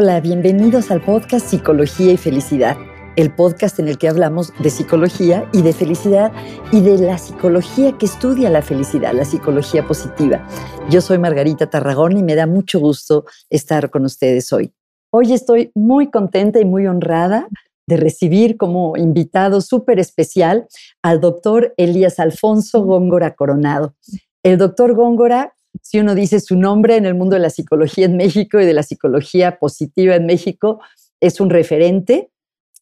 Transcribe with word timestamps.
Hola, 0.00 0.20
bienvenidos 0.20 0.92
al 0.92 1.00
podcast 1.00 1.48
Psicología 1.48 2.12
y 2.12 2.16
Felicidad, 2.16 2.76
el 3.16 3.34
podcast 3.34 3.80
en 3.80 3.88
el 3.88 3.98
que 3.98 4.08
hablamos 4.08 4.52
de 4.60 4.70
psicología 4.70 5.50
y 5.52 5.62
de 5.62 5.72
felicidad 5.72 6.30
y 6.70 6.82
de 6.82 6.98
la 6.98 7.18
psicología 7.18 7.98
que 7.98 8.06
estudia 8.06 8.48
la 8.48 8.62
felicidad, 8.62 9.12
la 9.12 9.24
psicología 9.24 9.84
positiva. 9.88 10.46
Yo 10.88 11.00
soy 11.00 11.18
Margarita 11.18 11.68
Tarragón 11.68 12.16
y 12.16 12.22
me 12.22 12.36
da 12.36 12.46
mucho 12.46 12.78
gusto 12.78 13.24
estar 13.50 13.90
con 13.90 14.04
ustedes 14.04 14.52
hoy. 14.52 14.72
Hoy 15.10 15.32
estoy 15.32 15.72
muy 15.74 16.12
contenta 16.12 16.60
y 16.60 16.64
muy 16.64 16.86
honrada 16.86 17.48
de 17.88 17.96
recibir 17.96 18.56
como 18.56 18.96
invitado 18.96 19.60
súper 19.60 19.98
especial 19.98 20.68
al 21.02 21.20
doctor 21.20 21.74
Elías 21.76 22.20
Alfonso 22.20 22.84
Góngora 22.84 23.34
Coronado. 23.34 23.96
El 24.44 24.58
doctor 24.58 24.94
Góngora 24.94 25.56
si 25.82 25.98
uno 25.98 26.14
dice 26.14 26.40
su 26.40 26.56
nombre 26.56 26.96
en 26.96 27.06
el 27.06 27.14
mundo 27.14 27.34
de 27.34 27.40
la 27.40 27.50
psicología 27.50 28.06
en 28.06 28.16
México 28.16 28.60
y 28.60 28.66
de 28.66 28.74
la 28.74 28.82
psicología 28.82 29.58
positiva 29.58 30.16
en 30.16 30.26
México, 30.26 30.80
es 31.20 31.40
un 31.40 31.50
referente. 31.50 32.30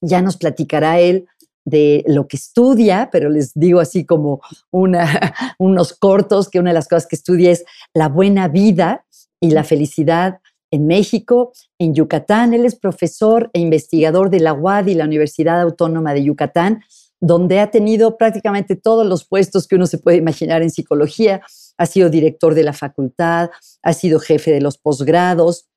Ya 0.01 0.23
nos 0.23 0.37
platicará 0.37 1.01
él 1.01 1.27
de 1.64 2.05
lo 2.06 2.28
que 2.28 2.37
estudia, 2.37 3.11
pero 3.11 3.28
les 3.28 3.52
digo 3.55 3.80
así 3.80 4.06
como 4.06 4.41
unos 4.70 5.92
cortos, 5.95 6.48
que 6.48 6.61
una 6.61 6.70
de 6.70 6.75
las 6.75 6.88
cosas 6.88 7.06
que 7.06 7.16
estudia 7.16 7.51
es 7.51 7.64
la 7.92 8.09
buena 8.09 8.48
vida 8.48 9.05
y 9.41 9.50
la 9.50 9.64
felicidad 9.64 10.39
en 10.70 10.87
México, 10.87 11.53
en 11.78 11.95
Yucatán. 11.95 12.55
Él 12.55 12.64
es 12.64 12.77
profesor 12.77 13.50
e 13.53 13.61
investigador 13.61 14.30
de 14.30 14.41
la 14.41 14.53
UAD 14.53 14.87
y 14.87 14.95
la 14.95 15.05
Universidad 15.05 15.61
Autónoma 15.61 16.14
de 16.14 16.25
Yucatán, 16.25 16.83
donde 17.20 17.61
ha 17.61 17.70
tenido 17.70 18.16
prácticamente 18.16 18.77
todos 18.77 19.06
los 19.06 19.27
puestos 19.27 19.66
que 19.66 19.77
uno 19.77 19.87
se 19.87 19.98
puede 19.98 20.19
imaginar 20.19 20.62
en 20.62 20.70
psicología, 20.70 21.42
ha 21.79 21.87
sido 21.87 22.11
director 22.11 22.55
de 22.55 22.65
la 22.65 22.73
facultad, 22.73 23.51
ha 23.83 23.93
sido 23.93 24.19
jefe 24.19 24.51
de 24.51 24.61
los 24.61 24.79
posgrados, 24.79 25.69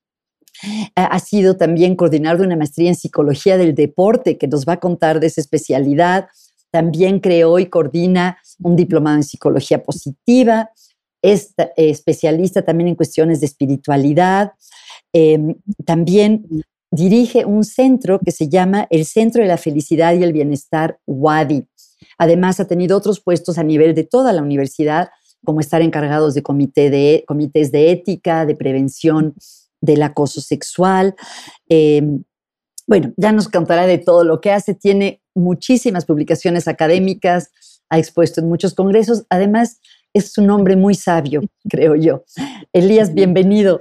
ha 0.94 1.18
sido 1.20 1.56
también 1.56 1.96
coordinador 1.96 2.40
de 2.40 2.46
una 2.46 2.56
maestría 2.56 2.88
en 2.88 2.96
psicología 2.96 3.56
del 3.56 3.74
deporte, 3.74 4.36
que 4.36 4.48
nos 4.48 4.66
va 4.66 4.74
a 4.74 4.80
contar 4.80 5.20
de 5.20 5.28
esa 5.28 5.40
especialidad. 5.40 6.28
También 6.70 7.20
creó 7.20 7.58
y 7.58 7.66
coordina 7.66 8.38
un 8.60 8.76
diplomado 8.76 9.16
en 9.16 9.22
psicología 9.22 9.82
positiva, 9.82 10.70
es 11.22 11.54
eh, 11.58 11.72
especialista 11.76 12.62
también 12.62 12.88
en 12.88 12.94
cuestiones 12.94 13.40
de 13.40 13.46
espiritualidad. 13.46 14.52
Em, 15.12 15.54
también 15.84 16.46
dirige 16.90 17.44
un 17.44 17.64
centro 17.64 18.20
que 18.20 18.32
se 18.32 18.48
llama 18.48 18.86
el 18.90 19.04
Centro 19.04 19.42
de 19.42 19.48
la 19.48 19.58
Felicidad 19.58 20.14
y 20.14 20.22
el 20.22 20.32
Bienestar 20.32 20.98
WADI. 21.06 21.66
Además, 22.18 22.60
ha 22.60 22.66
tenido 22.66 22.96
otros 22.96 23.20
puestos 23.20 23.58
a 23.58 23.62
nivel 23.62 23.94
de 23.94 24.04
toda 24.04 24.32
la 24.32 24.42
universidad, 24.42 25.10
como 25.44 25.60
estar 25.60 25.82
encargados 25.82 26.34
de, 26.34 26.42
comité 26.42 26.90
de 26.90 27.24
comités 27.26 27.72
de 27.72 27.90
ética, 27.90 28.46
de 28.46 28.54
prevención 28.54 29.34
del 29.80 30.02
acoso 30.02 30.40
sexual. 30.40 31.14
Em, 31.68 32.22
bueno, 32.86 33.12
ya 33.16 33.32
nos 33.32 33.48
contará 33.48 33.86
de 33.86 33.98
todo 33.98 34.24
lo 34.24 34.40
que 34.40 34.50
hace. 34.50 34.74
Tiene 34.74 35.22
muchísimas 35.34 36.04
publicaciones 36.04 36.68
académicas, 36.68 37.50
ha 37.88 37.98
expuesto 37.98 38.40
en 38.40 38.48
muchos 38.48 38.74
congresos. 38.74 39.24
Además, 39.30 39.80
es 40.12 40.36
un 40.38 40.50
hombre 40.50 40.76
muy 40.76 40.94
sabio, 40.94 41.42
creo 41.68 41.94
yo. 41.94 42.24
Elías, 42.72 43.14
bienvenido. 43.14 43.80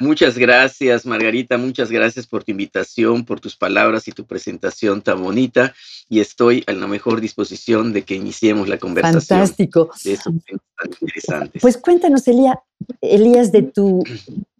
Muchas 0.00 0.36
gracias, 0.36 1.06
Margarita. 1.06 1.58
Muchas 1.58 1.90
gracias 1.90 2.26
por 2.26 2.44
tu 2.44 2.50
invitación, 2.50 3.24
por 3.24 3.40
tus 3.40 3.56
palabras 3.56 4.08
y 4.08 4.12
tu 4.12 4.26
presentación 4.26 5.02
tan 5.02 5.22
bonita. 5.22 5.74
Y 6.08 6.20
estoy 6.20 6.64
a 6.66 6.72
la 6.72 6.86
mejor 6.86 7.20
disposición 7.20 7.92
de 7.92 8.02
que 8.02 8.14
iniciemos 8.14 8.68
la 8.68 8.78
conversación. 8.78 9.22
Fantástico. 9.22 9.90
De 10.04 10.12
esos 10.12 10.32
temas 10.44 10.62
tan 10.78 10.90
interesantes. 11.00 11.62
Pues 11.62 11.76
cuéntanos, 11.78 12.26
Elías, 12.26 12.56
Elías, 13.00 13.52
de 13.52 13.62
tu, 13.62 14.02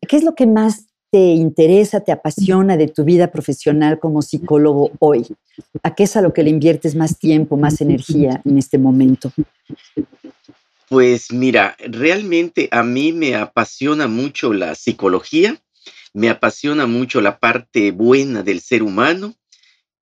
¿qué 0.08 0.16
es 0.16 0.24
lo 0.24 0.34
que 0.34 0.46
más 0.46 0.86
te 1.10 1.18
interesa, 1.18 2.00
te 2.00 2.10
apasiona 2.10 2.76
de 2.76 2.88
tu 2.88 3.04
vida 3.04 3.30
profesional 3.30 3.98
como 3.98 4.22
psicólogo 4.22 4.92
hoy? 4.98 5.26
¿A 5.82 5.94
qué 5.94 6.04
es 6.04 6.16
a 6.16 6.22
lo 6.22 6.32
que 6.32 6.42
le 6.42 6.50
inviertes 6.50 6.94
más 6.94 7.18
tiempo, 7.18 7.56
más 7.56 7.80
energía 7.80 8.40
en 8.44 8.56
este 8.56 8.78
momento? 8.78 9.30
Pues 10.92 11.32
mira, 11.32 11.74
realmente 11.78 12.68
a 12.70 12.82
mí 12.82 13.14
me 13.14 13.34
apasiona 13.34 14.08
mucho 14.08 14.52
la 14.52 14.74
psicología, 14.74 15.58
me 16.12 16.28
apasiona 16.28 16.86
mucho 16.86 17.22
la 17.22 17.38
parte 17.38 17.92
buena 17.92 18.42
del 18.42 18.60
ser 18.60 18.82
humano 18.82 19.34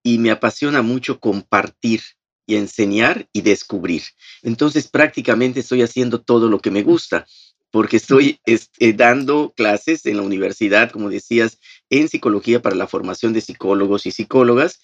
y 0.03 0.17
me 0.17 0.31
apasiona 0.31 0.81
mucho 0.81 1.21
compartir 1.21 2.01
y 2.45 2.57
enseñar 2.57 3.25
y 3.31 3.39
descubrir. 3.39 4.01
Entonces 4.41 4.89
prácticamente 4.89 5.61
estoy 5.61 5.81
haciendo 5.81 6.19
todo 6.19 6.49
lo 6.49 6.59
que 6.59 6.71
me 6.71 6.83
gusta 6.83 7.25
porque 7.71 7.95
estoy 7.95 8.41
este, 8.45 8.91
dando 8.91 9.53
clases 9.55 10.05
en 10.05 10.17
la 10.17 10.23
universidad, 10.23 10.91
como 10.91 11.09
decías, 11.09 11.59
en 11.89 12.09
psicología 12.09 12.61
para 12.61 12.75
la 12.75 12.87
formación 12.87 13.31
de 13.31 13.39
psicólogos 13.39 14.05
y 14.07 14.11
psicólogas 14.11 14.81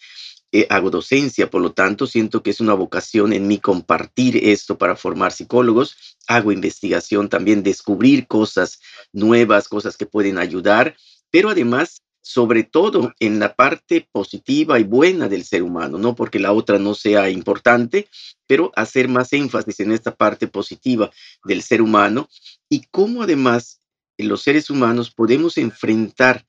eh, 0.54 0.66
hago 0.70 0.90
docencia, 0.90 1.50
por 1.50 1.62
lo 1.62 1.74
tanto, 1.74 2.08
siento 2.08 2.42
que 2.42 2.52
es 2.52 2.62
una 2.62 2.74
vocación 2.74 3.34
en 3.34 3.48
mí 3.48 3.58
compartir 3.58 4.38
esto 4.38 4.78
para 4.78 4.96
formar 4.96 5.34
psicólogos. 5.34 6.18
Hago 6.28 6.54
investigación 6.54 7.28
también, 7.28 7.64
descubrir 7.64 8.28
cosas 8.28 8.80
nuevas, 9.12 9.68
cosas 9.68 9.98
que 9.98 10.06
pueden 10.06 10.38
ayudar, 10.38 10.96
pero 11.32 11.50
además, 11.50 12.02
sobre 12.22 12.64
todo 12.64 13.14
en 13.20 13.40
la 13.40 13.56
parte 13.56 14.08
positiva 14.12 14.80
y 14.80 14.84
buena 14.84 15.28
del 15.28 15.44
ser 15.44 15.64
humano, 15.64 15.98
no 15.98 16.16
porque 16.16 16.40
la 16.40 16.54
otra 16.54 16.80
no 16.80 16.96
sea 16.96 17.30
importante, 17.30 18.08
pero 18.48 18.72
hacer 18.76 19.10
más 19.10 19.34
énfasis 19.34 19.82
en 19.82 19.92
esta 19.92 20.16
parte 20.16 20.48
positiva 20.48 21.12
del 21.44 21.62
ser 21.62 21.82
humano 21.82 22.30
y 22.70 22.84
cómo 22.90 23.24
además 23.24 23.82
los 24.18 24.42
seres 24.42 24.70
humanos 24.70 25.12
podemos 25.12 25.58
enfrentar 25.58 26.46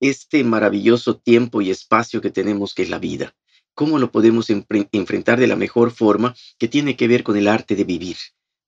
este 0.00 0.42
maravilloso 0.44 1.16
tiempo 1.16 1.60
y 1.60 1.70
espacio 1.70 2.20
que 2.20 2.30
tenemos 2.30 2.74
que 2.74 2.82
es 2.82 2.90
la 2.90 2.98
vida. 2.98 3.34
¿Cómo 3.74 3.98
lo 3.98 4.10
podemos 4.10 4.50
enfrentar 4.50 5.38
de 5.38 5.46
la 5.46 5.56
mejor 5.56 5.90
forma 5.90 6.34
que 6.58 6.68
tiene 6.68 6.96
que 6.96 7.08
ver 7.08 7.22
con 7.22 7.36
el 7.36 7.48
arte 7.48 7.76
de 7.76 7.84
vivir? 7.84 8.16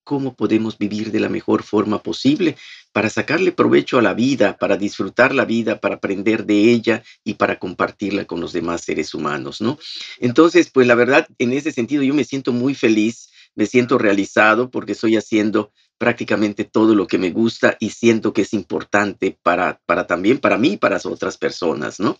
¿Cómo 0.04 0.34
podemos 0.34 0.78
vivir 0.78 1.12
de 1.12 1.20
la 1.20 1.28
mejor 1.28 1.62
forma 1.62 2.03
posible 2.03 2.56
para 2.93 3.09
sacarle 3.09 3.53
provecho 3.53 3.98
a 3.98 4.03
la 4.03 4.15
vida, 4.15 4.56
para 4.56 4.76
disfrutar 4.76 5.34
la 5.34 5.44
vida, 5.44 5.81
para 5.81 5.97
aprender 5.97 6.44
de 6.44 6.72
ella 6.72 7.04
y 7.25 7.34
para 7.34 7.59
compartirla 7.59 8.25
con 8.25 8.41
los 8.41 8.53
demás 8.53 8.82
seres 8.82 9.14
humanos, 9.14 9.60
¿no? 9.60 9.78
Entonces, 10.19 10.70
pues 10.70 10.87
la 10.87 10.94
verdad, 10.94 11.28
en 11.38 11.53
ese 11.53 11.72
sentido 11.72 12.03
yo 12.03 12.14
me 12.14 12.25
siento 12.25 12.53
muy 12.53 12.75
feliz, 12.75 13.31
me 13.54 13.66
siento 13.66 13.97
realizado 13.99 14.70
porque 14.70 14.93
estoy 14.93 15.16
haciendo 15.16 15.72
prácticamente 15.98 16.64
todo 16.64 16.94
lo 16.94 17.06
que 17.06 17.19
me 17.19 17.30
gusta 17.30 17.76
y 17.78 17.91
siento 17.91 18.32
que 18.32 18.42
es 18.42 18.53
importante 18.54 19.38
para, 19.42 19.80
para 19.86 20.06
también 20.06 20.38
para 20.38 20.58
mí 20.58 20.72
y 20.72 20.76
para 20.76 20.97
las 20.97 21.06
otras 21.06 21.38
personas, 21.38 22.00
¿no? 22.00 22.19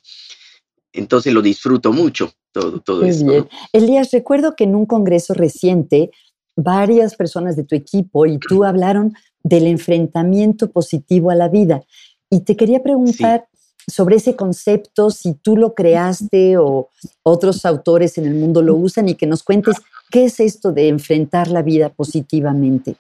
Entonces 0.93 1.33
lo 1.33 1.43
disfruto 1.43 1.93
mucho, 1.93 2.33
todo, 2.53 2.81
todo 2.81 3.05
eso. 3.05 3.25
Bien. 3.25 3.49
Elías, 3.73 4.11
recuerdo 4.13 4.55
que 4.57 4.65
en 4.65 4.75
un 4.75 4.87
congreso 4.87 5.35
reciente, 5.35 6.11
varias 6.55 7.17
personas 7.17 7.57
de 7.57 7.65
tu 7.65 7.75
equipo 7.75 8.27
y 8.27 8.39
tú 8.39 8.65
hablaron 8.65 9.15
del 9.43 9.67
enfrentamiento 9.67 10.71
positivo 10.71 11.31
a 11.31 11.35
la 11.35 11.49
vida. 11.49 11.83
Y 12.31 12.41
te 12.41 12.57
quería 12.57 12.83
preguntar 12.83 13.47
sobre 13.87 14.17
ese 14.17 14.37
concepto, 14.37 15.11
si 15.11 15.35
tú 15.35 15.57
lo 15.57 15.75
creaste 15.75 16.57
o 16.57 16.89
otros 17.23 17.67
autores 17.67 18.17
en 18.19 18.27
el 18.27 18.35
mundo 18.35 18.63
lo 18.63 18.77
usan 18.77 19.09
y 19.09 19.15
que 19.15 19.27
nos 19.27 19.43
cuentes 19.43 19.77
qué 20.11 20.25
es 20.27 20.41
esto 20.41 20.73
de 20.73 20.89
enfrentar 20.89 21.49
la 21.49 21.63
vida 21.63 21.89
positivamente. 21.89 22.97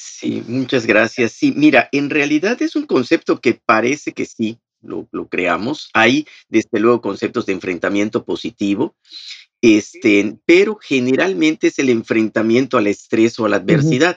Sí, 0.00 0.44
muchas 0.46 0.86
gracias. 0.86 1.32
Sí, 1.32 1.52
mira, 1.56 1.88
en 1.90 2.08
realidad 2.08 2.62
es 2.62 2.76
un 2.76 2.86
concepto 2.86 3.40
que 3.40 3.54
parece 3.54 4.12
que 4.12 4.26
sí, 4.26 4.60
lo, 4.80 5.08
creamos. 5.28 5.90
Hay, 5.92 6.24
desde 6.48 6.78
luego, 6.78 7.00
conceptos 7.00 7.46
de 7.46 7.54
enfrentamiento 7.54 8.24
positivo, 8.24 8.94
este, 9.60 10.38
pero 10.46 10.76
generalmente 10.80 11.66
es 11.66 11.80
el 11.80 11.88
enfrentamiento 11.88 12.78
al 12.78 12.86
estrés 12.86 13.40
o 13.40 13.46
a 13.46 13.48
la 13.48 13.56
adversidad. 13.56 14.16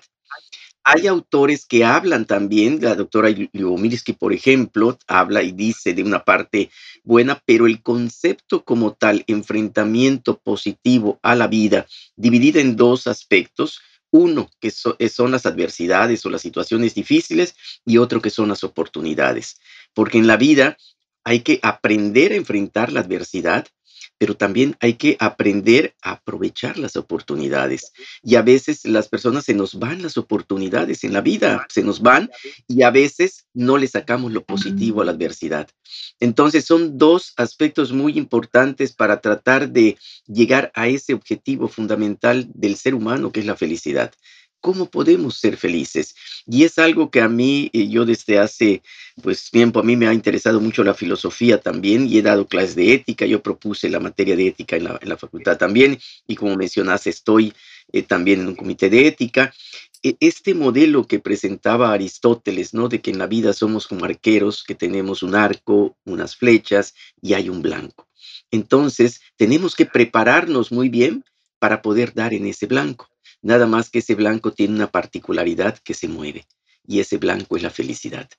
Hay 0.84 1.08
autores 1.08 1.66
que 1.66 1.84
hablan 1.84 2.28
también, 2.28 2.78
la 2.80 2.94
doctora 2.94 3.30
Lyubomirsky, 3.30 4.14
por 4.14 4.34
ejemplo, 4.34 5.00
habla 5.08 5.42
y 5.42 5.52
dice 5.52 5.96
de 5.96 6.04
una 6.04 6.24
parte 6.24 6.70
buena, 7.04 7.42
pero 7.44 7.66
el 7.66 7.82
concepto 7.82 8.64
como 8.64 8.94
tal, 8.94 9.24
enfrentamiento 9.26 10.38
positivo 10.38 11.20
a 11.24 11.34
la 11.34 11.48
vida, 11.48 11.88
dividido 12.16 12.60
en 12.60 12.76
dos 12.76 13.08
aspectos, 13.08 13.82
uno, 14.12 14.50
que 14.60 14.72
eh, 15.00 15.10
son 15.10 15.32
las 15.32 15.46
adversidades 15.46 16.26
o 16.26 16.30
las 16.30 16.42
situaciones 16.42 16.94
difíciles, 16.94 17.56
y 17.86 17.98
otro 17.98 18.22
que 18.22 18.30
son 18.30 18.50
las 18.50 18.64
oportunidades. 18.64 19.60
Porque 19.94 20.18
en 20.18 20.28
la 20.28 20.38
vida 20.38 20.78
hay 21.24 21.42
que 21.42 21.60
aprender 21.64 22.32
a 22.32 22.36
enfrentar 22.36 22.92
la 22.92 23.02
adversidad, 23.02 23.68
pero 24.22 24.38
también 24.38 24.78
hay 24.82 24.94
que 24.94 25.18
aprender 25.20 25.96
a 26.04 26.12
aprovechar 26.12 26.78
las 26.78 26.96
oportunidades. 26.96 27.92
Y 28.22 28.36
a 28.36 28.44
veces 28.44 28.86
las 28.86 29.08
personas 29.08 29.46
se 29.46 29.56
nos 29.56 29.80
van 29.80 30.04
las 30.04 30.16
oportunidades 30.16 31.04
en 31.04 31.14
la 31.14 31.22
vida, 31.22 31.66
se 31.70 31.82
nos 31.82 32.04
van 32.04 32.30
y 32.68 32.84
a 32.84 32.92
veces 32.92 33.48
no 33.56 33.80
le 33.80 33.88
sacamos 33.88 34.32
lo 34.32 34.44
positivo 34.44 35.02
a 35.02 35.06
la 35.06 35.14
adversidad. 35.14 35.68
Entonces 36.20 36.66
son 36.66 37.00
dos 37.00 37.34
aspectos 37.36 37.94
muy 37.94 38.16
importantes 38.16 38.94
para 38.94 39.22
tratar 39.22 39.72
de 39.72 39.98
llegar 40.28 40.72
a 40.76 40.88
ese 40.88 41.16
objetivo 41.16 41.68
fundamental 41.68 42.48
del 42.54 42.76
ser 42.76 42.94
humano, 42.94 43.32
que 43.32 43.40
es 43.40 43.48
la 43.48 43.56
felicidad. 43.56 44.14
¿Cómo 44.62 44.86
podemos 44.86 45.38
ser 45.38 45.58
felices? 45.58 46.16
Y 46.46 46.64
es 46.64 46.78
algo 46.78 47.10
que 47.10 47.20
a 47.22 47.28
mí, 47.28 47.72
eh, 47.74 47.88
yo 47.88 48.06
desde 48.06 48.38
hace 48.38 48.84
pues 49.22 49.50
tiempo, 49.50 49.80
a 49.80 49.84
mí 49.84 49.98
me 49.98 50.08
ha 50.08 50.14
interesado 50.14 50.62
mucho 50.62 50.84
la 50.84 50.94
filosofía 50.94 51.60
también 51.60 52.08
y 52.08 52.20
he 52.20 52.22
dado 52.22 52.48
clases 52.48 52.76
de 52.76 52.94
ética. 52.94 53.26
Yo 53.26 53.42
propuse 53.42 53.90
la 53.90 54.00
materia 54.00 54.36
de 54.36 54.48
ética 54.48 54.76
en 54.76 54.84
la, 54.84 55.18
facultad 55.18 55.58
también 55.58 56.00
y 56.28 56.36
como 56.36 56.56
mencionaste, 56.56 57.10
estoy 57.10 57.54
eh, 57.92 58.04
también 58.04 58.42
en 58.42 58.50
un 58.50 58.56
comité 58.56 58.90
de 58.92 59.08
ética. 59.08 59.52
E, 60.04 60.16
este 60.20 60.54
modelo 60.54 61.08
que 61.08 61.20
presentaba 61.20 61.92
Aristóteles, 61.92 62.76
¿no? 62.76 62.88
De 62.88 63.02
que 63.02 63.10
en 63.10 63.18
la 63.18 63.28
vida 63.28 63.54
somos 63.54 63.88
como 63.88 64.06
arqueros, 64.06 64.64
que 64.64 64.76
tenemos 64.76 65.24
un 65.24 65.34
arco, 65.34 65.98
unas 66.06 66.36
flechas 66.36 66.94
y 67.20 67.34
hay 67.34 67.50
un 67.50 67.64
blanco. 67.64 68.08
Entonces, 68.52 69.22
tenemos 69.38 69.76
que 69.76 69.88
prepararnos 69.88 70.72
muy 70.72 70.90
bien 70.90 71.26
para 71.58 71.82
poder 71.82 72.14
dar 72.14 72.34
en 72.34 72.46
ese 72.46 72.68
blanco. 72.68 73.10
Nada 73.42 73.66
más 73.66 73.90
que 73.90 74.00
ese 74.00 74.16
blanco 74.16 74.52
tiene 74.52 74.76
una 74.76 74.92
particularidad 74.92 75.78
que 75.80 75.94
se 75.94 76.08
mueve 76.08 76.46
y 76.88 77.00
ese 77.00 77.18
blanco 77.18 77.58
es 77.58 77.64
la 77.64 77.70
felicidad. 77.70 78.30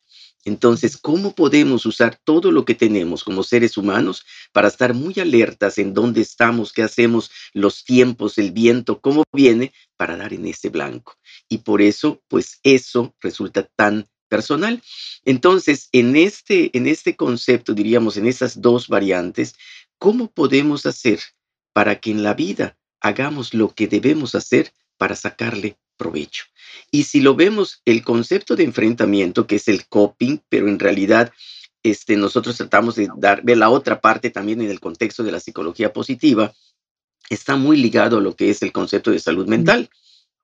Entonces, 0.44 0.96
¿cómo 0.96 1.34
podemos 1.34 1.86
usar 1.86 2.18
todo 2.24 2.50
lo 2.50 2.64
que 2.64 2.74
tenemos 2.74 3.22
como 3.22 3.44
seres 3.44 3.76
humanos 3.76 4.24
para 4.52 4.68
estar 4.68 4.92
muy 4.92 5.14
alertas 5.20 5.78
en 5.78 5.94
dónde 5.94 6.20
estamos, 6.20 6.72
qué 6.72 6.82
hacemos, 6.82 7.30
los 7.52 7.84
tiempos, 7.84 8.38
el 8.38 8.50
viento, 8.50 9.00
cómo 9.00 9.22
viene, 9.32 9.72
para 9.96 10.16
dar 10.16 10.32
en 10.32 10.46
ese 10.46 10.68
blanco? 10.68 11.16
Y 11.48 11.58
por 11.58 11.80
eso, 11.80 12.22
pues 12.28 12.58
eso 12.64 13.14
resulta 13.20 13.68
tan 13.76 14.08
personal. 14.28 14.82
Entonces, 15.24 15.88
en 15.92 16.16
este, 16.16 16.76
en 16.76 16.88
este 16.88 17.14
concepto, 17.14 17.74
diríamos, 17.74 18.16
en 18.16 18.26
esas 18.26 18.60
dos 18.60 18.88
variantes, 18.88 19.54
¿cómo 19.98 20.32
podemos 20.32 20.86
hacer 20.86 21.20
para 21.72 22.00
que 22.00 22.10
en 22.10 22.24
la 22.24 22.34
vida 22.34 22.76
hagamos 23.00 23.54
lo 23.54 23.74
que 23.74 23.86
debemos 23.86 24.34
hacer 24.34 24.72
para 25.02 25.16
sacarle 25.16 25.76
provecho. 25.96 26.44
Y 26.92 27.02
si 27.02 27.20
lo 27.20 27.34
vemos, 27.34 27.82
el 27.84 28.04
concepto 28.04 28.54
de 28.54 28.62
enfrentamiento, 28.62 29.48
que 29.48 29.56
es 29.56 29.66
el 29.66 29.88
coping, 29.88 30.38
pero 30.48 30.68
en 30.68 30.78
realidad 30.78 31.32
este, 31.82 32.16
nosotros 32.16 32.56
tratamos 32.56 32.94
de 32.94 33.08
dar, 33.16 33.42
ver 33.42 33.58
la 33.58 33.68
otra 33.68 34.00
parte 34.00 34.30
también 34.30 34.60
en 34.60 34.70
el 34.70 34.78
contexto 34.78 35.24
de 35.24 35.32
la 35.32 35.40
psicología 35.40 35.92
positiva, 35.92 36.54
está 37.30 37.56
muy 37.56 37.78
ligado 37.78 38.18
a 38.18 38.20
lo 38.20 38.36
que 38.36 38.48
es 38.48 38.62
el 38.62 38.70
concepto 38.70 39.10
de 39.10 39.18
salud 39.18 39.48
mental. 39.48 39.90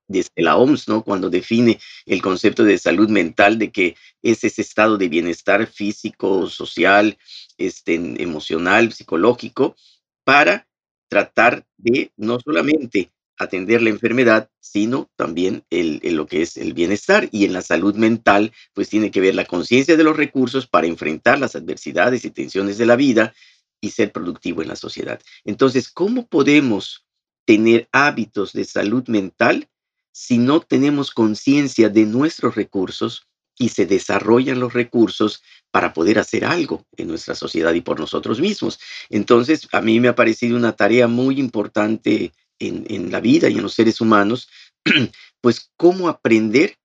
Desde 0.09 0.33
la 0.35 0.57
OMS, 0.57 0.89
¿no? 0.89 1.03
Cuando 1.05 1.29
define 1.29 1.79
el 2.05 2.21
concepto 2.21 2.65
de 2.65 2.77
salud 2.79 3.07
mental, 3.07 3.59
de 3.59 3.71
que 3.71 3.95
es 4.21 4.43
ese 4.43 4.61
estado 4.61 4.97
de 4.97 5.07
bienestar 5.07 5.67
físico, 5.67 6.49
social, 6.49 7.17
este, 7.57 7.95
emocional, 7.95 8.91
psicológico, 8.91 9.77
para 10.25 10.67
tratar 11.07 11.65
de 11.77 12.11
no 12.17 12.41
solamente 12.41 13.09
atender 13.39 13.81
la 13.81 13.89
enfermedad, 13.89 14.51
sino 14.59 15.09
también 15.15 15.63
el, 15.69 16.01
lo 16.03 16.27
que 16.27 16.41
es 16.41 16.57
el 16.57 16.73
bienestar. 16.73 17.29
Y 17.31 17.45
en 17.45 17.53
la 17.53 17.61
salud 17.61 17.95
mental, 17.95 18.51
pues 18.73 18.89
tiene 18.89 19.09
que 19.09 19.21
ver 19.21 19.33
la 19.33 19.45
conciencia 19.45 19.97
de 19.97 20.03
los 20.03 20.15
recursos 20.15 20.67
para 20.67 20.87
enfrentar 20.87 21.39
las 21.39 21.55
adversidades 21.55 22.25
y 22.25 22.31
tensiones 22.31 22.77
de 22.77 22.85
la 22.85 22.97
vida 22.97 23.33
y 23.81 23.91
ser 23.91 24.11
productivo 24.11 24.61
en 24.61 24.67
la 24.67 24.75
sociedad. 24.75 25.19
Entonces, 25.45 25.89
¿cómo 25.89 26.27
podemos 26.27 27.05
tener 27.45 27.87
hábitos 27.91 28.53
de 28.53 28.65
salud 28.65 29.07
mental 29.07 29.69
si 30.11 30.37
no 30.37 30.59
tenemos 30.59 31.11
conciencia 31.11 31.89
de 31.89 32.05
nuestros 32.05 32.55
recursos 32.55 33.25
y 33.57 33.69
se 33.69 33.85
desarrollan 33.85 34.59
los 34.59 34.73
recursos 34.73 35.41
para 35.71 35.93
poder 35.93 36.19
hacer 36.19 36.45
algo 36.45 36.85
en 36.97 37.07
nuestra 37.07 37.35
sociedad 37.35 37.73
y 37.73 37.81
por 37.81 37.99
nosotros 37.99 38.39
mismos. 38.39 38.79
Entonces, 39.09 39.67
a 39.71 39.81
mí 39.81 39.99
me 39.99 40.09
ha 40.09 40.15
parecido 40.15 40.57
una 40.57 40.73
tarea 40.73 41.07
muy 41.07 41.39
importante 41.39 42.33
en, 42.59 43.11
la 43.11 43.19
vida 43.19 43.49
y 43.49 43.55
en 43.55 43.63
los 43.63 43.73
seres 43.73 44.01
humanos, 44.01 44.49
pues 45.41 45.71
cómo 45.77 46.09
aprender 46.09 46.77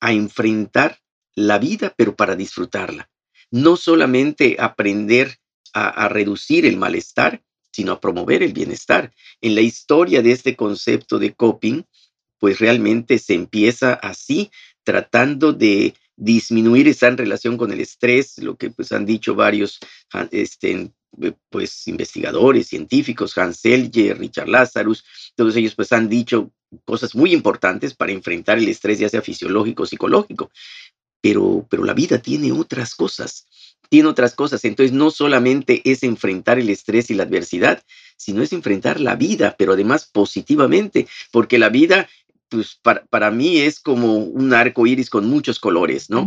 a 0.00 0.12
enfrentar 0.12 0.98
la 1.34 1.58
vida, 1.58 1.94
pero 1.96 2.16
para 2.16 2.36
disfrutarla. 2.36 3.10
No 3.50 3.76
solamente 3.76 4.56
aprender 4.58 5.38
a, 5.72 6.08
reducir 6.08 6.66
el 6.66 6.76
malestar, 6.76 7.42
sino 7.72 7.92
a 7.92 8.00
promover 8.00 8.42
el 8.42 8.52
bienestar. 8.52 9.12
En 9.40 9.54
la 9.54 9.60
historia 9.60 10.22
de 10.22 10.32
este 10.32 10.56
concepto 10.56 11.18
de 11.18 11.32
coping, 11.34 11.82
pues 12.38 12.58
realmente 12.58 13.18
se 13.18 13.34
empieza 13.34 13.94
así, 13.94 14.50
tratando 14.82 15.52
de 15.52 15.94
disminuir 16.16 16.88
esa 16.88 17.10
relación 17.10 17.56
con 17.56 17.72
el 17.72 17.80
estrés, 17.80 18.38
lo 18.38 18.56
que 18.56 18.70
pues 18.70 18.92
han 18.92 19.06
dicho 19.06 19.34
varios 19.34 19.78
este, 20.32 20.72
eh, 20.72 20.90
pues 21.48 21.86
investigadores, 21.88 22.68
científicos, 22.68 23.36
Hans 23.36 23.58
Selye, 23.58 24.14
Richard 24.14 24.48
Lazarus, 24.48 25.04
todos 25.34 25.56
ellos 25.56 25.74
pues 25.74 25.92
han 25.92 26.08
dicho 26.08 26.50
cosas 26.84 27.14
muy 27.14 27.32
importantes 27.32 27.94
para 27.94 28.12
enfrentar 28.12 28.58
el 28.58 28.68
estrés, 28.68 28.98
ya 28.98 29.08
sea 29.08 29.22
fisiológico 29.22 29.86
psicológico. 29.86 30.50
Pero, 31.20 31.66
pero 31.68 31.84
la 31.84 31.92
vida 31.92 32.22
tiene 32.22 32.50
otras 32.52 32.94
cosas, 32.94 33.46
tiene 33.90 34.08
otras 34.08 34.34
cosas. 34.34 34.64
Entonces 34.64 34.92
no 34.92 35.10
solamente 35.10 35.82
es 35.84 36.02
enfrentar 36.02 36.58
el 36.58 36.70
estrés 36.70 37.10
y 37.10 37.14
la 37.14 37.24
adversidad, 37.24 37.82
sino 38.16 38.42
es 38.42 38.52
enfrentar 38.52 39.00
la 39.00 39.16
vida, 39.16 39.54
pero 39.58 39.74
además 39.74 40.08
positivamente, 40.10 41.08
porque 41.30 41.58
la 41.58 41.68
vida 41.68 42.08
pues 42.50 42.78
para, 42.82 43.04
para, 43.06 43.30
mí 43.30 43.58
es 43.58 43.80
como 43.80 44.16
un 44.16 44.52
arco 44.52 44.86
iris 44.86 45.08
con 45.08 45.26
muchos 45.26 45.58
colores, 45.58 46.10
¿no? 46.10 46.26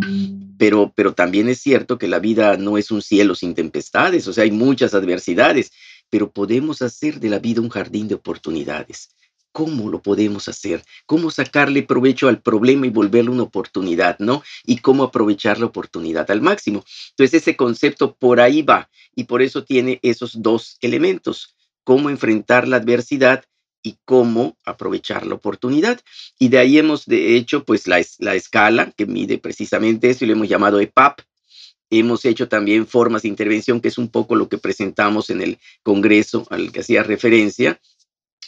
Pero, 0.58 0.92
pero 0.96 1.14
también 1.14 1.50
es 1.50 1.60
cierto 1.60 1.98
que 1.98 2.08
la 2.08 2.20
vida 2.20 2.58
no 2.58 2.78
es 2.78 2.90
un 2.90 3.02
cielo 3.02 3.36
sin 3.36 3.54
tempestades, 3.54 4.28
o 4.28 4.34
sea, 4.34 4.46
hay 4.46 4.52
muchas 4.52 4.94
adversidades, 4.94 5.72
pero 6.10 6.32
podemos 6.32 6.82
hacer 6.82 7.20
de 7.20 7.30
la 7.30 7.40
vida 7.40 7.62
un 7.62 7.70
jardín 7.70 8.08
de 8.08 8.16
oportunidades. 8.16 9.10
¿Cómo 9.52 9.90
lo 9.90 10.02
podemos 10.02 10.48
hacer? 10.48 10.84
¿Cómo 11.06 11.30
sacarle 11.30 11.84
provecho 11.84 12.28
al 12.28 12.42
problema 12.42 12.88
y 12.88 12.90
volverlo 12.90 13.32
una 13.32 13.44
oportunidad, 13.44 14.18
¿no? 14.18 14.42
Y 14.66 14.78
cómo 14.78 15.04
aprovechar 15.04 15.60
la 15.60 15.68
oportunidad 15.68 16.32
al 16.32 16.42
máximo. 16.42 16.84
Entonces, 17.12 17.42
ese 17.42 17.56
concepto 17.56 18.16
por 18.16 18.40
ahí 18.40 18.64
va 18.64 18.90
y 19.16 19.26
por 19.26 19.44
eso 19.44 19.64
tiene 19.64 20.00
esos 20.02 20.42
dos 20.42 20.78
elementos. 20.82 21.56
Cómo 21.84 22.10
enfrentar 22.10 22.68
la 22.68 22.78
adversidad 22.78 23.44
y 23.84 23.98
cómo 24.06 24.58
aprovechar 24.66 25.28
la 25.28 25.36
oportunidad. 25.36 26.00
Y 26.40 26.48
de 26.48 26.58
ahí 26.58 26.80
hemos, 26.80 27.06
de 27.06 27.36
hecho, 27.36 27.66
pues 27.66 27.86
la, 27.88 28.02
la 28.20 28.34
escala 28.34 28.92
que 28.92 29.06
mide 29.06 29.38
precisamente 29.38 30.10
eso 30.10 30.24
y 30.24 30.28
lo 30.28 30.34
hemos 30.34 30.50
llamado 30.50 30.80
EPAP. 30.80 31.20
Hemos 31.90 32.26
hecho 32.26 32.48
también 32.48 32.88
formas 32.88 33.22
de 33.22 33.28
intervención, 33.28 33.80
que 33.80 33.90
es 33.90 34.00
un 34.00 34.10
poco 34.10 34.36
lo 34.36 34.50
que 34.50 34.58
presentamos 34.58 35.30
en 35.30 35.42
el 35.42 35.60
Congreso 35.84 36.48
al 36.50 36.72
que 36.72 36.80
hacía 36.80 37.04
referencia, 37.04 37.80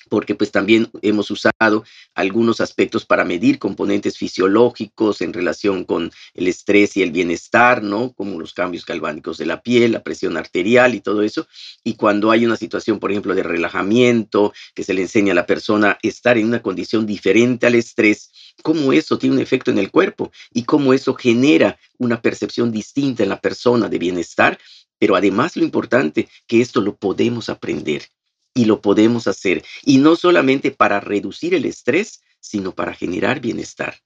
porque 0.10 0.36
pues 0.36 0.52
también 0.52 0.90
hemos 1.02 1.31
usado 1.31 1.84
algunos 2.13 2.62
aspectos 2.62 3.06
para 3.06 3.25
medir 3.25 3.60
componentes 3.60 4.18
fisiológicos 4.18 5.22
en 5.22 5.34
relación 5.34 5.84
con 5.84 6.12
el 6.34 6.48
estrés 6.48 6.96
y 6.98 7.04
el 7.04 7.12
bienestar, 7.12 7.84
¿no? 7.84 8.13
Como 8.13 8.40
los 8.40 8.54
cambios 8.54 8.85
galvánicos 8.85 9.38
de 9.38 9.45
la 9.45 9.62
piel, 9.62 9.94
la 9.94 10.04
presión 10.04 10.38
arterial 10.38 10.95
y 10.95 11.02
todo 11.02 11.21
eso. 11.21 11.47
Y 11.83 11.95
cuando 11.95 12.31
hay 12.31 12.45
una 12.45 12.57
situación, 12.57 13.00
por 13.00 13.12
ejemplo, 13.12 13.35
de 13.35 13.44
relajamiento, 13.44 14.54
que 14.74 14.83
se 14.83 14.94
le 14.94 15.02
enseña 15.02 15.31
a 15.31 15.35
la 15.35 15.45
persona 15.45 15.97
estar 16.02 16.38
en 16.38 16.47
una 16.47 16.62
condición 16.62 17.06
diferente 17.06 17.68
al 17.68 17.76
estrés, 17.76 18.31
cómo 18.64 18.94
eso 18.94 19.18
tiene 19.18 19.35
un 19.35 19.42
efecto 19.42 19.71
en 19.71 19.78
el 19.78 19.92
cuerpo 19.92 20.31
y 20.54 20.64
cómo 20.64 20.94
eso 20.94 21.14
genera 21.16 21.78
una 21.97 22.21
percepción 22.21 22.71
distinta 22.71 23.24
en 23.24 23.30
la 23.30 23.42
persona 23.42 23.90
de 23.90 24.00
bienestar. 24.00 24.57
Pero 24.97 25.16
además 25.16 25.57
lo 25.57 25.64
importante, 25.64 26.30
que 26.47 26.62
esto 26.62 26.80
lo 26.80 26.95
podemos 26.95 27.50
aprender 27.50 28.04
y 28.56 28.66
lo 28.66 28.81
podemos 28.81 29.28
hacer. 29.28 29.64
Y 29.83 30.00
no 30.00 30.16
solamente 30.16 30.71
para 30.71 31.00
reducir 31.00 31.54
el 31.54 31.66
estrés, 31.66 32.21
sino 32.40 32.74
para 32.74 32.94
generar 32.95 33.42
bienestar, 33.42 34.00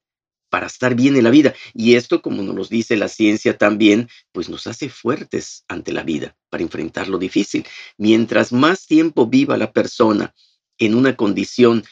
para 0.49 0.67
estar 0.67 0.95
bien 0.95 1.15
en 1.15 1.23
la 1.23 1.29
vida. 1.29 1.53
Y 1.73 1.95
esto, 1.95 2.21
como 2.21 2.41
nos 2.41 2.69
dice 2.69 2.97
la 2.97 3.07
ciencia 3.07 3.57
también, 3.57 4.09
pues 4.33 4.49
nos 4.49 4.67
hace 4.67 4.89
fuertes 4.89 5.63
ante 5.67 5.93
la 5.93 6.03
vida 6.03 6.35
para 6.49 6.63
enfrentar 6.63 7.07
lo 7.07 7.19
difícil. 7.19 7.65
Mientras 7.97 8.51
más 8.51 8.87
tiempo 8.87 9.27
viva 9.27 9.55
la 9.55 9.71
persona 9.71 10.33
en 10.79 10.95
una 10.95 11.15
condición 11.15 11.83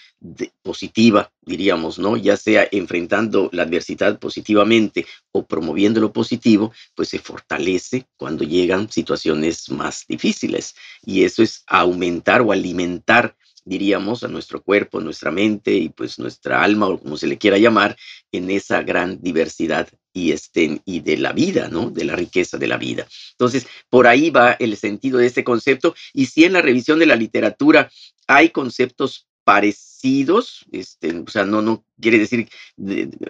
positiva, 0.63 1.31
diríamos, 1.41 1.99
¿no? 1.99 2.17
Ya 2.17 2.37
sea 2.37 2.67
enfrentando 2.71 3.49
la 3.53 3.63
adversidad 3.63 4.19
positivamente 4.19 5.05
o 5.31 5.45
promoviendo 5.45 6.01
lo 6.01 6.11
positivo, 6.11 6.73
pues 6.95 7.09
se 7.09 7.19
fortalece 7.19 8.07
cuando 8.17 8.43
llegan 8.43 8.91
situaciones 8.91 9.69
más 9.69 10.05
difíciles. 10.07 10.75
Y 11.05 11.23
eso 11.23 11.43
es 11.43 11.63
aumentar 11.67 12.41
o 12.41 12.51
alimentar, 12.51 13.35
diríamos, 13.63 14.23
a 14.23 14.27
nuestro 14.27 14.63
cuerpo, 14.63 15.01
nuestra 15.01 15.29
mente 15.29 15.73
y 15.73 15.89
pues 15.89 16.17
nuestra 16.17 16.63
alma 16.63 16.87
o 16.87 16.99
como 16.99 17.17
se 17.17 17.27
le 17.27 17.37
quiera 17.37 17.59
llamar, 17.59 17.95
en 18.31 18.49
esa 18.49 18.81
gran 18.81 19.21
diversidad 19.21 19.87
y, 20.17 20.31
este, 20.31 20.81
y 20.83 21.01
de 21.01 21.17
la 21.17 21.31
vida, 21.31 21.67
¿no? 21.67 21.91
De 21.91 22.03
la 22.03 22.15
riqueza 22.15 22.57
de 22.57 22.67
la 22.67 22.77
vida. 22.77 23.07
Entonces, 23.33 23.67
por 23.87 24.07
ahí 24.07 24.31
va 24.31 24.53
el 24.53 24.75
sentido 24.75 25.19
de 25.19 25.27
este 25.27 25.43
concepto. 25.43 25.93
Y 26.11 26.25
si 26.25 26.43
en 26.43 26.53
la 26.53 26.61
revisión 26.63 26.97
de 26.97 27.05
la 27.05 27.15
literatura 27.15 27.91
hay 28.25 28.49
conceptos 28.49 29.27
parecidos, 29.43 30.65
este, 30.71 31.19
o 31.19 31.29
sea, 31.29 31.45
no, 31.45 31.61
no 31.61 31.85
quiere 32.01 32.17
decir, 32.17 32.49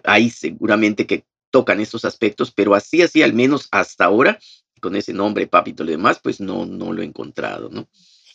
hay 0.05 0.29
seguramente 0.29 1.05
que 1.05 1.25
tocan 1.51 1.81
estos 1.81 2.05
aspectos, 2.05 2.51
pero 2.51 2.73
así, 2.73 3.01
así, 3.01 3.21
al 3.21 3.33
menos 3.33 3.67
hasta 3.71 4.05
ahora, 4.05 4.39
con 4.79 4.95
ese 4.95 5.11
nombre, 5.11 5.45
papito 5.45 5.83
y 5.83 5.87
demás, 5.87 6.19
pues 6.23 6.39
no, 6.39 6.65
no 6.65 6.93
lo 6.93 7.01
he 7.01 7.05
encontrado, 7.05 7.69
¿no? 7.69 7.87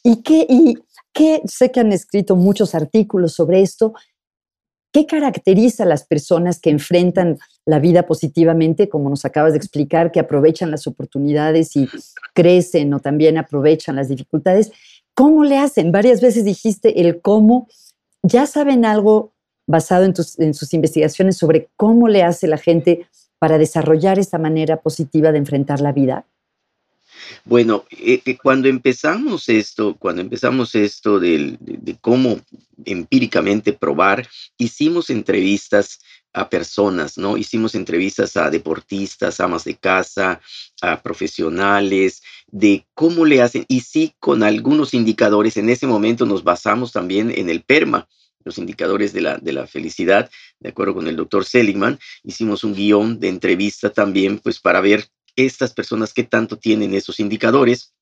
¿Y 0.04 0.22
qué, 0.22 0.46
y 0.48 0.74
qué, 1.14 1.40
sé 1.46 1.70
que 1.70 1.80
han 1.80 1.92
escrito 1.92 2.36
muchos 2.36 2.74
artículos 2.74 3.32
sobre 3.32 3.62
esto, 3.62 3.94
¿Qué 4.92 5.06
caracteriza 5.06 5.84
a 5.84 5.86
las 5.86 6.04
personas 6.04 6.60
que 6.60 6.68
enfrentan 6.68 7.38
la 7.64 7.78
vida 7.78 8.06
positivamente, 8.06 8.90
como 8.90 9.08
nos 9.08 9.24
acabas 9.24 9.52
de 9.52 9.58
explicar, 9.58 10.12
que 10.12 10.20
aprovechan 10.20 10.70
las 10.70 10.86
oportunidades 10.86 11.74
y 11.76 11.88
crecen 12.34 12.92
o 12.92 13.00
también 13.00 13.38
aprovechan 13.38 13.96
las 13.96 14.08
dificultades? 14.08 14.70
¿Cómo 15.14 15.44
le 15.44 15.58
hacen? 15.58 15.92
Varias 15.92 16.20
veces 16.20 16.44
dijiste 16.44 17.00
el 17.00 17.22
cómo. 17.22 17.68
¿Ya 18.22 18.46
saben 18.46 18.84
algo 18.84 19.32
basado 19.66 20.04
en, 20.04 20.12
en 20.38 20.52
sus 20.52 20.74
investigaciones 20.74 21.38
sobre 21.38 21.70
cómo 21.76 22.08
le 22.08 22.22
hace 22.22 22.46
la 22.46 22.58
gente 22.58 23.06
para 23.38 23.56
desarrollar 23.56 24.18
esta 24.18 24.38
manera 24.38 24.82
positiva 24.82 25.32
de 25.32 25.38
enfrentar 25.38 25.80
la 25.80 25.92
vida? 25.92 26.26
Bueno, 27.44 27.84
eh, 27.90 28.22
eh, 28.24 28.36
cuando 28.36 28.68
empezamos 28.68 29.48
esto, 29.48 29.96
cuando 29.98 30.22
empezamos 30.22 30.74
esto 30.74 31.18
de, 31.18 31.58
cómo 32.00 32.40
empíricamente 32.84 33.72
probar, 33.72 34.28
hicimos 34.58 35.10
entrevistas 35.10 36.00
a 36.32 36.48
personas, 36.48 37.18
¿no? 37.18 37.36
Hicimos 37.36 37.74
entrevistas 37.74 38.36
a 38.36 38.50
deportistas, 38.50 39.40
amas 39.40 39.64
de 39.64 39.76
casa, 39.76 40.40
a 40.80 41.02
profesionales, 41.02 42.22
de 42.46 42.86
cómo 42.94 43.24
le 43.24 43.42
hacen, 43.42 43.64
y 43.68 43.80
sí 43.80 44.14
con 44.18 44.42
algunos 44.42 44.94
indicadores, 44.94 45.56
en 45.56 45.68
ese 45.68 45.86
momento 45.86 46.24
nos 46.24 46.42
basamos 46.42 46.92
también 46.92 47.32
en 47.36 47.50
el 47.50 47.62
PERMA, 47.62 48.08
los 48.44 48.58
indicadores 48.58 49.12
de 49.12 49.20
la, 49.20 49.38
de 49.38 49.52
la 49.52 49.66
felicidad, 49.66 50.30
de 50.58 50.70
acuerdo 50.70 50.94
con 50.94 51.06
el 51.06 51.16
doctor 51.16 51.44
Seligman, 51.44 51.98
hicimos 52.24 52.64
un 52.64 52.74
guion 52.74 53.20
de 53.20 53.28
entrevista 53.28 53.90
también, 53.90 54.38
pues 54.38 54.58
para 54.60 54.80
ver 54.80 55.06
estas 55.36 55.72
personas 55.72 56.12
que 56.12 56.24
tanto 56.24 56.58
tienen 56.58 56.94
esos 56.94 57.20
indicadores. 57.20 57.94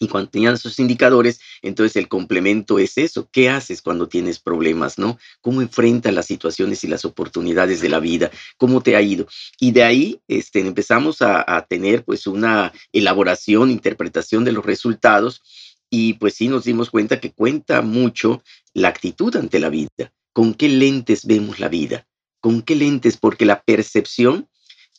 Y 0.00 0.06
cuando 0.06 0.30
tenían 0.30 0.54
esos 0.54 0.78
indicadores, 0.78 1.40
entonces 1.60 1.96
el 1.96 2.08
complemento 2.08 2.78
es 2.78 2.98
eso. 2.98 3.28
¿Qué 3.32 3.48
haces 3.48 3.82
cuando 3.82 4.08
tienes 4.08 4.38
problemas, 4.38 4.96
no? 4.96 5.18
¿Cómo 5.40 5.60
enfrentas 5.60 6.14
las 6.14 6.26
situaciones 6.26 6.84
y 6.84 6.86
las 6.86 7.04
oportunidades 7.04 7.80
de 7.80 7.88
la 7.88 7.98
vida? 7.98 8.30
¿Cómo 8.56 8.80
te 8.80 8.94
ha 8.94 9.02
ido? 9.02 9.26
Y 9.58 9.72
de 9.72 9.82
ahí 9.82 10.20
este, 10.28 10.60
empezamos 10.60 11.20
a, 11.20 11.66
tener 11.68 12.04
pues 12.04 12.28
una 12.28 12.72
elaboración, 12.92 13.70
interpretación 13.70 14.44
de 14.44 14.52
los 14.52 14.64
resultados 14.64 15.42
y 15.90 16.14
pues 16.14 16.34
sí 16.34 16.48
nos 16.48 16.64
dimos 16.64 16.90
cuenta 16.90 17.20
que 17.20 17.32
cuenta 17.32 17.82
mucho 17.82 18.42
la 18.74 18.88
actitud 18.88 19.34
ante 19.36 19.58
la 19.58 19.68
vida. 19.68 20.12
¿Con 20.32 20.54
qué 20.54 20.68
lentes 20.68 21.26
vemos 21.26 21.58
la 21.58 21.68
vida? 21.68 22.06
¿Con 22.40 22.62
qué 22.62 22.76
lentes? 22.76 23.16
Porque 23.16 23.44
la 23.44 23.62
percepción 23.62 24.48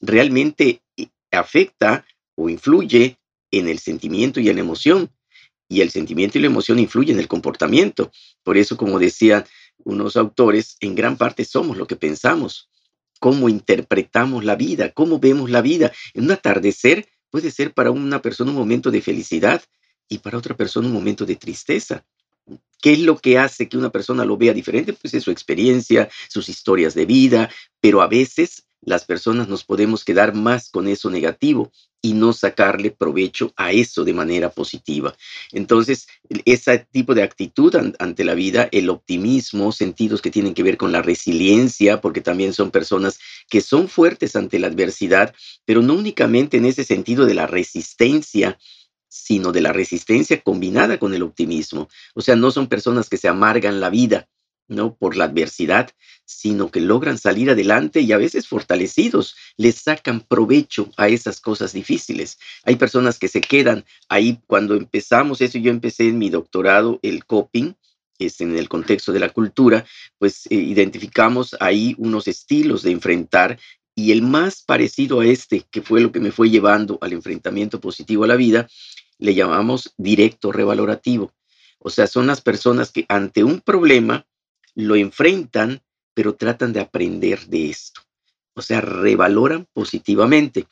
realmente 0.02 0.82
afecta 1.38 2.06
o 2.36 2.50
influye 2.50 3.18
en 3.52 3.68
el 3.68 3.80
sentimiento 3.80 4.40
y 4.40 4.50
en 4.50 4.56
la 4.56 4.62
emoción. 4.62 5.12
Y 5.68 5.82
el 5.82 5.92
sentimiento 5.92 6.38
y 6.38 6.42
la 6.42 6.48
emoción 6.48 6.80
influyen 6.80 7.16
en 7.16 7.22
el 7.22 7.28
comportamiento. 7.28 8.12
Por 8.44 8.58
eso, 8.58 8.76
como 8.76 8.98
decían 8.98 9.46
unos 9.84 10.18
autores, 10.18 10.78
en 10.80 10.96
gran 10.96 11.18
parte 11.18 11.46
somos 11.46 11.78
lo 11.78 11.88
que 11.88 11.96
pensamos, 11.96 12.70
cómo 13.20 13.50
interpretamos 13.50 14.44
la 14.44 14.56
vida, 14.56 14.92
cómo 14.92 15.20
vemos 15.20 15.50
la 15.50 15.62
vida. 15.62 15.92
En 16.14 16.26
un 16.26 16.32
atardecer 16.32 17.08
puede 17.30 17.52
ser 17.52 17.74
para 17.74 17.92
una 17.92 18.22
persona 18.22 18.52
un 18.52 18.58
momento 18.58 18.90
de 18.92 19.02
felicidad 19.02 19.62
y 20.08 20.18
para 20.18 20.38
otra 20.38 20.58
persona 20.58 20.88
un 20.88 20.94
momento 20.94 21.26
de 21.26 21.36
tristeza. 21.36 22.04
¿Qué 22.82 22.94
es 22.94 23.00
lo 23.00 23.18
que 23.18 23.38
hace 23.38 23.70
que 23.70 23.78
una 23.78 23.92
persona 23.92 24.26
lo 24.26 24.38
vea 24.38 24.54
diferente? 24.54 24.94
Pues 24.94 25.14
es 25.14 25.24
su 25.24 25.32
experiencia, 25.32 26.10
sus 26.30 26.50
historias 26.50 26.96
de 26.96 27.06
vida, 27.06 27.50
pero 27.80 28.02
a 28.02 28.08
veces 28.08 28.64
las 28.82 29.06
personas 29.06 29.48
nos 29.48 29.64
podemos 29.64 30.04
quedar 30.04 30.34
más 30.34 30.70
con 30.70 30.88
eso 30.88 31.10
negativo 31.10 31.72
y 32.02 32.14
no 32.14 32.32
sacarle 32.32 32.92
provecho 32.92 33.52
a 33.58 33.72
eso 33.72 34.06
de 34.06 34.14
manera 34.14 34.50
positiva. 34.50 35.16
Entonces, 35.52 36.08
ese 36.46 36.88
tipo 36.92 37.14
de 37.14 37.24
actitud 37.24 37.76
ante 38.00 38.24
la 38.24 38.36
vida, 38.36 38.70
el 38.72 38.90
optimismo, 38.90 39.72
sentidos 39.72 40.22
que 40.22 40.32
tienen 40.32 40.54
que 40.54 40.64
ver 40.64 40.78
con 40.78 40.92
la 40.92 41.02
resiliencia, 41.02 42.00
porque 42.00 42.22
también 42.22 42.54
son 42.54 42.72
personas 42.72 43.20
que 43.50 43.62
son 43.62 43.90
fuertes 43.90 44.36
ante 44.36 44.60
la 44.60 44.68
adversidad, 44.68 45.36
pero 45.66 45.82
no 45.82 45.94
únicamente 45.94 46.58
en 46.58 46.66
ese 46.66 46.86
sentido 46.86 47.26
de 47.26 47.34
la 47.34 47.48
resistencia, 47.48 48.58
sino 49.10 49.52
de 49.52 49.62
la 49.62 49.74
resistencia 49.74 50.40
combinada 50.42 51.00
con 51.00 51.14
el 51.14 51.24
optimismo. 51.24 51.90
O 52.14 52.22
sea, 52.22 52.36
no 52.36 52.52
son 52.52 52.68
personas 52.68 53.10
que 53.10 53.18
se 53.18 53.28
amargan 53.28 53.82
la 53.82 53.90
vida, 53.90 54.30
¿no? 54.70 54.96
Por 54.96 55.18
la 55.18 55.26
adversidad, 55.26 55.90
sino 56.26 56.72
que 56.72 56.80
logran 56.80 57.18
salir 57.18 57.50
adelante 57.50 58.02
y 58.02 58.12
a 58.12 58.18
veces 58.18 58.48
fortalecidos, 58.48 59.36
les 59.58 59.76
sacan 59.76 60.22
provecho 60.22 60.90
a 60.96 61.10
esas 61.10 61.42
cosas 61.42 61.74
difíciles. 61.74 62.38
Hay 62.64 62.78
personas 62.78 63.20
que 63.20 63.28
se 63.28 63.42
quedan 63.42 63.84
ahí 64.08 64.40
cuando 64.48 64.76
empezamos 64.76 65.42
eso, 65.42 65.58
yo 65.58 65.72
empecé 65.72 66.08
en 66.08 66.20
mi 66.20 66.30
doctorado 66.30 67.00
el 67.02 67.26
coping, 67.26 67.74
es 68.20 68.42
en 68.42 68.56
el 68.58 68.70
contexto 68.70 69.12
de 69.12 69.20
la 69.20 69.30
cultura, 69.30 69.86
pues 70.18 70.46
eh, 70.48 70.56
identificamos 70.56 71.56
ahí 71.60 71.96
unos 71.98 72.28
estilos 72.28 72.84
de 72.84 72.92
enfrentar 72.92 73.58
y 73.96 74.12
el 74.12 74.22
más 74.22 74.62
parecido 74.62 75.22
a 75.22 75.26
este, 75.26 75.66
que 75.72 75.82
fue 75.82 76.00
lo 76.00 76.12
que 76.12 76.20
me 76.20 76.32
fue 76.32 76.50
llevando 76.50 76.98
al 77.02 77.14
enfrentamiento 77.14 77.82
positivo 77.82 78.24
a 78.24 78.28
la 78.28 78.36
vida, 78.36 78.68
le 79.18 79.36
llamamos 79.36 79.94
directo 79.98 80.52
revalorativo. 80.52 81.34
O 81.80 81.90
sea, 81.90 82.08
son 82.08 82.28
las 82.28 82.42
personas 82.42 82.92
que 82.92 83.06
ante 83.10 83.44
un 83.44 83.62
problema 83.62 84.26
lo 84.76 84.96
enfrentan, 84.96 85.82
pero 86.14 86.36
tratan 86.36 86.74
de 86.74 86.80
aprender 86.80 87.48
de 87.48 87.70
esto. 87.70 88.02
O 88.54 88.62
sea, 88.62 88.82
revaloran 88.82 89.68
positivamente. 89.74 90.68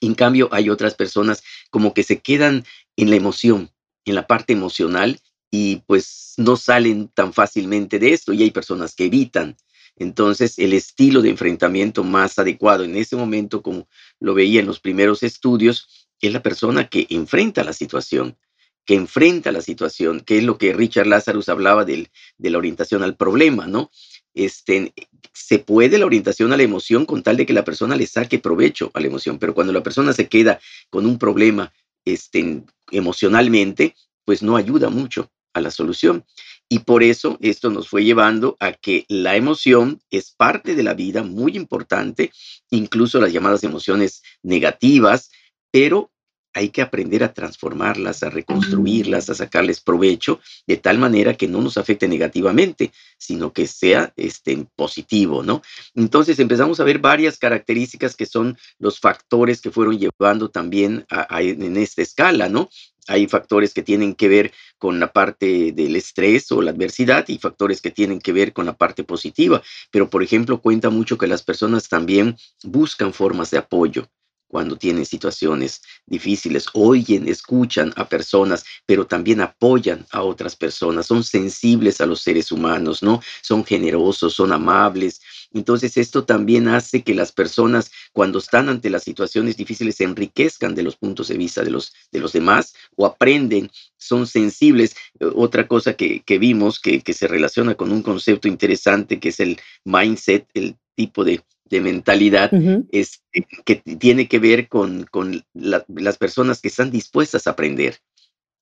En 0.00 0.14
cambio, 0.14 0.48
hay 0.52 0.70
otras 0.70 0.94
personas 0.94 1.42
como 1.70 1.92
que 1.92 2.02
se 2.02 2.20
quedan 2.20 2.64
en 2.96 3.10
la 3.10 3.16
emoción, 3.16 3.70
en 4.04 4.14
la 4.14 4.26
parte 4.26 4.52
emocional, 4.52 5.20
y 5.50 5.76
pues 5.86 6.34
no 6.36 6.56
salen 6.56 7.08
tan 7.08 7.32
fácilmente 7.32 7.98
de 7.98 8.12
esto. 8.12 8.32
Y 8.32 8.42
hay 8.42 8.50
personas 8.50 8.94
que 8.94 9.06
evitan. 9.06 9.56
Entonces, 9.96 10.58
el 10.58 10.72
estilo 10.72 11.20
de 11.20 11.30
enfrentamiento 11.30 12.04
más 12.04 12.38
adecuado 12.38 12.84
en 12.84 12.96
ese 12.96 13.16
momento, 13.16 13.62
como 13.62 13.88
lo 14.20 14.34
veía 14.34 14.60
en 14.60 14.66
los 14.66 14.80
primeros 14.80 15.22
estudios, 15.22 16.08
es 16.20 16.32
la 16.32 16.42
persona 16.42 16.88
que 16.88 17.06
enfrenta 17.10 17.64
la 17.64 17.72
situación, 17.72 18.36
que 18.84 18.94
enfrenta 18.94 19.52
la 19.52 19.60
situación, 19.60 20.20
que 20.20 20.38
es 20.38 20.44
lo 20.44 20.58
que 20.58 20.72
Richard 20.72 21.06
Lazarus 21.06 21.48
hablaba 21.48 21.84
de 21.84 22.08
la 22.38 22.58
orientación 22.58 23.02
al 23.02 23.16
problema, 23.16 23.66
¿no? 23.66 23.90
Este, 24.34 24.92
se 25.32 25.58
puede 25.58 25.98
la 25.98 26.06
orientación 26.06 26.52
a 26.52 26.56
la 26.56 26.62
emoción 26.62 27.04
con 27.04 27.22
tal 27.22 27.36
de 27.36 27.46
que 27.46 27.52
la 27.52 27.64
persona 27.64 27.96
le 27.96 28.06
saque 28.06 28.38
provecho 28.38 28.90
a 28.94 29.00
la 29.00 29.06
emoción, 29.06 29.38
pero 29.38 29.54
cuando 29.54 29.72
la 29.72 29.82
persona 29.82 30.12
se 30.12 30.28
queda 30.28 30.60
con 30.88 31.06
un 31.06 31.18
problema 31.18 31.72
este, 32.04 32.62
emocionalmente, 32.90 33.94
pues 34.24 34.42
no 34.42 34.56
ayuda 34.56 34.88
mucho 34.88 35.30
a 35.52 35.60
la 35.60 35.70
solución. 35.70 36.24
Y 36.68 36.80
por 36.80 37.02
eso 37.02 37.36
esto 37.40 37.70
nos 37.70 37.88
fue 37.88 38.04
llevando 38.04 38.56
a 38.60 38.72
que 38.72 39.04
la 39.08 39.34
emoción 39.34 40.00
es 40.10 40.30
parte 40.30 40.76
de 40.76 40.84
la 40.84 40.94
vida 40.94 41.24
muy 41.24 41.56
importante, 41.56 42.30
incluso 42.70 43.20
las 43.20 43.32
llamadas 43.32 43.64
emociones 43.64 44.22
negativas, 44.42 45.30
pero 45.72 46.12
hay 46.52 46.70
que 46.70 46.82
aprender 46.82 47.22
a 47.22 47.32
transformarlas, 47.32 48.22
a 48.22 48.30
reconstruirlas, 48.30 49.30
a 49.30 49.34
sacarles 49.34 49.80
provecho, 49.80 50.40
de 50.66 50.76
tal 50.76 50.98
manera 50.98 51.34
que 51.34 51.48
no 51.48 51.60
nos 51.60 51.76
afecte 51.76 52.08
negativamente, 52.08 52.92
sino 53.18 53.52
que 53.52 53.66
sea 53.66 54.12
este, 54.16 54.66
positivo, 54.76 55.42
¿no? 55.42 55.62
Entonces 55.94 56.38
empezamos 56.38 56.80
a 56.80 56.84
ver 56.84 56.98
varias 56.98 57.38
características 57.38 58.16
que 58.16 58.26
son 58.26 58.58
los 58.78 58.98
factores 58.98 59.60
que 59.60 59.70
fueron 59.70 59.98
llevando 59.98 60.50
también 60.50 61.06
en 61.30 61.76
esta 61.76 62.02
escala, 62.02 62.48
¿no? 62.48 62.68
Hay 63.06 63.26
factores 63.26 63.74
que 63.74 63.82
tienen 63.82 64.14
que 64.14 64.28
ver 64.28 64.52
con 64.78 65.00
la 65.00 65.12
parte 65.12 65.72
del 65.72 65.96
estrés 65.96 66.52
o 66.52 66.62
la 66.62 66.70
adversidad 66.70 67.26
y 67.28 67.38
factores 67.38 67.80
que 67.80 67.90
tienen 67.90 68.20
que 68.20 68.32
ver 68.32 68.52
con 68.52 68.66
la 68.66 68.76
parte 68.76 69.04
positiva. 69.04 69.62
Pero, 69.90 70.10
por 70.10 70.22
ejemplo, 70.22 70.60
cuenta 70.60 70.90
mucho 70.90 71.18
que 71.18 71.26
las 71.26 71.42
personas 71.42 71.88
también 71.88 72.36
buscan 72.62 73.12
formas 73.12 73.50
de 73.50 73.58
apoyo 73.58 74.08
cuando 74.50 74.76
tienen 74.76 75.06
situaciones 75.06 75.80
difíciles, 76.06 76.66
oyen, 76.74 77.28
escuchan 77.28 77.92
a 77.94 78.08
personas, 78.08 78.64
pero 78.84 79.06
también 79.06 79.40
apoyan 79.40 80.06
a 80.10 80.22
otras 80.22 80.56
personas, 80.56 81.06
son 81.06 81.22
sensibles 81.22 82.00
a 82.00 82.06
los 82.06 82.20
seres 82.20 82.50
humanos, 82.50 83.00
¿no? 83.00 83.22
Son 83.42 83.64
generosos, 83.64 84.34
son 84.34 84.52
amables. 84.52 85.20
Entonces 85.52 85.96
esto 85.96 86.24
también 86.24 86.66
hace 86.66 87.02
que 87.02 87.14
las 87.14 87.30
personas 87.30 87.92
cuando 88.12 88.40
están 88.40 88.68
ante 88.68 88.90
las 88.90 89.04
situaciones 89.04 89.56
difíciles 89.56 89.94
se 89.96 90.04
enriquezcan 90.04 90.74
de 90.74 90.82
los 90.82 90.96
puntos 90.96 91.28
de 91.28 91.36
vista 91.36 91.62
de 91.62 91.70
los, 91.70 91.92
de 92.10 92.18
los 92.18 92.32
demás 92.32 92.74
o 92.96 93.06
aprenden, 93.06 93.70
son 93.96 94.26
sensibles. 94.26 94.96
Otra 95.36 95.68
cosa 95.68 95.94
que, 95.94 96.22
que 96.22 96.38
vimos 96.38 96.80
que, 96.80 97.02
que 97.02 97.12
se 97.12 97.28
relaciona 97.28 97.76
con 97.76 97.92
un 97.92 98.02
concepto 98.02 98.48
interesante 98.48 99.20
que 99.20 99.28
es 99.28 99.38
el 99.38 99.60
mindset, 99.84 100.48
el 100.54 100.76
tipo 100.96 101.24
de 101.24 101.40
de 101.70 101.80
mentalidad 101.80 102.50
es, 102.90 103.22
que 103.64 103.76
tiene 103.76 104.28
que 104.28 104.40
ver 104.40 104.68
con, 104.68 105.04
con 105.04 105.44
las 105.54 106.18
personas 106.18 106.60
que 106.60 106.68
están 106.68 106.90
dispuestas 106.90 107.46
a 107.46 107.50
aprender. 107.50 107.98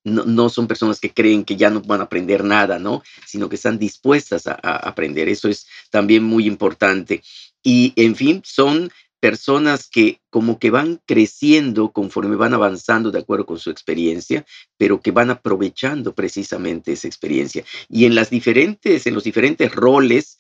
No, 0.04 0.24
no, 0.24 0.48
son 0.48 0.68
personas 0.68 1.00
que 1.00 1.12
creen 1.12 1.44
que 1.44 1.56
ya 1.56 1.70
no 1.70 1.80
van 1.80 2.00
a 2.00 2.04
aprender 2.04 2.44
nada, 2.44 2.78
¿no? 2.78 3.02
Sino 3.26 3.48
que 3.48 3.56
están 3.56 3.78
dispuestas 3.78 4.46
a, 4.46 4.52
a, 4.52 4.76
aprender. 4.76 5.28
Eso 5.28 5.48
es 5.48 5.66
también 5.90 6.22
muy 6.22 6.46
importante. 6.46 7.22
Y, 7.62 7.92
en 7.96 8.14
fin, 8.14 8.42
son 8.44 8.90
personas 9.20 9.88
que 9.88 10.20
como 10.30 10.58
que 10.58 10.70
van 10.70 11.00
creciendo 11.04 11.90
conforme 11.90 12.36
van 12.36 12.54
avanzando 12.54 13.10
de 13.10 13.18
acuerdo 13.18 13.46
con 13.46 13.58
su 13.58 13.70
experiencia, 13.70 14.46
pero 14.76 15.00
que 15.00 15.10
van 15.10 15.30
aprovechando 15.30 16.14
precisamente 16.14 16.92
esa 16.92 17.08
experiencia. 17.08 17.64
Y 17.88 18.04
en 18.04 18.14
las 18.14 18.30
diferentes, 18.30 19.06
en 19.06 19.14
los 19.14 19.24
diferentes 19.24 19.74
roles 19.74 20.38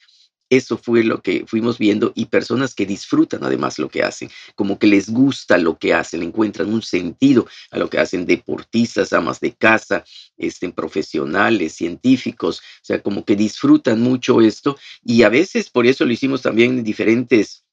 eso 0.50 0.78
fue 0.78 1.04
lo 1.04 1.22
que 1.22 1.44
fuimos 1.46 1.78
viendo 1.78 2.12
y 2.14 2.26
personas 2.26 2.74
que 2.74 2.86
disfrutan 2.86 3.44
además 3.44 3.78
lo 3.78 3.88
que 3.88 4.02
hacen, 4.02 4.30
como 4.54 4.78
que 4.78 4.86
les 4.86 5.10
gusta 5.10 5.58
lo 5.58 5.78
que 5.78 5.94
hacen, 5.94 6.22
encuentran 6.22 6.72
un 6.72 6.82
sentido 6.82 7.46
a 7.70 7.78
lo 7.78 7.90
que 7.90 7.98
hacen 7.98 8.26
deportistas, 8.26 9.12
amas 9.12 9.40
de 9.40 9.52
casa, 9.52 10.04
este, 10.36 10.70
profesionales, 10.70 11.74
científicos, 11.74 12.58
o 12.58 12.84
sea, 12.84 13.02
como 13.02 13.24
que 13.24 13.36
disfrutan 13.36 14.00
mucho 14.00 14.40
esto 14.40 14.78
y 15.02 15.22
a 15.22 15.28
veces 15.28 15.70
por 15.70 15.86
eso 15.86 16.04
lo 16.04 16.12
hicimos 16.12 16.42
también 16.42 16.78
en 16.78 16.84
diferentes 16.84 17.64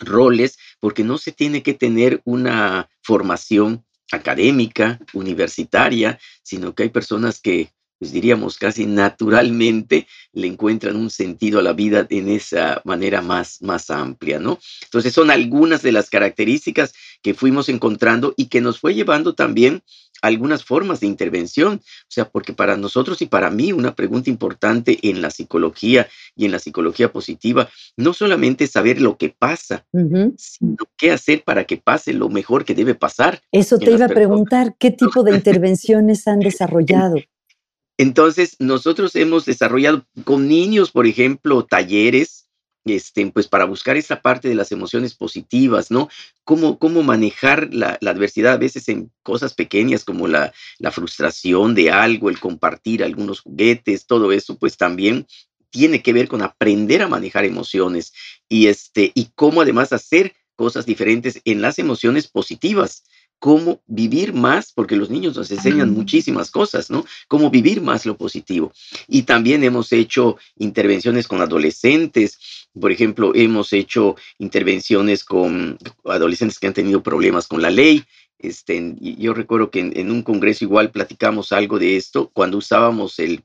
roles, 0.00 0.58
porque 0.80 1.04
no 1.04 1.18
se 1.18 1.32
tiene 1.32 1.62
que 1.62 1.74
tener 1.74 2.20
una 2.24 2.88
formación 3.02 3.84
académica, 4.12 5.00
universitaria, 5.12 6.18
sino 6.42 6.74
que 6.74 6.84
hay 6.84 6.88
personas 6.90 7.40
que 7.40 7.72
pues 8.04 8.12
diríamos 8.12 8.58
casi 8.58 8.84
naturalmente 8.84 10.06
le 10.34 10.46
encuentran 10.46 10.94
un 10.94 11.08
sentido 11.08 11.58
a 11.58 11.62
la 11.62 11.72
vida 11.72 12.06
en 12.10 12.28
esa 12.28 12.82
manera 12.84 13.22
más, 13.22 13.62
más 13.62 13.90
amplia, 13.90 14.38
¿no? 14.38 14.58
Entonces 14.82 15.14
son 15.14 15.30
algunas 15.30 15.80
de 15.80 15.90
las 15.90 16.10
características 16.10 16.92
que 17.22 17.32
fuimos 17.32 17.70
encontrando 17.70 18.34
y 18.36 18.48
que 18.48 18.60
nos 18.60 18.78
fue 18.78 18.94
llevando 18.94 19.34
también 19.34 19.82
algunas 20.20 20.64
formas 20.64 21.00
de 21.00 21.06
intervención. 21.06 21.80
O 21.82 22.10
sea, 22.10 22.28
porque 22.28 22.52
para 22.52 22.76
nosotros 22.76 23.22
y 23.22 23.26
para 23.26 23.48
mí 23.50 23.72
una 23.72 23.94
pregunta 23.94 24.28
importante 24.28 24.98
en 25.02 25.22
la 25.22 25.30
psicología 25.30 26.06
y 26.36 26.44
en 26.44 26.52
la 26.52 26.58
psicología 26.58 27.10
positiva, 27.10 27.70
no 27.96 28.12
solamente 28.12 28.66
saber 28.66 29.00
lo 29.00 29.16
que 29.16 29.30
pasa, 29.30 29.86
sino 30.36 30.76
qué 30.98 31.10
hacer 31.10 31.42
para 31.42 31.64
que 31.64 31.78
pase 31.78 32.12
lo 32.12 32.28
mejor 32.28 32.66
que 32.66 32.74
debe 32.74 32.94
pasar. 32.94 33.40
Eso 33.50 33.78
te 33.78 33.92
iba 33.92 34.04
a 34.04 34.08
preguntar, 34.08 34.74
¿qué 34.78 34.90
tipo 34.90 35.22
de 35.22 35.34
intervenciones 35.36 36.28
han 36.28 36.40
desarrollado? 36.40 37.16
Entonces, 37.96 38.56
nosotros 38.58 39.14
hemos 39.14 39.44
desarrollado 39.44 40.04
con 40.24 40.48
niños, 40.48 40.90
por 40.90 41.06
ejemplo, 41.06 41.64
talleres, 41.64 42.48
este, 42.84 43.26
pues 43.30 43.48
para 43.48 43.64
buscar 43.64 43.96
esa 43.96 44.20
parte 44.20 44.48
de 44.48 44.54
las 44.54 44.72
emociones 44.72 45.14
positivas, 45.14 45.90
¿no? 45.90 46.08
Cómo, 46.44 46.78
cómo 46.78 47.02
manejar 47.02 47.72
la, 47.72 47.98
adversidad 48.02 48.54
a 48.54 48.58
veces 48.58 48.88
en 48.88 49.10
cosas 49.22 49.54
pequeñas 49.54 50.04
como 50.04 50.28
la, 50.28 50.52
la 50.78 50.90
frustración 50.90 51.74
de 51.74 51.90
algo, 51.90 52.28
el 52.28 52.40
compartir 52.40 53.02
algunos 53.02 53.40
juguetes, 53.40 54.06
todo 54.06 54.32
eso, 54.32 54.58
pues 54.58 54.76
también 54.76 55.26
tiene 55.70 56.02
que 56.02 56.12
ver 56.12 56.28
con 56.28 56.42
aprender 56.42 57.02
a 57.02 57.08
manejar 57.08 57.44
emociones 57.44 58.12
y, 58.48 58.66
este, 58.66 59.12
y 59.14 59.30
cómo 59.34 59.62
además 59.62 59.92
hacer 59.92 60.34
cosas 60.54 60.86
diferentes 60.86 61.40
en 61.44 61.62
las 61.62 61.78
emociones 61.78 62.28
positivas 62.28 63.04
cómo 63.44 63.82
vivir 63.86 64.32
más, 64.32 64.72
porque 64.72 64.96
los 64.96 65.10
niños 65.10 65.36
nos 65.36 65.50
enseñan 65.50 65.92
muchísimas 65.92 66.50
cosas, 66.50 66.88
¿no? 66.88 67.04
Cómo 67.28 67.50
vivir 67.50 67.82
más 67.82 68.06
lo 68.06 68.16
positivo. 68.16 68.72
Y 69.06 69.24
también 69.24 69.62
hemos 69.64 69.92
hecho 69.92 70.38
intervenciones 70.56 71.28
con 71.28 71.42
adolescentes, 71.42 72.38
por 72.72 72.90
ejemplo, 72.90 73.32
hemos 73.34 73.74
hecho 73.74 74.16
intervenciones 74.38 75.24
con 75.24 75.76
adolescentes 76.06 76.58
que 76.58 76.68
han 76.68 76.72
tenido 76.72 77.02
problemas 77.02 77.46
con 77.46 77.60
la 77.60 77.68
ley. 77.68 78.04
Este, 78.38 78.94
yo 78.98 79.34
recuerdo 79.34 79.70
que 79.70 79.80
en, 79.80 80.10
un 80.10 80.22
congreso 80.22 80.64
igual 80.64 80.90
platicamos 80.90 81.52
algo 81.52 81.78
de 81.78 81.98
esto 81.98 82.30
cuando 82.32 82.56
usábamos 82.56 83.18
el, 83.18 83.44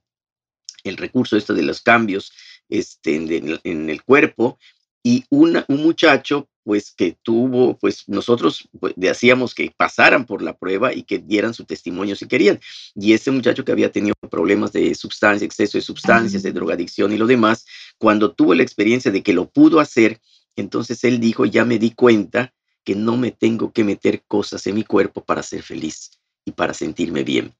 el 0.85 0.95
recurso 0.95 1.35
este 1.35 1.53
de 1.53 1.63
los 1.63 1.81
cambios 1.81 2.31
este, 2.69 3.15
en, 3.15 3.59
en 3.65 3.89
el 3.89 4.01
cuerpo 4.03 4.59
y 5.03 5.25
una, 5.29 5.65
un 5.67 5.83
muchacho 5.83 6.49
pues 6.63 6.91
que 6.91 7.17
tuvo, 7.23 7.77
pues 7.77 8.07
nosotros 8.07 8.69
pues, 8.79 8.93
hacíamos 9.09 9.55
que 9.55 9.71
pasaran 9.75 10.25
por 10.25 10.43
la 10.43 10.55
prueba 10.55 10.93
y 10.93 11.03
que 11.03 11.17
dieran 11.17 11.53
su 11.53 11.65
testimonio 11.65 12.15
si 12.15 12.27
querían. 12.27 12.59
Y 12.93 13.13
ese 13.13 13.31
muchacho 13.31 13.65
que 13.65 13.71
había 13.71 13.91
tenido 13.91 14.13
problemas 14.29 14.71
de 14.71 14.93
sustancia, 14.93 15.45
exceso 15.45 15.77
de 15.77 15.81
sustancias, 15.81 16.43
de 16.43 16.51
drogadicción 16.51 17.11
y 17.11 17.17
lo 17.17 17.25
demás, 17.25 17.65
cuando 17.97 18.33
tuvo 18.33 18.53
la 18.53 18.61
experiencia 18.61 19.11
de 19.11 19.23
que 19.23 19.33
lo 19.33 19.49
pudo 19.49 19.79
hacer, 19.79 20.19
entonces 20.55 21.03
él 21.03 21.19
dijo, 21.19 21.45
ya 21.45 21.65
me 21.65 21.79
di 21.79 21.91
cuenta 21.91 22.53
que 22.83 22.93
no 22.93 23.17
me 23.17 23.31
tengo 23.31 23.71
que 23.71 23.83
meter 23.83 24.23
cosas 24.27 24.67
en 24.67 24.75
mi 24.75 24.83
cuerpo 24.83 25.23
para 25.23 25.41
ser 25.41 25.63
feliz 25.63 26.11
y 26.45 26.51
para 26.51 26.73
sentirme 26.73 27.23
bien 27.23 27.55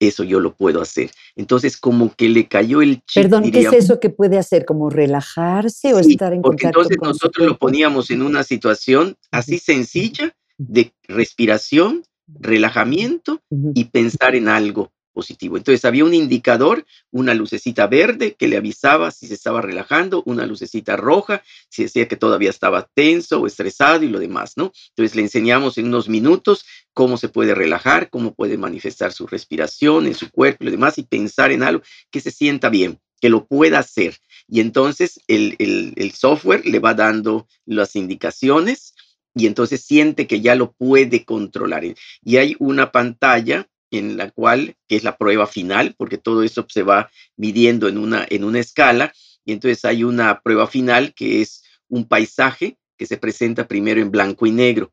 eso 0.00 0.24
yo 0.24 0.40
lo 0.40 0.54
puedo 0.54 0.80
hacer. 0.80 1.10
Entonces, 1.36 1.76
como 1.76 2.14
que 2.14 2.28
le 2.28 2.46
cayó 2.46 2.82
el 2.82 3.02
chip. 3.04 3.22
Perdón, 3.22 3.50
¿qué 3.50 3.60
es 3.60 3.72
eso 3.72 4.00
que 4.00 4.10
puede 4.10 4.38
hacer? 4.38 4.64
¿Como 4.64 4.90
relajarse 4.90 5.94
o 5.94 5.98
estar 5.98 6.32
en 6.32 6.42
porque 6.42 6.66
Entonces 6.66 6.98
nosotros 7.00 7.46
lo 7.46 7.58
poníamos 7.58 8.10
en 8.10 8.22
una 8.22 8.42
situación 8.42 9.16
así 9.30 9.58
sencilla 9.58 10.34
de 10.58 10.92
respiración, 11.08 12.02
relajamiento 12.26 13.40
y 13.74 13.84
pensar 13.84 14.34
en 14.34 14.48
algo 14.48 14.92
Entonces 15.18 15.84
había 15.84 16.04
un 16.04 16.12
indicador, 16.12 16.84
una 17.10 17.32
lucecita 17.32 17.86
verde 17.86 18.34
que 18.34 18.48
le 18.48 18.58
avisaba 18.58 19.10
si 19.10 19.26
se 19.26 19.34
estaba 19.34 19.62
relajando, 19.62 20.22
una 20.26 20.46
lucecita 20.46 20.96
roja 20.96 21.42
si 21.70 21.84
decía 21.84 22.06
que 22.06 22.16
todavía 22.16 22.50
estaba 22.50 22.88
tenso 22.94 23.40
o 23.40 23.46
estresado 23.46 24.04
y 24.04 24.08
lo 24.08 24.18
demás, 24.18 24.52
¿no? 24.56 24.72
Entonces 24.90 25.16
le 25.16 25.22
enseñamos 25.22 25.78
en 25.78 25.86
unos 25.86 26.08
minutos 26.08 26.66
cómo 26.92 27.16
se 27.16 27.28
puede 27.28 27.54
relajar, 27.54 28.10
cómo 28.10 28.34
puede 28.34 28.58
manifestar 28.58 29.12
su 29.12 29.26
respiración 29.26 30.06
en 30.06 30.14
su 30.14 30.30
cuerpo 30.30 30.64
y 30.64 30.66
lo 30.66 30.70
demás 30.72 30.98
y 30.98 31.04
pensar 31.04 31.50
en 31.50 31.62
algo 31.62 31.82
que 32.10 32.20
se 32.20 32.30
sienta 32.30 32.68
bien, 32.68 33.00
que 33.20 33.30
lo 33.30 33.46
pueda 33.46 33.78
hacer. 33.78 34.18
Y 34.48 34.60
entonces 34.60 35.18
el 35.28 36.12
software 36.14 36.66
le 36.66 36.78
va 36.78 36.92
dando 36.92 37.48
las 37.64 37.96
indicaciones 37.96 38.94
y 39.34 39.46
entonces 39.46 39.82
siente 39.82 40.26
que 40.26 40.40
ya 40.40 40.54
lo 40.54 40.72
puede 40.72 41.24
controlar. 41.24 41.84
Y 42.24 42.36
hay 42.36 42.56
una 42.58 42.90
pantalla 42.92 43.68
en 43.90 44.16
la 44.16 44.30
cual, 44.30 44.76
que 44.88 44.96
es 44.96 45.04
la 45.04 45.16
prueba 45.16 45.46
final, 45.46 45.94
porque 45.96 46.18
todo 46.18 46.42
esto 46.42 46.66
se 46.68 46.82
va 46.82 47.10
midiendo 47.36 47.88
en 47.88 47.98
una, 47.98 48.26
en 48.28 48.44
una 48.44 48.58
escala, 48.58 49.12
y 49.44 49.52
entonces 49.52 49.84
hay 49.84 50.04
una 50.04 50.40
prueba 50.40 50.66
final 50.66 51.14
que 51.14 51.40
es 51.40 51.62
un 51.88 52.06
paisaje 52.06 52.78
que 52.96 53.06
se 53.06 53.16
presenta 53.16 53.68
primero 53.68 54.00
en 54.00 54.10
blanco 54.10 54.46
y 54.46 54.50
negro. 54.50 54.92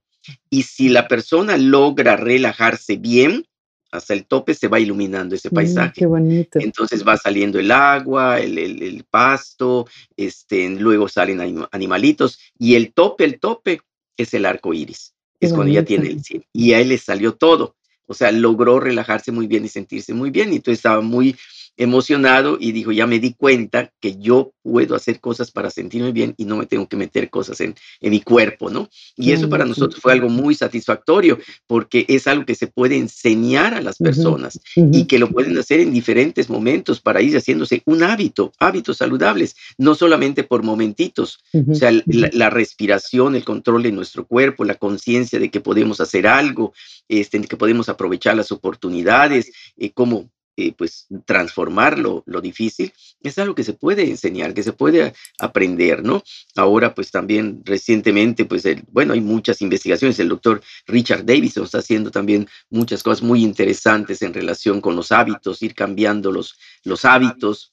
Y 0.50 0.64
si 0.64 0.90
la 0.90 1.08
persona 1.08 1.58
logra 1.58 2.16
relajarse 2.16 2.98
bien, 2.98 3.46
hasta 3.92 4.14
el 4.14 4.26
tope 4.26 4.54
se 4.54 4.68
va 4.68 4.80
iluminando 4.80 5.36
ese 5.36 5.50
mm, 5.50 5.54
paisaje. 5.54 5.94
qué 5.96 6.06
bonito. 6.06 6.60
Entonces 6.60 7.06
va 7.08 7.18
saliendo 7.18 7.60
el 7.60 7.72
agua, 7.72 8.40
el, 8.40 8.58
el, 8.58 9.06
pasto, 9.10 9.88
este, 10.18 10.70
luego 10.70 11.08
salen 11.08 11.66
animalitos, 11.72 12.40
y 12.58 12.76
el 12.76 12.94
tope, 12.94 13.24
el 13.26 13.40
tope 13.40 13.82
es 14.18 14.34
el 14.34 14.46
arco 14.46 14.74
iris. 14.74 15.14
es 15.40 15.54
cuando 15.54 15.74
ya 15.74 15.84
tiene 15.84 16.08
el 16.10 16.24
cielo. 16.24 16.46
Y 16.54 16.74
a 16.74 16.80
él 16.80 16.90
le 16.90 16.98
salió 16.98 17.36
todo 17.36 17.76
o 18.08 18.14
sea, 18.14 18.32
logró 18.32 18.80
relajarse 18.80 19.32
muy 19.32 19.48
bien 19.48 19.66
y 19.66 19.70
sentirse 19.70 20.14
muy 20.14 20.30
bien. 20.30 20.54
Y 20.54 20.58
entonces 20.58 20.80
estaba 20.80 21.02
muy 21.02 21.36
emocionado 21.78 22.58
y 22.60 22.72
dijo, 22.72 22.92
ya 22.92 23.08
me 23.08 23.20
di 23.20 23.34
cuenta 23.34 23.92
que 24.00 24.18
yo 24.18 24.54
puedo 24.62 24.96
hacer 24.96 25.20
cosas 25.20 25.52
para 25.52 25.70
sentirme 25.70 26.12
bien 26.12 26.36
y 26.38 26.46
no 26.46 26.58
me 26.58 26.66
tengo 26.66 26.88
que 26.88 26.98
meter 26.98 27.30
cosas 27.30 27.60
en, 27.62 27.76
en 28.00 28.12
mi 28.12 28.22
cuerpo, 28.22 28.70
¿no? 28.70 28.90
Y 29.16 29.32
eso 29.32 29.50
para 29.50 29.66
nosotros 29.66 30.02
fue 30.02 30.14
algo 30.14 30.30
muy 30.30 30.56
satisfactorio 30.56 31.40
porque 31.68 32.06
es 32.08 32.28
algo 32.28 32.46
que 32.46 32.56
se 32.56 32.68
puede 32.68 32.98
enseñar 32.98 33.74
a 33.74 33.82
las 33.82 33.98
personas 33.98 34.60
y 34.76 35.06
que 35.06 35.20
lo 35.20 35.30
pueden 35.30 35.58
hacer 35.58 35.80
en 35.80 35.94
diferentes 35.94 36.50
momentos 36.50 37.02
para 37.02 37.22
ir 37.22 37.36
haciéndose 37.36 37.82
un 37.86 38.04
hábito, 38.04 38.52
hábitos 38.60 38.98
saludables, 38.98 39.56
no 39.78 39.96
solamente 39.96 40.44
por 40.44 40.64
momentitos, 40.64 41.40
o 41.70 41.76
sea, 41.76 41.92
la, 42.06 42.50
respiración, 42.50 43.36
el 43.36 43.46
control 43.46 43.84
de 43.84 43.92
nuestro 43.92 44.28
cuerpo, 44.28 44.64
la 44.64 44.76
conciencia 44.76 45.40
de 45.40 45.50
que 45.50 45.62
podemos 45.62 46.00
hacer 46.02 46.28
algo, 46.28 46.74
este, 47.08 47.42
que 47.42 47.58
podemos 47.58 47.90
aprovechar 47.90 48.36
las 48.36 48.52
oportunidades, 48.52 49.52
eh, 49.78 49.92
como 49.92 50.30
eh, 50.56 50.72
pues 50.78 51.08
transformar 51.26 51.98
lo, 51.98 52.24
difícil, 52.42 52.94
es 53.22 53.40
algo 53.40 53.56
que 53.56 53.64
se 53.64 53.74
puede 53.74 54.08
enseñar, 54.08 54.54
que 54.54 54.62
se 54.62 54.74
puede 54.74 55.14
aprender, 55.40 56.04
¿no? 56.04 56.22
Ahora, 56.56 56.94
pues 56.94 57.10
también 57.10 57.64
recientemente, 57.66 58.46
pues 58.46 58.64
bueno, 58.92 59.14
hay 59.14 59.22
muchas 59.22 59.62
investigaciones, 59.62 60.20
el 60.20 60.30
doctor 60.30 60.62
Richard 60.86 61.26
Davison 61.26 61.64
está 61.64 61.80
haciendo 61.80 62.12
también 62.12 62.48
muchas 62.70 63.02
cosas 63.02 63.24
muy 63.24 63.44
interesantes 63.44 64.22
en 64.22 64.34
relación 64.34 64.80
con 64.80 64.96
los 64.96 65.12
hábitos, 65.12 65.64
ir 65.64 65.74
cambiando 65.74 66.32
los, 66.32 66.56
los 66.84 67.04
hábitos 67.04 67.72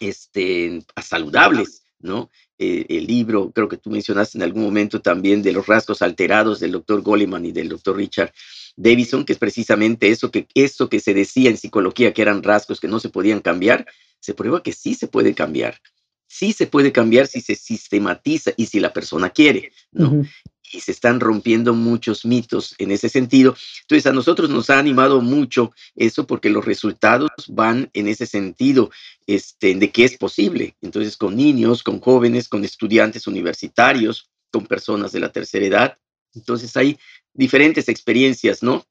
este, 0.00 0.82
a 0.94 1.02
saludables, 1.02 1.84
¿no? 1.98 2.30
Eh, 2.58 2.86
el 2.88 3.06
libro, 3.06 3.50
creo 3.52 3.68
que 3.68 3.78
tú 3.78 3.90
mencionaste 3.90 4.38
en 4.38 4.42
algún 4.42 4.62
momento 4.62 5.00
también 5.00 5.42
de 5.42 5.52
los 5.52 5.66
rasgos 5.66 6.02
alterados 6.02 6.60
del 6.60 6.72
doctor 6.72 7.02
Goleman 7.02 7.44
y 7.46 7.52
del 7.52 7.68
doctor 7.68 7.96
Richard 7.96 8.32
Davison, 8.76 9.24
que 9.24 9.32
es 9.32 9.38
precisamente 9.38 10.08
eso 10.08 10.30
que, 10.30 10.46
eso 10.54 10.88
que 10.88 11.00
se 11.00 11.14
decía 11.14 11.50
en 11.50 11.56
psicología, 11.56 12.12
que 12.12 12.22
eran 12.22 12.42
rasgos 12.42 12.80
que 12.80 12.88
no 12.88 13.00
se 13.00 13.08
podían 13.08 13.40
cambiar, 13.40 13.86
se 14.20 14.34
prueba 14.34 14.62
que 14.62 14.72
sí 14.72 14.94
se 14.94 15.08
puede 15.08 15.34
cambiar. 15.34 15.80
Sí 16.26 16.52
se 16.52 16.66
puede 16.66 16.92
cambiar 16.92 17.26
si 17.26 17.40
se 17.40 17.56
sistematiza 17.56 18.52
y 18.56 18.66
si 18.66 18.78
la 18.78 18.92
persona 18.92 19.30
quiere, 19.30 19.72
¿no? 19.90 20.22
Y 20.72 20.80
se 20.80 20.92
están 20.92 21.18
rompiendo 21.18 21.74
muchos 21.74 22.24
mitos 22.24 22.76
en 22.78 22.92
ese 22.92 23.08
sentido. 23.08 23.56
Entonces, 23.80 24.06
a 24.06 24.12
nosotros 24.12 24.48
nos 24.48 24.70
ha 24.70 24.78
animado 24.78 25.20
mucho 25.20 25.72
eso 25.96 26.28
porque 26.28 26.48
los 26.48 26.64
resultados 26.64 27.30
van 27.48 27.90
en 27.94 28.06
ese 28.06 28.26
sentido 28.26 28.92
este, 29.26 29.74
de 29.74 29.90
que 29.90 30.04
es 30.04 30.16
posible. 30.16 30.76
Entonces, 30.80 31.16
con 31.16 31.34
niños, 31.34 31.82
con 31.82 31.98
jóvenes, 31.98 32.48
con 32.48 32.64
estudiantes 32.64 33.26
universitarios, 33.26 34.30
con 34.52 34.66
personas 34.66 35.10
de 35.10 35.18
la 35.18 35.32
tercera 35.32 35.66
edad. 35.66 35.98
Entonces, 36.32 36.76
hay 36.76 36.96
diferentes 37.34 37.88
experiencias, 37.88 38.62
¿no? 38.62 38.84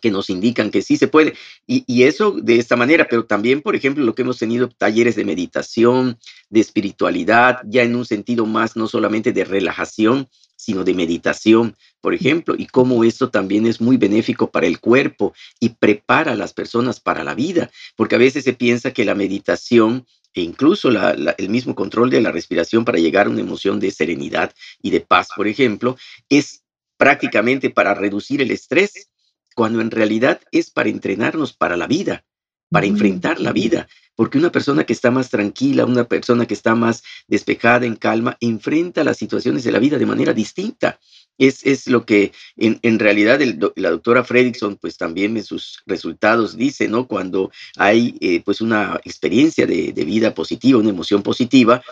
que 0.00 0.10
nos 0.10 0.30
indican 0.30 0.70
que 0.70 0.82
sí 0.82 0.96
se 0.96 1.08
puede. 1.08 1.34
Y, 1.66 2.02
eso 2.04 2.32
de 2.32 2.56
esta 2.56 2.76
manera, 2.76 3.06
pero 3.08 3.26
también, 3.26 3.60
por 3.60 3.76
ejemplo, 3.76 4.04
lo 4.04 4.14
que 4.14 4.22
hemos 4.22 4.38
tenido 4.38 4.68
talleres 4.68 5.16
de 5.16 5.24
meditación, 5.24 6.18
de 6.48 6.60
espiritualidad, 6.60 7.60
ya 7.66 7.82
en 7.82 7.94
un 7.94 8.06
sentido 8.06 8.46
más 8.46 8.76
no 8.76 8.88
solamente 8.88 9.32
de 9.32 9.44
relajación, 9.44 10.28
sino 10.56 10.84
de 10.84 10.94
meditación, 10.94 11.76
por 12.00 12.14
ejemplo, 12.14 12.54
y 12.56 12.66
cómo 12.66 13.04
esto 13.04 13.30
también 13.30 13.66
es 13.66 13.80
muy 13.80 13.96
benéfico 13.96 14.50
para 14.50 14.66
el 14.66 14.78
cuerpo 14.78 15.32
y 15.58 15.70
prepara 15.70 16.32
a 16.32 16.36
las 16.36 16.52
personas 16.52 17.00
para 17.00 17.24
la 17.24 17.34
vida, 17.34 17.70
porque 17.96 18.16
a 18.16 18.18
veces 18.18 18.44
se 18.44 18.52
piensa 18.52 18.92
que 18.92 19.04
la 19.04 19.14
meditación 19.14 20.06
e 20.32 20.42
incluso 20.42 20.90
el 20.90 21.48
mismo 21.48 21.74
control 21.74 22.08
de 22.08 22.20
la 22.20 22.30
respiración 22.30 22.84
para 22.84 22.98
llegar 22.98 23.26
a 23.26 23.30
una 23.30 23.40
emoción 23.40 23.80
de 23.80 23.90
serenidad 23.90 24.52
y 24.80 24.90
de 24.90 25.00
paz, 25.00 25.28
por 25.34 25.48
ejemplo, 25.48 25.96
es 26.28 26.62
prácticamente 27.00 27.70
para 27.70 27.94
reducir 27.94 28.42
el 28.42 28.50
estrés, 28.50 29.08
cuando 29.54 29.80
en 29.80 29.90
realidad 29.90 30.38
es 30.52 30.68
para 30.68 30.90
entrenarnos 30.90 31.54
para 31.54 31.78
la 31.78 31.86
vida, 31.86 32.26
para 32.68 32.84
enfrentar 32.84 33.40
la 33.40 33.52
vida, 33.52 33.88
porque 34.14 34.36
una 34.36 34.52
persona 34.52 34.84
que 34.84 34.92
está 34.92 35.10
más 35.10 35.30
tranquila, 35.30 35.86
una 35.86 36.04
persona 36.04 36.44
que 36.44 36.52
está 36.52 36.74
más 36.74 37.02
despejada, 37.26 37.86
en 37.86 37.96
calma, 37.96 38.36
enfrenta 38.40 39.02
las 39.02 39.16
situaciones 39.16 39.64
de 39.64 39.72
la 39.72 39.78
vida 39.78 39.96
de 39.96 40.04
manera 40.04 40.34
distinta. 40.34 41.00
Es, 41.38 41.64
es 41.64 41.86
lo 41.86 42.04
que 42.04 42.32
en, 42.58 42.98
realidad 42.98 43.40
la 43.76 43.90
doctora 43.90 44.22
Fredrickson, 44.22 44.76
pues 44.76 44.98
también 44.98 45.38
en 45.38 45.44
sus 45.44 45.80
resultados 45.86 46.54
dice, 46.54 46.86
¿no? 46.86 47.06
Cuando 47.06 47.50
hay 47.78 48.18
eh, 48.20 48.42
pues 48.44 48.60
una 48.60 49.00
experiencia 49.04 49.66
de, 49.66 49.94
de 49.94 50.04
vida 50.04 50.34
positiva, 50.34 50.78
una 50.78 50.90
emoción 50.90 51.22
positiva, 51.22 51.82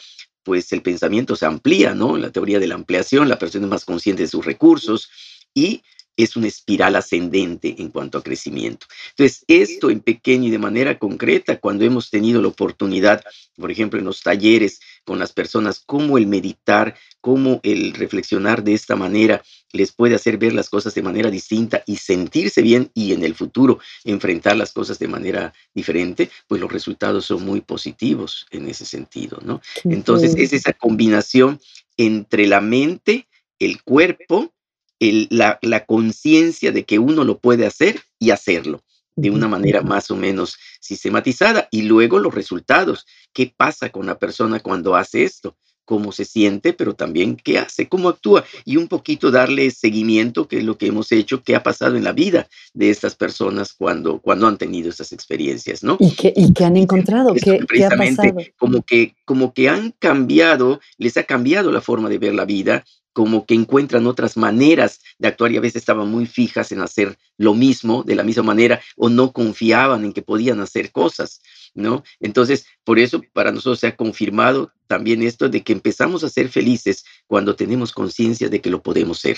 pues 0.49 0.73
el 0.73 0.81
pensamiento 0.81 1.37
se 1.37 1.45
amplía, 1.45 1.95
¿no? 1.95 2.17
La 2.17 2.31
teoría 2.31 2.59
de 2.59 2.67
la 2.67 2.75
ampliación, 2.75 3.29
la 3.29 3.39
persona 3.39 3.67
es 3.67 3.71
más 3.71 3.85
consciente 3.85 4.23
de 4.23 4.29
sus 4.29 4.47
recursos 4.47 5.11
y 5.53 5.83
es 6.17 6.37
una 6.37 6.47
espiral 6.47 6.97
ascendente 6.97 7.77
en 7.79 7.91
cuanto 7.91 8.17
a 8.17 8.23
crecimiento. 8.23 8.87
Entonces, 9.11 9.45
esto 9.47 9.91
en 9.91 10.01
pequeño 10.01 10.49
y 10.49 10.51
de 10.51 10.59
manera 10.59 10.99
concreta, 10.99 11.61
cuando 11.61 11.85
hemos 11.85 12.09
tenido 12.09 12.41
la 12.41 12.49
oportunidad, 12.49 13.23
por 13.57 13.71
ejemplo, 13.71 13.99
en 13.99 14.07
los 14.07 14.23
talleres 14.23 14.81
con 15.09 15.18
las 15.18 15.33
personas, 15.33 15.83
cómo 15.87 16.18
el 16.18 16.27
meditar, 16.27 16.94
cómo 17.23 17.61
el 17.62 17.94
reflexionar 17.94 18.62
de 18.62 18.75
esta 18.75 18.94
manera 18.94 19.42
les 19.73 19.90
puede 19.90 20.14
hacer 20.14 20.37
ver 20.37 20.53
las 20.53 20.68
cosas 20.68 20.94
de 20.94 21.01
manera 21.01 21.31
distinta 21.31 21.83
y 21.87 21.97
sentirse 21.97 22.61
bien 22.61 22.90
y 22.92 23.14
en 23.14 23.25
el 23.25 23.35
futuro 23.35 23.79
enfrentar 24.05 24.59
las 24.59 24.71
cosas 24.71 24.99
de 24.99 25.09
manera 25.09 25.55
diferente, 25.73 26.29
pues 26.47 26.61
los 26.61 26.71
resultados 26.71 27.25
son 27.25 27.42
muy 27.42 27.62
positivos 27.62 28.47
en 28.51 28.68
ese 28.68 28.85
sentido, 28.85 29.38
¿no? 29.42 29.62
Entonces, 29.85 30.35
es 30.37 30.53
esa 30.53 30.75
combinación 30.75 31.59
entre 31.97 32.47
la 32.47 32.61
mente, 32.61 33.29
el 33.59 33.83
cuerpo, 33.83 34.53
la, 35.01 35.59
la 35.62 35.87
conciencia 35.87 36.71
de 36.71 36.85
que 36.85 36.99
uno 36.99 37.25
lo 37.25 37.38
puede 37.38 37.64
hacer 37.64 38.03
y 38.18 38.29
hacerlo 38.29 38.83
de 39.18 39.31
una 39.31 39.48
manera 39.48 39.83
más 39.83 40.11
o 40.11 40.16
menos 40.16 40.59
sistematizada 40.81 41.68
y 41.70 41.83
luego 41.83 42.18
los 42.18 42.35
resultados. 42.35 43.04
¿Qué 43.33 43.52
pasa 43.54 43.90
con 43.90 44.07
la 44.07 44.18
persona 44.18 44.61
cuando 44.61 44.94
hace 44.94 45.24
esto? 45.24 45.57
cómo 45.85 46.12
se 46.12 46.26
siente, 46.26 46.74
pero 46.74 46.94
también 46.94 47.35
qué 47.35 47.59
hace, 47.59 47.88
cómo 47.88 48.11
actúa 48.11 48.44
y 48.66 48.76
un 48.76 48.88
poquito 48.88 49.31
darle 49.31 49.70
seguimiento, 49.70 50.46
que 50.46 50.59
es 50.59 50.64
lo 50.64 50.76
que 50.76 50.88
hemos 50.88 51.11
hecho, 51.12 51.42
qué 51.42 51.57
ha 51.57 51.62
pasado 51.62 51.96
en 51.96 52.04
la 52.04 52.12
vida 52.12 52.46
de 52.74 52.90
estas 52.90 53.14
personas 53.14 53.72
cuando, 53.72 54.20
cuando 54.20 54.46
han 54.46 54.59
tenido 54.59 54.90
estas 54.90 55.12
experiencias, 55.12 55.83
¿no? 55.83 55.96
¿Y 55.98 56.11
qué, 56.11 56.35
y 56.37 56.52
qué 56.52 56.66
han 56.66 56.76
encontrado? 56.76 57.33
¿Qué, 57.33 57.61
¿Qué, 57.66 57.87
ha 57.87 57.88
pasado? 57.88 58.37
Como 58.59 58.83
que, 58.83 59.14
como 59.24 59.54
que 59.54 59.70
han 59.70 59.94
cambiado, 59.98 60.78
les 60.98 61.16
ha 61.16 61.22
cambiado 61.22 61.72
la 61.72 61.81
forma 61.81 62.11
de 62.11 62.18
ver 62.18 62.35
la 62.35 62.44
vida 62.44 62.85
como 63.18 63.46
que 63.46 63.54
encuentran 63.54 64.07
otras 64.07 64.37
maneras 64.37 65.00
de 65.18 65.26
actuar 65.26 65.50
y 65.50 65.57
a 65.57 65.61
veces 65.61 65.83
estaban 65.83 66.09
muy 66.09 66.24
fijas 66.24 66.70
en 66.70 66.81
hacer 66.81 67.18
lo 67.37 67.52
mismo 67.52 68.04
de 68.04 68.14
la 68.14 68.22
misma 68.22 68.44
manera 68.44 68.81
o 68.96 69.09
no 69.09 69.33
confiaban 69.33 70.04
en 70.04 70.12
que 70.12 70.22
podían 70.22 70.61
hacer 70.61 70.92
cosas, 70.92 71.42
¿no? 71.74 72.04
Entonces, 72.20 72.66
por 72.85 73.00
eso 73.00 73.20
para 73.33 73.50
nosotros 73.50 73.81
se 73.81 73.88
ha 73.88 73.96
confirmado 73.96 74.72
también 74.87 75.24
esto 75.24 75.48
de 75.48 75.64
que 75.64 75.72
empezamos 75.72 76.22
a 76.22 76.28
ser 76.28 76.48
felices 76.48 77.04
cuando 77.26 77.57
tenemos 77.57 77.90
conciencia 77.90 78.48
de 78.48 78.61
que 78.61 78.70
lo 78.70 78.85
podemos 78.85 79.18
ser. 79.18 79.37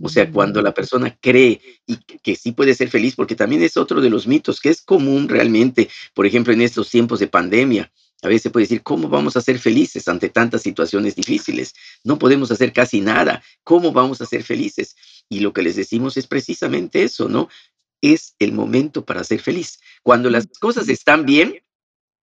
O 0.00 0.08
sea, 0.08 0.28
cuando 0.28 0.60
la 0.60 0.74
persona 0.74 1.16
cree 1.20 1.60
y 1.86 1.98
que, 1.98 2.34
sí 2.34 2.50
puede 2.50 2.74
ser 2.74 2.88
feliz, 2.88 3.14
porque 3.14 3.36
también 3.36 3.62
es 3.62 3.76
otro 3.76 4.00
de 4.00 4.10
los 4.10 4.26
mitos 4.26 4.58
que 4.58 4.70
es 4.70 4.82
común 4.82 5.28
realmente, 5.28 5.88
por 6.12 6.26
ejemplo, 6.26 6.52
en 6.52 6.60
estos 6.60 6.90
tiempos 6.90 7.20
de 7.20 7.28
pandemia, 7.28 7.92
a 8.22 8.28
veces 8.28 8.42
se 8.42 8.50
puede 8.50 8.64
decir, 8.64 8.82
¿cómo 8.82 9.08
vamos 9.08 9.36
a 9.36 9.40
ser 9.40 9.58
felices 9.58 10.06
ante 10.06 10.28
tantas 10.28 10.62
situaciones 10.62 11.16
difíciles? 11.16 11.74
No 12.04 12.18
podemos 12.18 12.52
hacer 12.52 12.72
casi 12.72 13.00
nada. 13.00 13.42
¿Cómo 13.64 13.92
vamos 13.92 14.20
a 14.20 14.26
ser 14.26 14.44
felices? 14.44 14.94
Y 15.28 15.40
lo 15.40 15.52
que 15.52 15.62
les 15.62 15.74
decimos 15.74 16.16
es 16.16 16.28
precisamente 16.28 17.02
eso, 17.02 17.28
¿no? 17.28 17.48
Es 18.00 18.34
el 18.38 18.52
momento 18.52 19.04
para 19.04 19.24
ser 19.24 19.40
feliz. 19.40 19.80
Cuando 20.02 20.30
las 20.30 20.46
cosas 20.60 20.88
están 20.88 21.26
bien, 21.26 21.62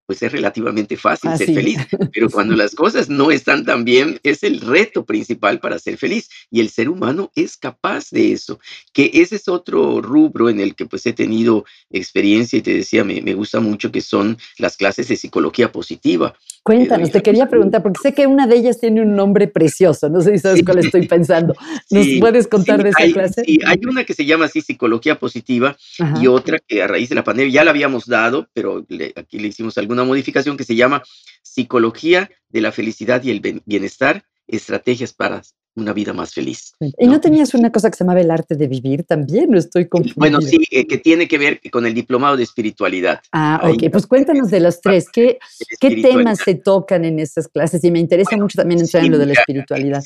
pues 0.10 0.24
es 0.24 0.32
relativamente 0.32 0.98
fácil 0.98 1.38
ser 1.38 1.54
feliz. 1.54 1.78
Pero 2.12 2.30
cuando 2.32 2.56
las 2.56 2.74
cosas 2.74 3.10
no 3.10 3.30
están 3.30 3.64
tan 3.64 3.86
bien, 3.86 4.20
es 4.24 4.42
el 4.42 4.60
reto 4.60 5.06
principal 5.06 5.60
para 5.60 5.78
ser 5.78 5.98
feliz. 5.98 6.32
Y 6.50 6.62
el 6.62 6.72
ser 6.72 6.90
humano 6.90 7.32
es 7.36 7.58
capaz 7.58 8.10
de 8.10 8.32
eso. 8.32 8.60
Que 8.92 9.12
ese 9.14 9.36
es 9.36 9.48
otro 9.48 10.02
rubro 10.02 10.50
en 10.50 10.62
el 10.62 10.74
que 10.74 10.88
pues 10.88 11.06
he 11.06 11.14
tenido 11.14 11.64
experiencia 11.92 12.58
y 12.58 12.64
te 12.64 12.74
decía, 12.74 13.04
me, 13.04 13.22
me 13.22 13.36
gusta 13.36 13.60
mucho 13.60 13.92
que 13.92 14.02
son 14.02 14.40
las 14.58 14.78
clases 14.78 15.10
de 15.10 15.16
psicología 15.16 15.72
positiva. 15.72 16.34
Cuéntanos, 16.64 17.12
te 17.12 17.22
quería 17.22 17.48
preguntar, 17.48 17.82
porque 17.82 18.00
sé 18.02 18.14
que 18.14 18.28
una 18.28 18.46
de 18.46 18.56
ellas 18.56 18.80
tiene 18.80 19.02
un 19.02 19.16
nombre 19.16 19.48
precioso, 19.48 20.10
no 20.10 20.22
sé 20.22 20.34
si 20.34 20.40
sabes 20.40 20.64
cuál 20.64 20.80
estoy 20.80 21.08
pensando. 21.08 21.56
¿Nos 21.90 22.06
puedes 22.20 22.48
contar 22.48 22.84
de 22.84 22.90
esa 22.90 23.12
clase? 23.12 23.44
Sí, 23.46 23.60
hay 23.66 23.80
una 23.88 24.04
que 24.04 24.14
se 24.14 24.26
llama 24.26 24.46
así 24.46 24.62
Psicología 24.62 25.18
Positiva 25.18 25.78
y 26.22 26.28
otra 26.28 26.60
que 26.60 26.84
a 26.84 26.88
raíz 26.88 27.10
de 27.10 27.16
la 27.16 27.24
pandemia 27.24 27.54
ya 27.54 27.64
la 27.64 27.72
habíamos 27.72 28.06
dado, 28.06 28.48
pero 28.54 28.86
aquí 29.16 29.40
le 29.40 29.48
hicimos 29.48 29.78
alguna 29.78 29.99
modificación 30.04 30.58
que 30.58 30.64
se 30.64 30.76
llama 30.76 31.04
Psicología 31.44 32.30
de 32.50 32.62
la 32.62 32.72
Felicidad 32.72 33.24
y 33.24 33.32
el 33.32 33.62
Bienestar, 33.66 34.24
Estrategias 34.48 35.14
para 35.14 35.42
una 35.76 35.94
vida 35.94 36.14
más 36.14 36.34
feliz. 36.34 36.74
¿Y 36.80 37.08
no, 37.08 37.20
tenías 37.20 37.54
una 37.54 37.72
cosa 37.72 37.90
que 37.90 37.98
se 37.98 38.04
llamaba 38.04 38.22
el 38.22 38.32
arte 38.32 38.56
de 38.56 38.68
vivir 38.68 39.04
también? 39.04 39.50
No 39.50 39.58
estoy 39.58 39.88
confundido. 39.88 40.16
Bueno, 40.18 40.42
sí, 40.42 40.58
eh, 40.72 40.86
que 40.86 40.98
tiene 40.98 41.28
que 41.28 41.38
ver 41.38 41.62
con 41.72 41.86
el 41.86 41.94
diplomado 41.94 42.38
de 42.38 42.44
espiritualidad. 42.44 43.22
Ah, 43.32 43.62
ok, 43.64 43.92
pues 43.92 44.08
cuéntanos 44.08 44.50
de 44.50 44.60
los 44.60 44.82
tres. 44.82 45.08
¿Qué, 45.12 45.40
¿qué 45.80 46.02
temas 46.02 46.40
se 46.44 46.56
tocan 46.56 47.06
en 47.06 47.20
estas 47.20 47.48
clases? 47.48 47.84
Y 47.84 47.92
me 47.92 48.00
interesa 48.00 48.38
mucho 48.38 48.58
también 48.58 48.82
entrar 48.82 49.04
en 49.04 49.12
lo 49.12 49.18
de 49.18 49.28
la 49.28 49.34
espiritualidad. 49.34 50.04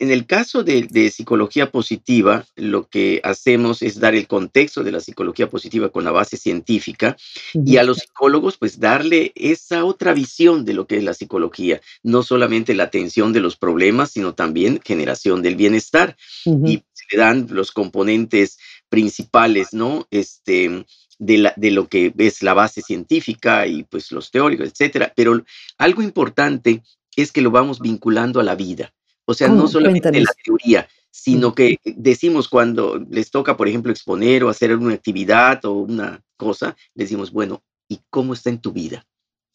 En 0.00 0.10
el 0.10 0.26
caso 0.26 0.64
de, 0.64 0.82
de, 0.82 1.10
psicología 1.10 1.70
positiva, 1.70 2.44
lo 2.56 2.88
que 2.88 3.20
hacemos 3.22 3.82
es 3.82 4.00
dar 4.00 4.16
el 4.16 4.26
contexto 4.26 4.82
de 4.82 4.90
la 4.90 4.98
psicología 4.98 5.48
positiva 5.48 5.90
con 5.90 6.02
la 6.02 6.10
base 6.10 6.36
científica 6.36 7.16
y 7.54 7.76
a 7.76 7.84
los 7.84 7.98
psicólogos 7.98 8.56
pues 8.56 8.80
darle 8.80 9.32
esa 9.36 9.84
otra 9.84 10.12
visión 10.12 10.64
de 10.64 10.74
lo 10.74 10.86
que 10.88 10.96
es 10.96 11.04
la 11.04 11.14
psicología, 11.14 11.80
no 12.02 12.24
solamente 12.24 12.74
la 12.74 12.84
atención 12.84 13.32
de 13.32 13.40
los 13.40 13.56
problemas, 13.56 14.10
sino 14.10 14.34
también 14.34 14.80
generación 14.96 15.42
del 15.42 15.56
bienestar. 15.56 16.16
Y 16.44 16.82
se 16.92 17.04
le 17.12 17.18
dan 17.18 17.46
los 17.50 17.70
componentes 17.70 18.58
principales, 18.88 19.72
¿no? 19.72 20.06
Este, 20.10 20.84
de, 21.18 21.38
la, 21.38 21.54
de 21.56 21.70
lo 21.70 21.88
que 21.88 22.12
es 22.16 22.42
la 22.42 22.54
base 22.54 22.82
científica 22.82 23.66
y 23.66 23.84
pues 23.84 24.10
los 24.12 24.30
teóricos, 24.30 24.68
etcétera. 24.68 25.12
Pero 25.14 25.44
algo 25.78 26.02
importante 26.02 26.82
es 27.16 27.32
que 27.32 27.42
lo 27.42 27.50
vamos 27.50 27.80
vinculando 27.80 28.40
a 28.40 28.44
la 28.44 28.54
vida. 28.54 28.92
O 29.24 29.34
sea, 29.34 29.48
no 29.48 29.66
solamente 29.66 30.20
la 30.20 30.32
teoría, 30.44 30.88
sino 31.10 31.54
que 31.54 31.78
decimos 31.84 32.48
cuando 32.48 33.04
les 33.10 33.30
toca, 33.30 33.56
por 33.56 33.66
ejemplo, 33.66 33.90
exponer 33.90 34.44
o 34.44 34.48
hacer 34.48 34.76
una 34.76 34.94
actividad 34.94 35.64
o 35.64 35.72
una 35.72 36.22
cosa, 36.36 36.76
decimos, 36.94 37.32
bueno, 37.32 37.64
¿y 37.88 38.00
cómo 38.08 38.34
está 38.34 38.50
en 38.50 38.60
tu 38.60 38.72
vida? 38.72 39.04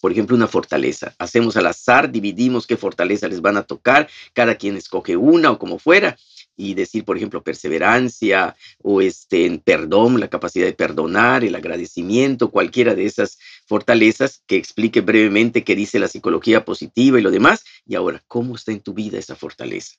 Por 0.01 0.11
ejemplo, 0.11 0.35
una 0.35 0.47
fortaleza. 0.47 1.15
Hacemos 1.19 1.55
al 1.55 1.67
azar, 1.67 2.11
dividimos 2.11 2.67
qué 2.67 2.75
fortaleza 2.75 3.27
les 3.27 3.41
van 3.41 3.55
a 3.55 3.63
tocar, 3.63 4.09
cada 4.33 4.55
quien 4.55 4.75
escoge 4.75 5.15
una 5.15 5.51
o 5.51 5.59
como 5.59 5.79
fuera, 5.79 6.17
y 6.57 6.73
decir, 6.73 7.05
por 7.05 7.17
ejemplo, 7.17 7.43
perseverancia 7.43 8.55
o 8.81 9.01
este, 9.01 9.61
perdón, 9.63 10.19
la 10.19 10.29
capacidad 10.29 10.65
de 10.65 10.73
perdonar, 10.73 11.43
el 11.43 11.55
agradecimiento, 11.55 12.51
cualquiera 12.51 12.93
de 12.95 13.05
esas 13.05 13.39
fortalezas, 13.65 14.43
que 14.47 14.57
explique 14.57 15.01
brevemente 15.01 15.63
qué 15.63 15.75
dice 15.75 15.99
la 15.99 16.07
psicología 16.07 16.65
positiva 16.65 17.19
y 17.19 17.23
lo 17.23 17.31
demás. 17.31 17.63
Y 17.85 17.95
ahora, 17.95 18.21
¿cómo 18.27 18.55
está 18.55 18.71
en 18.71 18.81
tu 18.81 18.93
vida 18.93 19.17
esa 19.17 19.35
fortaleza? 19.35 19.95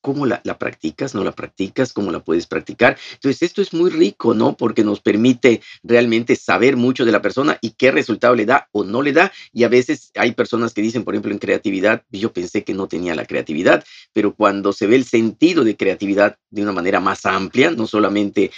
Cómo 0.00 0.26
la, 0.26 0.40
practicas, 0.58 1.14
no 1.14 1.24
la 1.24 1.32
practicas, 1.32 1.92
cómo 1.92 2.12
la 2.12 2.20
puedes 2.20 2.46
practicar. 2.46 2.98
Entonces, 3.14 3.42
esto 3.42 3.62
es 3.62 3.72
muy 3.72 3.90
rico, 3.90 4.34
¿no? 4.34 4.56
Porque 4.56 4.84
nos 4.84 5.00
permite 5.00 5.60
realmente 5.82 6.36
saber 6.36 6.76
mucho 6.76 7.04
de 7.04 7.12
la 7.12 7.22
persona 7.22 7.58
y 7.60 7.70
qué 7.70 7.90
resultado 7.90 8.34
le 8.34 8.46
da 8.46 8.68
o 8.72 8.84
no 8.84 9.02
le 9.02 9.12
da. 9.12 9.32
Y 9.52 9.64
a 9.64 9.68
veces 9.68 10.10
hay 10.14 10.32
personas 10.32 10.74
que 10.74 10.82
dicen, 10.82 11.04
por 11.04 11.14
ejemplo, 11.14 11.32
en 11.32 11.38
creatividad, 11.38 12.02
yo 12.10 12.32
pensé 12.32 12.64
que 12.64 12.74
no 12.74 12.86
tenía 12.86 13.14
la 13.14 13.26
creatividad, 13.26 13.84
pero 14.12 14.34
cuando 14.34 14.72
se 14.72 14.86
ve 14.86 14.96
el 14.96 15.04
sentido 15.04 15.64
de 15.64 15.76
creatividad 15.76 16.36
de 16.50 16.62
una 16.62 16.72
manera 16.72 17.00
más 17.00 17.26
amplia, 17.26 17.70
no 17.70 17.86
solamente 17.86 18.50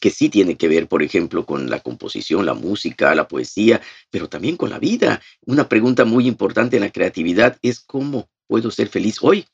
que 0.00 0.10
sí 0.10 0.28
tiene 0.28 0.56
que 0.56 0.68
ver, 0.68 0.86
por 0.86 1.02
ejemplo, 1.02 1.46
con 1.46 1.70
la 1.70 1.80
composición, 1.80 2.44
la 2.44 2.54
música, 2.54 3.14
la 3.14 3.26
poesía, 3.26 3.80
pero 4.10 4.28
también 4.28 4.56
con 4.56 4.70
la 4.70 4.78
vida. 4.78 5.22
Una 5.46 5.68
pregunta 5.68 6.04
muy 6.04 6.26
importante 6.26 6.76
en 6.76 6.82
la 6.82 6.90
creatividad 6.90 7.56
es 7.62 7.80
cómo 7.80 8.28
puedo 8.46 8.70
ser 8.70 8.88
feliz 8.88 9.18
hoy 9.22 9.46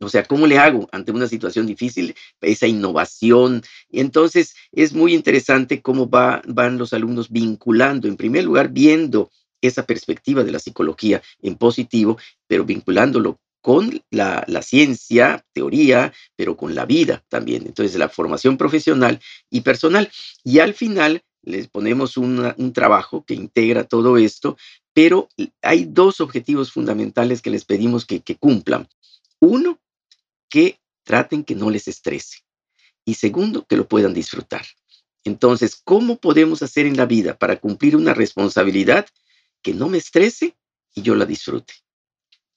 O 0.00 0.08
sea, 0.08 0.24
¿cómo 0.24 0.46
le 0.46 0.58
hago 0.58 0.88
ante 0.92 1.12
una 1.12 1.28
situación 1.28 1.66
difícil 1.66 2.14
esa 2.40 2.66
innovación? 2.66 3.62
Y 3.88 4.00
entonces 4.00 4.54
es 4.72 4.92
muy 4.92 5.14
interesante 5.14 5.82
cómo 5.82 6.08
va, 6.08 6.42
van 6.46 6.78
los 6.78 6.92
alumnos 6.92 7.30
vinculando, 7.30 8.08
en 8.08 8.16
primer 8.16 8.44
lugar, 8.44 8.70
viendo 8.70 9.30
esa 9.60 9.86
perspectiva 9.86 10.44
de 10.44 10.52
la 10.52 10.58
psicología 10.58 11.22
en 11.40 11.56
positivo, 11.56 12.18
pero 12.46 12.64
vinculándolo 12.64 13.38
con 13.62 14.02
la, 14.10 14.44
ciencia, 14.60 15.42
teoría, 15.54 16.12
pero 16.36 16.54
con 16.54 16.74
la 16.74 16.84
vida 16.84 17.24
también. 17.30 17.62
Entonces, 17.66 17.96
la 17.96 18.10
formación 18.10 18.58
profesional 18.58 19.20
y 19.48 19.62
personal. 19.62 20.10
Y 20.42 20.58
al 20.58 20.74
final 20.74 21.22
les 21.42 21.68
ponemos 21.68 22.18
un 22.18 22.72
trabajo 22.74 23.24
que 23.24 23.32
integra 23.32 23.84
todo 23.84 24.18
esto, 24.18 24.58
pero 24.92 25.28
hay 25.62 25.86
dos 25.86 26.20
objetivos 26.20 26.72
fundamentales 26.72 27.40
que 27.40 27.50
les 27.50 27.64
pedimos 27.64 28.04
que 28.04 28.36
cumplan. 28.38 28.86
Uno, 29.40 29.78
que 30.54 30.78
traten 31.02 31.42
que 31.42 31.56
no 31.56 31.68
les 31.68 31.88
estrese. 31.88 32.44
Y 33.04 33.14
segundo, 33.14 33.66
que 33.66 33.76
lo 33.76 33.88
puedan 33.88 34.14
disfrutar. 34.14 34.64
Entonces, 35.24 35.74
¿cómo 35.82 36.16
podemos 36.20 36.62
hacer 36.62 36.86
en 36.86 36.96
la 36.96 37.06
vida 37.06 37.36
para 37.36 37.56
cumplir 37.56 37.96
una 37.96 38.14
responsabilidad 38.14 39.04
que 39.62 39.74
no 39.74 39.88
me 39.88 39.98
estrese 39.98 40.54
y 40.94 41.02
yo 41.02 41.16
la 41.16 41.26
disfrute? 41.26 41.74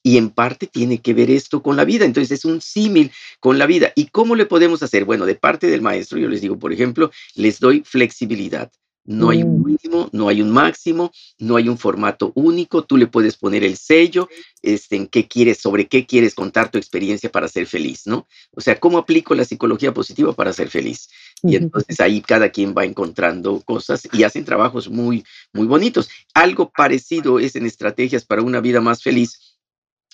Y 0.04 0.18
en 0.18 0.30
parte 0.30 0.68
tiene 0.68 1.02
que 1.02 1.16
ver 1.16 1.32
esto 1.32 1.64
con 1.64 1.76
la 1.76 1.86
vida. 1.86 2.06
Entonces 2.06 2.38
es 2.38 2.46
un 2.46 2.62
símil 2.62 3.12
con 3.40 3.58
la 3.58 3.66
vida. 3.66 3.94
¿Y 3.96 4.10
cómo 4.10 4.36
le 4.36 4.46
podemos 4.46 4.84
hacer? 4.84 5.04
Bueno, 5.04 5.26
de 5.26 5.34
parte 5.34 5.66
del 5.66 5.82
maestro, 5.82 6.20
yo 6.20 6.30
les 6.30 6.42
digo, 6.42 6.60
por 6.60 6.72
ejemplo, 6.72 7.10
les 7.34 7.60
doy 7.60 7.82
flexibilidad. 7.84 8.72
No 9.08 9.30
hay 9.30 9.41
un 9.41 9.62
mm. 9.62 9.65
mínimo, 9.65 10.10
no 10.12 10.28
hay 10.28 10.41
un 10.41 10.52
máximo, 10.52 11.12
no 11.39 11.56
hay 11.56 11.70
un 11.70 11.78
formato 11.78 12.34
único. 12.36 12.84
Tú 12.84 12.98
le 12.98 13.08
puedes 13.08 13.38
poner 13.38 13.63
el 13.63 13.78
sello, 13.78 14.28
este, 14.62 14.98
en 14.98 15.08
qué 15.08 15.28
quieres, 15.28 15.60
sobre 15.60 15.88
qué 15.88 16.06
quieres 16.06 16.36
contar 16.36 16.70
tu 16.70 16.78
experiencia 16.78 17.32
para 17.32 17.48
ser 17.48 17.67
feliz, 17.67 18.06
¿no? 18.06 18.28
O 18.52 18.62
sea, 18.62 18.80
¿cómo 18.80 18.98
aplico 18.98 19.34
la 19.34 19.46
psicología 19.46 19.93
positiva 19.93 20.34
para 20.34 20.52
ser 20.52 20.70
feliz? 20.70 21.10
Y 21.41 21.56
entonces 21.56 22.00
ahí 22.00 22.22
cada 22.22 22.50
quien 22.50 22.76
va 22.78 22.84
encontrando 22.84 23.62
cosas 23.62 24.08
y 24.12 24.24
hacen 24.24 24.43
trabajos 24.43 24.89
muy, 24.89 25.24
muy 25.54 25.67
bonitos. 25.67 26.10
Algo 26.34 26.70
parecido 26.70 27.39
es 27.39 27.56
en 27.56 27.65
estrategias 27.65 28.26
para 28.26 28.41
una 28.41 28.60
vida 28.60 28.82
más 28.82 29.02
feliz 29.02 29.47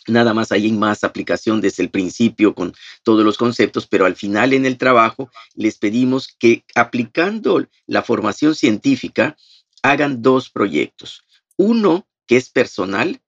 Nada 0.07 0.33
más 0.33 0.51
hay 0.51 0.71
más 0.71 1.03
aplicación 1.03 1.61
desde 1.61 1.83
el 1.83 1.89
principio 1.89 2.53
con 2.53 2.73
todos 3.03 3.23
los 3.23 3.37
conceptos, 3.37 3.87
pero 3.87 4.05
al 4.05 4.15
final 4.15 4.53
en 4.53 4.65
el 4.65 4.77
trabajo 4.77 5.29
les 5.55 5.77
pedimos 5.77 6.27
que 6.39 6.65
aplicando 6.75 7.65
la 7.87 8.03
formación 8.03 8.53
científica 8.53 9.37
hagan 9.81 10.21
dos 10.21 10.49
proyectos. 10.49 11.23
Uno 11.57 12.07
que 12.27 12.37
es 12.37 12.49
personal, 12.49 13.21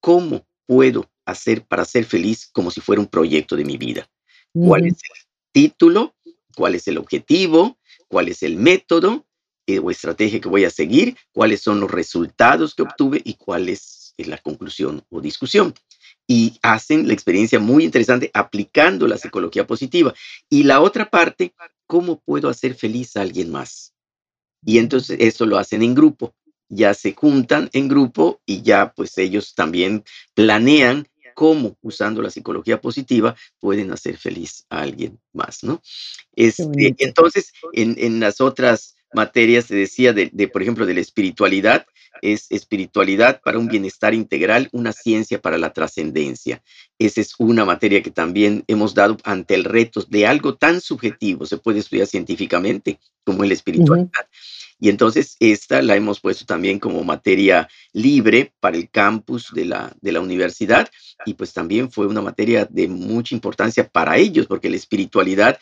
¿cómo 0.00 0.46
puedo 0.66 1.10
hacer 1.24 1.64
para 1.64 1.84
ser 1.84 2.04
feliz 2.04 2.48
como 2.52 2.70
si 2.70 2.80
fuera 2.80 3.00
un 3.00 3.08
proyecto 3.08 3.56
de 3.56 3.64
mi 3.64 3.76
vida? 3.76 4.08
¿Cuál 4.52 4.86
es 4.86 4.94
el 4.94 5.26
título? 5.52 6.14
¿Cuál 6.54 6.74
es 6.74 6.88
el 6.88 6.98
objetivo? 6.98 7.78
¿Cuál 8.08 8.28
es 8.28 8.42
el 8.42 8.56
método 8.56 9.26
eh, 9.66 9.78
o 9.78 9.90
estrategia 9.90 10.40
que 10.40 10.48
voy 10.48 10.64
a 10.64 10.70
seguir? 10.70 11.16
¿Cuáles 11.32 11.62
son 11.62 11.80
los 11.80 11.90
resultados 11.90 12.74
que 12.74 12.82
obtuve 12.82 13.20
y 13.24 13.34
cuál 13.34 13.68
es 13.68 14.14
la 14.16 14.38
conclusión 14.38 15.04
o 15.10 15.20
discusión? 15.20 15.74
Y 16.30 16.58
hacen 16.62 17.08
la 17.08 17.14
experiencia 17.14 17.58
muy 17.58 17.84
interesante 17.84 18.30
aplicando 18.34 19.08
la 19.08 19.16
psicología 19.16 19.66
positiva. 19.66 20.14
Y 20.50 20.64
la 20.64 20.80
otra 20.80 21.08
parte, 21.08 21.54
¿cómo 21.86 22.20
puedo 22.20 22.50
hacer 22.50 22.74
feliz 22.74 23.16
a 23.16 23.22
alguien 23.22 23.50
más? 23.50 23.94
Y 24.64 24.78
entonces 24.78 25.16
eso 25.20 25.46
lo 25.46 25.56
hacen 25.56 25.82
en 25.82 25.94
grupo, 25.94 26.34
ya 26.68 26.92
se 26.92 27.14
juntan 27.14 27.70
en 27.72 27.88
grupo 27.88 28.40
y 28.44 28.60
ya 28.60 28.92
pues 28.94 29.16
ellos 29.16 29.54
también 29.54 30.04
planean 30.34 31.08
cómo 31.34 31.78
usando 31.80 32.20
la 32.20 32.30
psicología 32.30 32.80
positiva 32.80 33.36
pueden 33.58 33.92
hacer 33.92 34.18
feliz 34.18 34.66
a 34.68 34.80
alguien 34.80 35.20
más, 35.32 35.62
¿no? 35.62 35.80
Este, 36.34 36.94
entonces, 36.98 37.52
en, 37.72 37.94
en, 37.96 38.18
las 38.18 38.40
otras 38.40 38.96
materias, 39.12 39.66
se 39.66 39.74
decía 39.74 40.12
de, 40.12 40.30
de, 40.32 40.48
por 40.48 40.62
ejemplo, 40.62 40.86
de 40.86 40.94
la 40.94 41.00
espiritualidad, 41.00 41.86
es 42.22 42.50
espiritualidad 42.50 43.40
para 43.42 43.58
un 43.58 43.68
bienestar 43.68 44.14
integral, 44.14 44.68
una 44.72 44.92
ciencia 44.92 45.40
para 45.40 45.58
la 45.58 45.72
trascendencia. 45.72 46.62
Esa 46.98 47.20
es 47.20 47.34
una 47.38 47.64
materia 47.64 48.02
que 48.02 48.10
también 48.10 48.64
hemos 48.66 48.94
dado 48.94 49.16
ante 49.24 49.54
el 49.54 49.64
reto 49.64 50.04
de 50.08 50.26
algo 50.26 50.56
tan 50.56 50.80
subjetivo, 50.80 51.46
se 51.46 51.58
puede 51.58 51.80
estudiar 51.80 52.06
científicamente 52.06 52.98
como 53.24 53.44
la 53.44 53.54
espiritualidad. 53.54 54.26
Y 54.80 54.88
entonces 54.88 55.36
esta 55.40 55.82
la 55.82 55.96
hemos 55.96 56.20
puesto 56.20 56.44
también 56.44 56.78
como 56.78 57.02
materia 57.02 57.68
libre 57.92 58.52
para 58.60 58.76
el 58.76 58.88
campus 58.90 59.52
de 59.52 59.64
la, 59.64 59.92
de 60.00 60.12
la 60.12 60.20
universidad 60.20 60.88
y 61.26 61.34
pues 61.34 61.52
también 61.52 61.90
fue 61.90 62.06
una 62.06 62.22
materia 62.22 62.64
de 62.70 62.86
mucha 62.86 63.34
importancia 63.34 63.88
para 63.88 64.16
ellos 64.16 64.46
porque 64.46 64.70
la 64.70 64.76
espiritualidad 64.76 65.58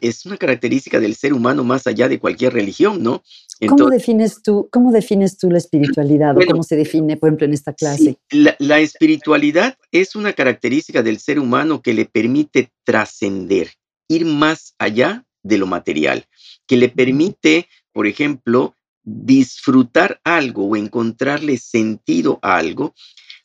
es 0.00 0.24
una 0.24 0.36
característica 0.36 1.00
del 1.00 1.16
ser 1.16 1.32
humano 1.32 1.64
más 1.64 1.86
allá 1.86 2.08
de 2.08 2.20
cualquier 2.20 2.52
religión, 2.52 3.02
¿no? 3.02 3.22
¿Cómo, 3.68 3.90
defines 3.90 4.40
tú, 4.42 4.68
¿Cómo 4.70 4.92
defines 4.92 5.36
tú 5.36 5.50
la 5.50 5.58
espiritualidad 5.58 6.36
o 6.36 6.40
cómo 6.46 6.62
se 6.62 6.76
define, 6.76 7.16
por 7.16 7.28
ejemplo, 7.28 7.46
en 7.46 7.54
esta 7.54 7.72
clase? 7.74 8.16
la, 8.30 8.56
la 8.58 8.80
espiritualidad 8.80 9.76
es 9.90 10.16
una 10.16 10.32
característica 10.32 11.02
del 11.02 11.18
ser 11.18 11.38
humano 11.38 11.82
que 11.82 11.92
le 11.92 12.06
permite 12.06 12.70
trascender, 12.84 13.70
ir 14.08 14.24
más 14.24 14.74
allá 14.78 15.24
de 15.42 15.58
lo 15.58 15.66
material, 15.66 16.26
que 16.66 16.76
le 16.76 16.88
permite 16.88 17.68
por 18.00 18.06
ejemplo, 18.06 18.74
disfrutar 19.02 20.22
algo 20.24 20.64
o 20.64 20.74
encontrarle 20.74 21.58
sentido 21.58 22.38
a 22.40 22.56
algo, 22.56 22.94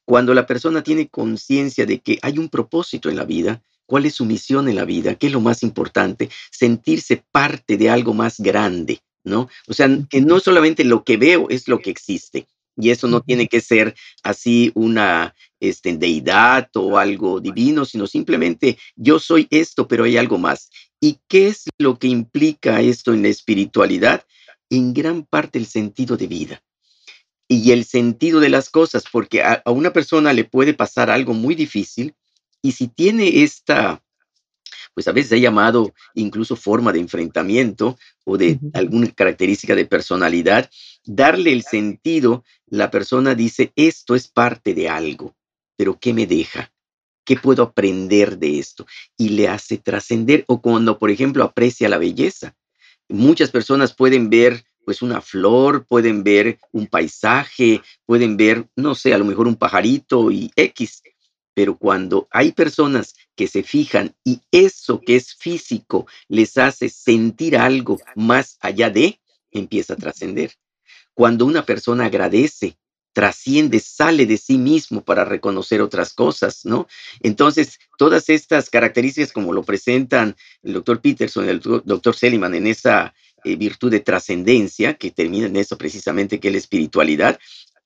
cuando 0.05 0.33
la 0.33 0.47
persona 0.47 0.81
tiene 0.81 1.09
conciencia 1.09 1.85
de 1.85 1.99
que 1.99 2.19
hay 2.21 2.37
un 2.37 2.47
propósito 2.47 3.09
en 3.09 3.17
la 3.17 3.25
vida, 3.25 3.61
cuál 3.85 4.05
es 4.05 4.15
su 4.15 4.23
misión 4.23 4.69
en 4.69 4.77
la 4.77 4.85
vida, 4.85 5.15
qué 5.15 5.27
es 5.27 5.33
lo 5.33 5.41
más 5.41 5.61
importante, 5.61 6.29
sentirse 6.51 7.21
parte 7.33 7.75
de 7.75 7.89
algo 7.89 8.13
más 8.13 8.39
grande, 8.39 9.01
¿no? 9.25 9.49
O 9.67 9.73
sea, 9.73 9.89
que 10.09 10.21
no 10.21 10.39
solamente 10.39 10.85
lo 10.85 11.03
que 11.03 11.17
veo 11.17 11.49
es 11.49 11.67
lo 11.67 11.79
que 11.79 11.89
existe. 11.89 12.47
Y 12.77 12.91
eso 12.91 13.09
no 13.09 13.19
tiene 13.19 13.49
que 13.49 13.59
ser 13.59 13.93
así 14.23 14.71
una 14.73 15.35
este, 15.59 15.97
deidad 15.97 16.69
o 16.75 16.97
algo 16.97 17.41
divino, 17.41 17.83
sino 17.83 18.07
simplemente 18.07 18.77
yo 18.95 19.19
soy 19.19 19.47
esto, 19.49 19.85
pero 19.85 20.05
hay 20.05 20.15
algo 20.15 20.37
más. 20.37 20.69
¿Y 21.01 21.19
qué 21.27 21.49
es 21.49 21.65
lo 21.77 21.99
que 21.99 22.07
implica 22.07 22.79
esto 22.81 23.13
en 23.13 23.21
la 23.21 23.27
espiritualidad? 23.27 24.25
En 24.69 24.93
gran 24.93 25.23
parte 25.23 25.59
el 25.59 25.65
sentido 25.65 26.17
de 26.17 26.27
vida 26.27 26.63
y 27.47 27.71
el 27.71 27.85
sentido 27.85 28.39
de 28.39 28.49
las 28.49 28.69
cosas, 28.69 29.03
porque 29.11 29.43
a, 29.43 29.61
una 29.67 29.93
persona 29.93 30.33
le 30.33 30.45
puede 30.45 30.73
pasar 30.73 31.09
algo 31.09 31.33
muy 31.33 31.55
difícil 31.55 32.15
y 32.61 32.71
si 32.71 32.87
tiene 32.87 33.43
esta, 33.43 34.03
pues 34.95 35.07
a 35.07 35.11
veces 35.11 35.33
ha 35.33 35.37
llamado 35.37 35.93
incluso 36.15 36.55
forma 36.55 36.91
de 36.91 36.99
enfrentamiento 36.99 37.97
o 38.23 38.37
de 38.37 38.59
alguna 38.73 39.11
característica 39.11 39.75
de 39.75 39.85
personalidad, 39.85 40.69
darle 41.05 41.53
el 41.53 41.63
sentido, 41.63 42.43
la 42.65 42.89
persona 42.89 43.35
dice, 43.35 43.71
esto 43.75 44.15
es 44.15 44.27
parte 44.27 44.73
de 44.73 44.89
algo, 44.89 45.35
pero 45.77 45.99
¿qué 45.99 46.13
me 46.13 46.25
deja? 46.25 46.71
¿Qué 47.25 47.35
puedo 47.37 47.63
aprender 47.63 48.37
de 48.37 48.59
esto? 48.59 48.85
Y 49.17 49.29
le 49.29 49.47
hace 49.47 49.77
trascender. 49.77 50.45
O 50.47 50.61
cuando, 50.61 50.99
por 50.99 51.09
ejemplo, 51.09 51.43
aprecia 51.43 51.89
la 51.89 51.97
belleza. 51.97 52.55
Muchas 53.09 53.51
personas 53.51 53.93
pueden 53.93 54.29
ver 54.29 54.65
pues 54.85 55.01
una 55.01 55.19
flor, 55.19 55.85
pueden 55.87 56.23
ver 56.23 56.59
un 56.71 56.87
paisaje, 56.87 57.81
pueden 58.05 58.37
ver, 58.37 58.67
no 58.75 58.93
sé, 58.93 59.13
a 59.13 59.17
lo 59.17 59.25
mejor 59.25 59.47
un 59.47 59.55
pajarito 59.55 60.31
y 60.31 60.51
X. 60.55 61.01
Pero 61.55 61.77
cuando 61.77 62.27
hay 62.31 62.51
personas 62.51 63.15
que 63.35 63.47
se 63.47 63.63
fijan 63.63 64.15
y 64.23 64.41
eso 64.51 65.01
que 65.01 65.15
es 65.15 65.33
físico 65.33 66.05
les 66.27 66.57
hace 66.57 66.89
sentir 66.89 67.57
algo 67.57 67.99
más 68.15 68.57
allá 68.59 68.89
de, 68.89 69.19
empieza 69.51 69.93
a 69.93 69.97
trascender. 69.97 70.53
Cuando 71.13 71.45
una 71.45 71.65
persona 71.65 72.05
agradece 72.05 72.77
trasciende, 73.15 73.79
sale 73.79 74.25
de 74.25 74.37
sí 74.37 74.57
mismo 74.57 75.01
para 75.01 75.23
reconocer 75.23 75.81
otras 75.81 76.13
cosas, 76.13 76.65
¿no? 76.65 76.85
Entonces, 77.21 77.79
todas 77.97 78.27
estas 78.27 78.69
características 78.69 79.31
como 79.31 79.53
lo 79.53 79.63
presentan 79.63 80.35
el 80.63 80.73
doctor 80.73 80.99
Peterson 80.99 81.47
el 81.47 81.61
doctor 81.61 82.13
Seliman 82.13 82.53
en 82.55 82.67
esa 82.67 83.13
eh, 83.45 83.55
virtud 83.55 83.89
de 83.89 84.01
trascendencia, 84.01 84.95
que 84.95 85.11
termina 85.11 85.45
en 85.47 85.55
eso 85.55 85.77
precisamente 85.77 86.41
que 86.41 86.49
es 86.49 86.53
la 86.55 86.57
espiritualidad, 86.57 87.39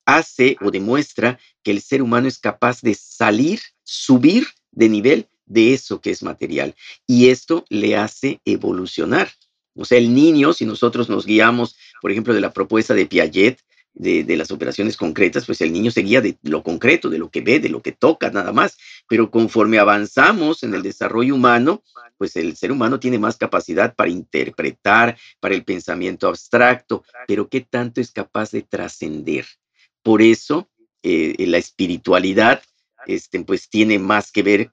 hace 0.03 0.57
o 0.61 0.71
demuestra 0.71 1.39
que 1.61 1.69
el 1.69 1.81
ser 1.81 2.01
humano 2.01 2.27
es 2.27 2.39
capaz 2.39 2.81
de 2.81 2.95
salir, 2.95 3.59
subir 3.83 4.47
de 4.71 4.89
nivel 4.89 5.27
de 5.45 5.75
eso 5.75 6.01
que 6.01 6.09
es 6.09 6.23
material. 6.23 6.73
Y 7.05 7.29
esto 7.29 7.65
le 7.69 7.97
hace 7.97 8.41
evolucionar. 8.45 9.29
O 9.75 9.85
sea, 9.85 9.99
el 9.99 10.11
niño, 10.11 10.53
si 10.53 10.65
nosotros 10.65 11.07
nos 11.07 11.27
guiamos, 11.27 11.75
por 12.01 12.09
ejemplo, 12.09 12.33
de 12.33 12.41
la 12.41 12.51
propuesta 12.51 12.95
de 12.95 13.05
Piaget, 13.05 13.59
de, 13.99 14.37
las 14.37 14.49
operaciones 14.49 14.95
concretas, 14.95 15.45
pues 15.45 15.59
el 15.59 15.73
niño 15.73 15.91
seguía 15.91 16.21
de 16.21 16.37
lo 16.43 16.63
concreto, 16.63 17.09
de 17.09 17.17
lo 17.17 17.29
que 17.29 17.41
ve, 17.41 17.59
de 17.59 17.67
lo 17.67 17.81
que 17.81 17.91
toca, 17.91 18.31
nada 18.31 18.53
más. 18.53 18.77
Pero 19.09 19.29
conforme 19.29 19.77
avanzamos 19.77 20.63
en 20.63 20.73
el 20.73 20.81
desarrollo 20.81 21.35
humano, 21.35 21.83
pues 22.17 22.37
el 22.37 22.55
ser 22.55 22.71
humano 22.71 22.99
tiene 22.99 23.19
más 23.19 23.35
capacidad 23.35 23.93
para 23.95 24.09
interpretar, 24.09 25.17
para 25.41 25.53
el 25.53 25.65
pensamiento 25.65 26.29
abstracto, 26.29 27.03
pero 27.27 27.49
¿qué 27.49 27.61
tanto 27.61 27.99
es 27.99 28.11
capaz 28.11 28.51
de 28.51 28.61
trascender? 28.61 29.45
Por 30.01 30.21
eso, 30.21 30.69
eh, 31.03 31.35
la 31.47 31.57
espiritualidad, 31.57 32.63
este, 33.05 33.41
pues 33.41 33.69
tiene 33.69 33.99
más 33.99 34.31
que 34.31 34.43
ver 34.43 34.71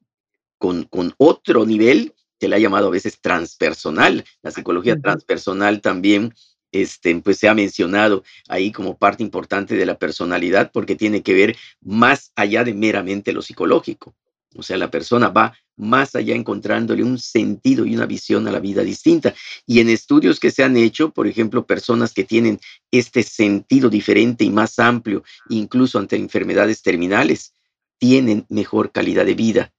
con, 0.57 0.85
con 0.85 1.13
otro 1.19 1.67
nivel 1.67 2.15
que 2.39 2.49
le 2.49 2.57
ha 2.57 2.61
llamado 2.61 2.89
a 2.89 2.91
veces 2.91 3.21
transpersonal. 3.21 4.25
La 4.43 4.53
psicología 4.53 4.97
transpersonal 5.01 5.81
también 5.81 6.33
este, 6.73 7.15
pues 7.21 7.39
se 7.39 7.49
ha 7.49 7.55
mencionado 7.55 8.25
ahí 8.49 8.73
como 8.73 8.97
parte 8.97 9.23
importante 9.23 9.77
de 9.77 9.87
la 9.87 9.99
personalidad 9.99 10.71
porque 10.73 10.97
tiene 10.97 11.23
que 11.23 11.35
ver 11.35 11.57
más 11.81 12.33
allá 12.37 12.65
de 12.65 12.75
meramente 12.75 13.33
lo 13.33 13.43
psicológico. 13.43 14.15
O 14.55 14.63
sea, 14.63 14.77
la 14.77 14.91
persona 14.91 15.29
va 15.29 15.55
más 15.77 16.15
allá 16.15 16.35
encontrándole 16.35 17.03
un 17.05 17.19
sentido 17.19 17.85
y 17.85 17.95
una 17.95 18.07
visión 18.07 18.49
a 18.49 18.53
la 18.53 18.61
vida 18.61 18.83
distinta. 18.83 19.35
Y 19.67 19.81
en 19.81 19.91
estudios 19.91 20.41
que 20.41 20.51
se 20.51 20.65
han 20.65 20.77
hecho, 20.77 21.11
por 21.11 21.27
ejemplo, 21.27 21.67
personas 21.67 22.15
que 22.15 22.25
tienen 22.25 22.59
este 22.91 23.23
sentido 23.23 23.91
diferente 23.91 24.45
y 24.45 24.51
más 24.51 24.79
amplio, 24.79 25.23
incluso 25.51 25.99
ante 25.99 26.17
enfermedades 26.17 26.83
terminales, 26.83 27.53
tienen 27.99 28.47
mejor 28.49 28.93
calidad 28.93 29.27
de 29.27 29.35
vida 29.35 29.73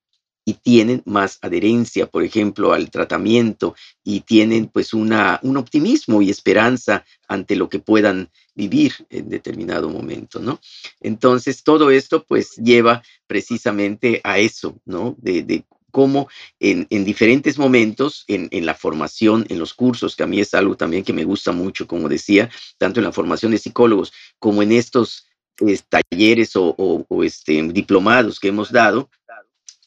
y 0.48 0.54
tienen 0.54 1.02
más 1.04 1.40
adherencia, 1.42 2.06
por 2.08 2.24
ejemplo, 2.24 2.72
al 2.72 2.90
tratamiento 2.90 3.76
y 4.02 4.22
tienen 4.22 4.68
pues 4.68 4.94
una, 4.94 5.42
un 5.44 5.58
optimismo 5.58 6.22
y 6.22 6.30
esperanza 6.30 7.04
ante 7.28 7.58
lo 7.58 7.68
que 7.68 7.80
puedan 7.80 8.30
vivir 8.56 8.94
en 9.10 9.28
determinado 9.28 9.90
momento, 9.90 10.40
¿no? 10.40 10.62
Entonces, 11.02 11.64
todo 11.64 11.92
esto 11.92 12.24
pues 12.24 12.56
lleva 12.56 13.04
precisamente 13.28 14.22
a 14.24 14.40
eso, 14.40 14.80
¿no? 14.86 15.18
De, 15.20 15.66
cómo 15.92 16.30
en, 16.62 16.88
diferentes 17.04 17.58
momentos, 17.58 18.24
en, 18.30 18.66
la 18.66 18.76
formación, 18.76 19.46
en 19.50 19.60
los 19.60 19.74
cursos, 19.74 20.16
que 20.16 20.24
a 20.24 20.28
mí 20.28 20.40
es 20.40 20.54
algo 20.54 20.78
también 20.78 21.04
que 21.04 21.12
me 21.12 21.26
gusta 21.26 21.52
mucho, 21.52 21.88
como 21.88 22.08
decía, 22.08 22.50
tanto 22.78 23.02
en 23.02 23.06
la 23.06 23.12
formación 23.12 23.52
de 23.52 23.58
psicólogos 23.58 24.14
como 24.40 24.62
en 24.62 24.72
estos 24.72 25.28
talleres 25.90 26.52
o, 26.56 27.06
este, 27.24 27.62
diplomados 27.74 28.40
que 28.40 28.50
hemos 28.50 28.72
dado, 28.72 29.10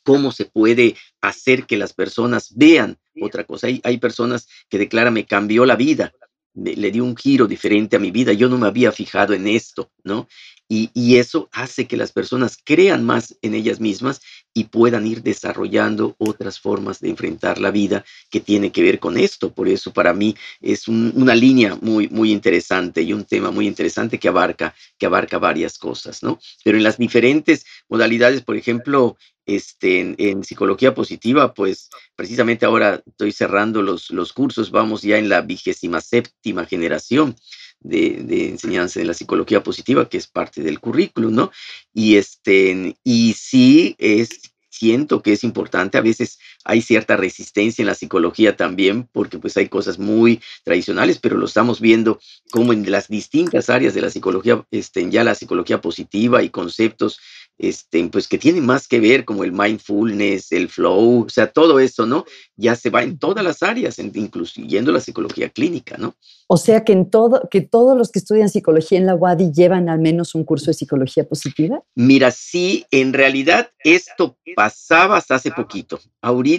cómo 0.03 0.33
se 0.33 0.47
puede 0.47 0.97
hacer 1.21 1.67
que 1.67 1.77
las 1.77 1.93
personas 1.93 2.55
vean 2.57 2.99
otra 3.21 3.45
cosa. 3.45 3.67
Hay, 3.67 3.81
hay 3.85 3.99
personas 3.99 4.49
que 4.69 4.79
declaran, 4.79 5.15
me 5.15 5.27
cambió 5.27 5.67
la 5.67 5.77
vida, 5.77 6.13
le 6.55 6.91
dio 6.91 7.05
un 7.05 7.17
giro 7.17 7.47
diferente 7.47 7.97
a 7.97 8.01
mi 8.01 8.11
vida, 8.11 8.33
yo 8.33 8.49
no 8.49 8.59
me 8.59 8.67
había 8.67 8.93
fijado 8.93 9.35
en 9.35 9.47
esto, 9.47 9.93
¿no? 10.03 10.29
Y, 10.72 11.16
eso 11.16 11.48
hace 11.50 11.88
que 11.88 11.96
las 11.96 12.12
personas 12.12 12.56
crean 12.64 13.04
más 13.04 13.37
en 13.42 13.54
ellas 13.54 13.80
mismas 13.80 14.20
y 14.54 14.64
puedan 14.64 15.04
ir 15.04 15.20
desarrollando 15.20 16.14
otras 16.18 16.61
formas 16.61 17.00
de 17.00 17.09
enfrentar 17.09 17.59
la 17.59 17.72
vida 17.72 18.04
que 18.30 18.38
tiene 18.38 18.70
que 18.70 18.85
ver 18.85 19.00
con 19.00 19.18
esto. 19.18 19.52
Por 19.52 19.66
eso 19.66 19.92
para 19.92 20.14
mí 20.14 20.37
es 20.61 20.87
una 20.87 21.35
línea 21.35 21.76
muy, 21.83 22.06
muy 22.09 22.30
interesante 22.30 23.02
y 23.02 23.12
un 23.12 23.24
tema 23.24 23.50
muy 23.50 23.66
interesante 23.66 24.20
que 24.20 24.28
abarca, 24.28 24.72
que 24.96 25.06
abarca 25.06 25.38
varias 25.38 25.76
cosas, 25.76 26.22
¿no? 26.22 26.38
Pero 26.62 26.76
en 26.76 26.85
las 26.85 26.98
diferentes 26.98 27.66
modalidades, 27.88 28.42
por 28.42 28.56
ejemplo, 28.56 29.16
este, 29.46 30.14
en, 30.16 30.44
psicología 30.44 30.94
positiva, 30.94 31.52
pues 31.52 31.90
precisamente 32.14 32.64
ahora 32.64 33.02
estoy 33.04 33.33
cerrando 33.33 33.83
los, 33.83 34.11
los 34.12 34.33
cursos, 34.33 34.70
vamos 34.70 35.02
ya 35.02 35.18
en 35.18 35.28
la 35.28 35.40
vigésima 35.40 36.00
séptima 36.00 36.64
generación 36.64 37.35
de, 37.81 38.49
enseñanza 38.49 39.01
de 39.01 39.07
la 39.07 39.14
psicología 39.14 39.62
positiva, 39.62 40.09
que 40.09 40.19
es 40.19 40.27
parte 40.27 40.62
del 40.62 40.81
currículum, 40.81 41.35
¿no? 41.35 41.53
Y, 41.93 42.16
este, 42.16 42.97
y 43.03 43.35
sí 43.35 43.97
es, 43.99 44.55
siento 44.69 45.23
que 45.23 45.33
es 45.33 45.45
importante, 45.45 45.99
a 45.99 46.03
veces 46.03 46.38
hay 46.64 46.83
cierta 46.83 47.16
resistencia 47.16 47.83
en 47.83 47.87
la 47.87 47.94
psicología 47.94 48.57
también, 48.57 49.09
porque 49.12 49.38
pues 49.38 49.57
hay 49.57 49.68
cosas 49.68 49.99
muy 49.99 50.40
tradicionales, 50.64 51.18
pero 51.18 51.37
lo 51.37 51.46
estamos 51.46 51.81
viendo 51.81 52.20
como 52.51 52.73
en 52.73 52.90
las 52.90 53.09
distintas 53.09 53.70
áreas 53.70 53.94
de 53.94 54.03
la 54.03 54.11
psicología, 54.11 54.64
este, 54.70 55.09
ya 55.11 55.25
la 55.25 55.35
psicología 55.35 55.81
positiva 55.81 56.42
y 56.42 56.51
conceptos 56.51 57.18
este, 57.61 58.09
pues 58.09 58.27
que 58.27 58.38
tiene 58.38 58.61
más 58.61 58.88
que 58.88 59.01
ver 59.01 59.25
como 59.25 59.44
el 59.44 59.53
mindfulness, 59.53 60.51
el 60.53 60.68
flow, 60.68 61.27
o 61.27 61.29
sea, 61.29 61.53
todo 61.53 61.79
eso, 61.79 62.07
¿no? 62.07 62.25
Ya 62.57 62.75
se 62.75 62.88
va 62.88 63.03
en 63.03 63.18
todas 63.18 63.44
las 63.44 63.62
áreas, 63.62 63.99
incluyendo 63.99 64.90
la 64.92 65.01
psicología 65.01 65.51
clínica, 65.51 65.96
¿no? 65.99 66.14
O 66.49 66.57
sea 66.57 66.85
que 66.85 66.92
en 66.92 67.11
todo, 67.11 67.49
que 67.51 67.61
todos 67.61 67.96
los 67.96 68.11
que 68.11 68.18
estudian 68.18 68.49
psicología 68.49 68.99
en 68.99 69.07
la 69.07 69.14
UADI 69.14 69.53
llevan 69.53 69.88
al 69.88 70.01
menos 70.01 70.35
un 70.35 70.44
curso 70.44 70.66
de 70.66 70.75
psicología 70.75 71.29
positiva. 71.29 71.83
Mira, 71.94 72.31
sí, 72.31 72.87
en 72.90 73.12
realidad 73.12 73.70
esto 73.85 74.38
pasaba 74.57 75.18
hasta 75.18 75.35
hace 75.35 75.51
poquito. 75.53 76.01
Ahorita 76.23 76.50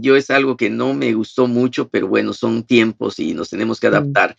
yo 0.00 0.16
es 0.16 0.30
algo 0.30 0.56
que 0.56 0.68
no 0.68 0.94
me 0.94 1.12
gustó 1.14 1.46
mucho, 1.46 1.88
pero 1.88 2.08
bueno, 2.08 2.32
son 2.32 2.64
tiempos 2.64 3.18
y 3.18 3.34
nos 3.34 3.50
tenemos 3.50 3.80
que 3.80 3.86
adaptar, 3.86 4.36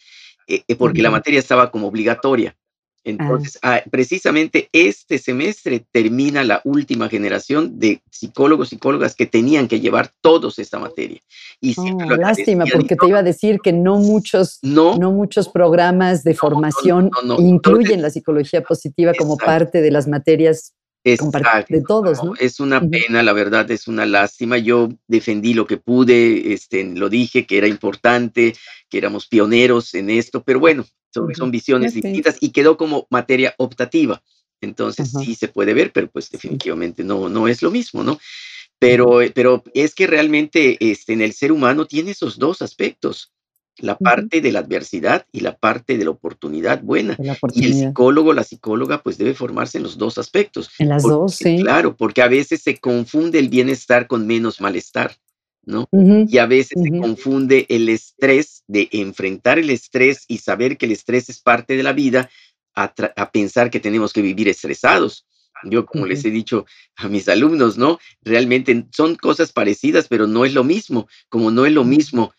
eh, 0.48 0.64
eh, 0.68 0.76
porque 0.76 1.02
la 1.02 1.10
materia 1.12 1.40
estaba 1.40 1.72
como 1.72 1.88
obligatoria. 1.88 2.56
Ah. 3.06 3.10
Entonces, 3.10 3.60
ah, 3.62 3.82
precisamente 3.92 4.70
este 4.72 5.18
semestre 5.18 5.86
termina 5.92 6.44
la 6.44 6.62
última 6.64 7.10
generación 7.10 7.78
de 7.80 8.02
psicólogos, 8.10 8.70
psicólogas 8.70 9.16
que 9.16 9.26
tenían 9.26 9.68
que 9.68 9.82
llevar 9.82 10.12
todos 10.22 10.58
esta 10.60 10.80
materia. 10.80 11.20
Y 11.60 11.76
oh, 11.78 12.16
lástima, 12.16 12.66
porque 12.72 12.96
te 12.96 13.08
iba 13.08 13.20
a 13.20 13.24
decir 13.24 13.60
que 13.62 13.74
no 13.74 13.98
muchos, 13.98 14.60
no, 14.62 14.96
muchos 15.12 15.50
programas 15.50 16.24
de 16.24 16.34
formación 16.34 17.12
incluyen 17.40 18.02
la 18.02 18.10
psicología 18.10 18.64
positiva 18.64 19.14
como 19.18 19.38
parte 19.38 19.82
de 19.82 19.92
las 19.92 20.08
materias 20.08 20.74
de 21.04 21.84
todos, 21.86 22.24
¿no? 22.24 22.34
Es 22.40 22.60
una 22.60 22.82
pena, 22.82 23.24
la 23.24 23.34
verdad, 23.34 23.70
es 23.72 23.88
una 23.88 24.06
lástima. 24.06 24.58
Yo 24.58 24.90
defendí 25.08 25.54
lo 25.54 25.68
que 25.68 25.78
pude, 25.78 26.54
este, 26.54 26.84
lo 26.84 27.10
dije 27.10 27.46
que 27.46 27.58
era 27.58 27.68
importante, 27.68 28.56
que 28.90 28.98
éramos 28.98 29.28
pioneros 29.28 29.94
en 29.96 30.10
esto, 30.10 30.44
pero 30.44 30.60
bueno, 30.60 30.86
son, 31.12 31.52
visiones 31.52 31.94
distintas 31.94 32.38
y 32.40 32.52
quedó 32.52 32.78
como 32.78 33.08
materia 33.10 33.54
optativa. 33.58 34.24
Entonces 34.62 35.12
sí 35.12 35.36
se 35.36 35.50
puede 35.50 35.74
ver, 35.74 35.92
pero 35.92 36.10
pues 36.10 36.30
definitivamente 36.30 37.04
no, 37.04 37.28
no 37.28 37.48
es 37.48 37.62
lo 37.62 37.70
mismo, 37.70 38.02
¿no? 38.04 38.20
Pero, 38.80 39.20
pero 39.34 39.64
es 39.74 39.94
que 39.94 40.08
realmente 40.08 40.78
este, 40.80 41.14
en 41.14 41.22
el 41.22 41.34
ser 41.34 41.52
humano 41.52 41.86
tiene 41.86 42.12
esos 42.12 42.40
dos 42.40 42.62
aspectos, 42.62 43.32
la 43.78 43.98
parte 43.98 44.42
de 44.42 44.52
la 44.52 44.60
adversidad 44.60 45.26
y 45.32 45.40
la 45.40 45.58
parte 45.58 45.98
de 45.98 46.06
la 46.06 46.12
oportunidad 46.12 46.82
buena. 46.82 47.18
y 47.54 47.66
el 47.66 47.74
psicólogo, 47.74 48.34
la 48.34 48.44
psicóloga, 48.44 49.02
pues 49.02 49.18
debe 49.18 49.34
formarse 49.34 49.78
en 49.78 49.84
los 49.84 49.98
dos 49.98 50.18
aspectos. 50.18 50.70
En 50.80 50.90
las 50.90 51.04
dos, 51.04 51.36
sí. 51.36 51.60
Claro, 51.62 51.96
porque 51.96 52.22
a 52.22 52.28
veces 52.28 52.62
se 52.62 52.78
confunde 52.78 53.40
el 53.40 53.50
bienestar 53.50 54.08
con 54.08 54.28
menos 54.28 54.62
malestar. 54.62 55.16
¿no? 55.66 55.88
Y 55.92 56.38
a 56.38 56.46
veces 56.46 56.82
se 56.82 56.90
confunde 57.00 57.66
el 57.70 57.88
estrés 57.88 58.64
de 58.68 58.90
enfrentar 58.92 59.60
el 59.60 59.70
estrés 59.70 60.26
y 60.28 60.40
saber 60.40 60.78
que 60.78 60.86
el 60.86 60.92
estrés 60.92 61.30
es 61.30 61.40
parte 61.40 61.78
de 61.78 61.84
la 61.84 61.94
vida 61.94 62.30
a, 62.76 63.32
pensar 63.32 63.70
que 63.70 63.80
tenemos 63.80 64.14
que 64.14 64.22
vivir 64.22 64.50
estresados. 64.50 65.26
Yo, 65.64 65.86
como 65.86 66.06
les 66.06 66.26
he 66.26 66.32
dicho 66.32 66.66
a 66.98 67.08
mis 67.08 67.30
alumnos, 67.30 67.78
¿no? 67.78 68.00
Realmente 68.22 68.86
son 68.92 69.16
cosas 69.16 69.54
parecidas, 69.54 70.10
pero 70.10 70.28
no 70.28 70.44
es 70.44 70.54
lo 70.54 70.66
mismo, 70.66 71.08
como 71.30 71.52
no 71.52 71.66
es 71.66 71.72
lo 71.72 71.86
mismo, 71.86 72.34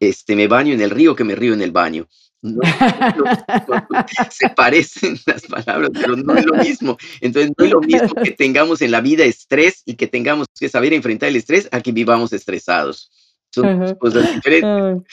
este, 0.00 0.36
me 0.36 0.46
baño 0.48 0.74
en 0.74 0.80
el 0.80 0.90
río 0.90 1.16
que 1.16 1.24
me 1.24 1.34
río 1.34 1.54
en 1.54 1.62
el 1.62 1.72
baño. 1.72 2.06
se 4.30 4.50
parecen 4.50 5.16
las 5.26 5.42
palabras, 5.46 5.90
pero 5.94 6.16
no 6.16 6.36
es 6.36 6.44
lo 6.44 6.54
mismo. 6.54 6.96
Entonces, 7.20 7.52
no 7.56 7.64
es 7.64 7.70
lo 7.70 7.80
mismo 7.80 8.14
que 8.22 8.32
tengamos 8.32 8.82
en 8.82 8.90
la 8.90 9.00
vida 9.00 9.24
estrés 9.24 9.82
y 9.86 9.94
que 9.94 10.06
tengamos 10.06 10.46
que 10.58 10.68
saber 10.68 10.92
enfrentar 10.92 11.30
el 11.30 11.36
estrés 11.36 11.68
a 11.72 11.80
que 11.80 11.92
vivamos 11.92 12.32
estresados. 12.32 13.10
Son 13.50 13.94
cosas 13.96 14.34
diferentes. 14.34 15.04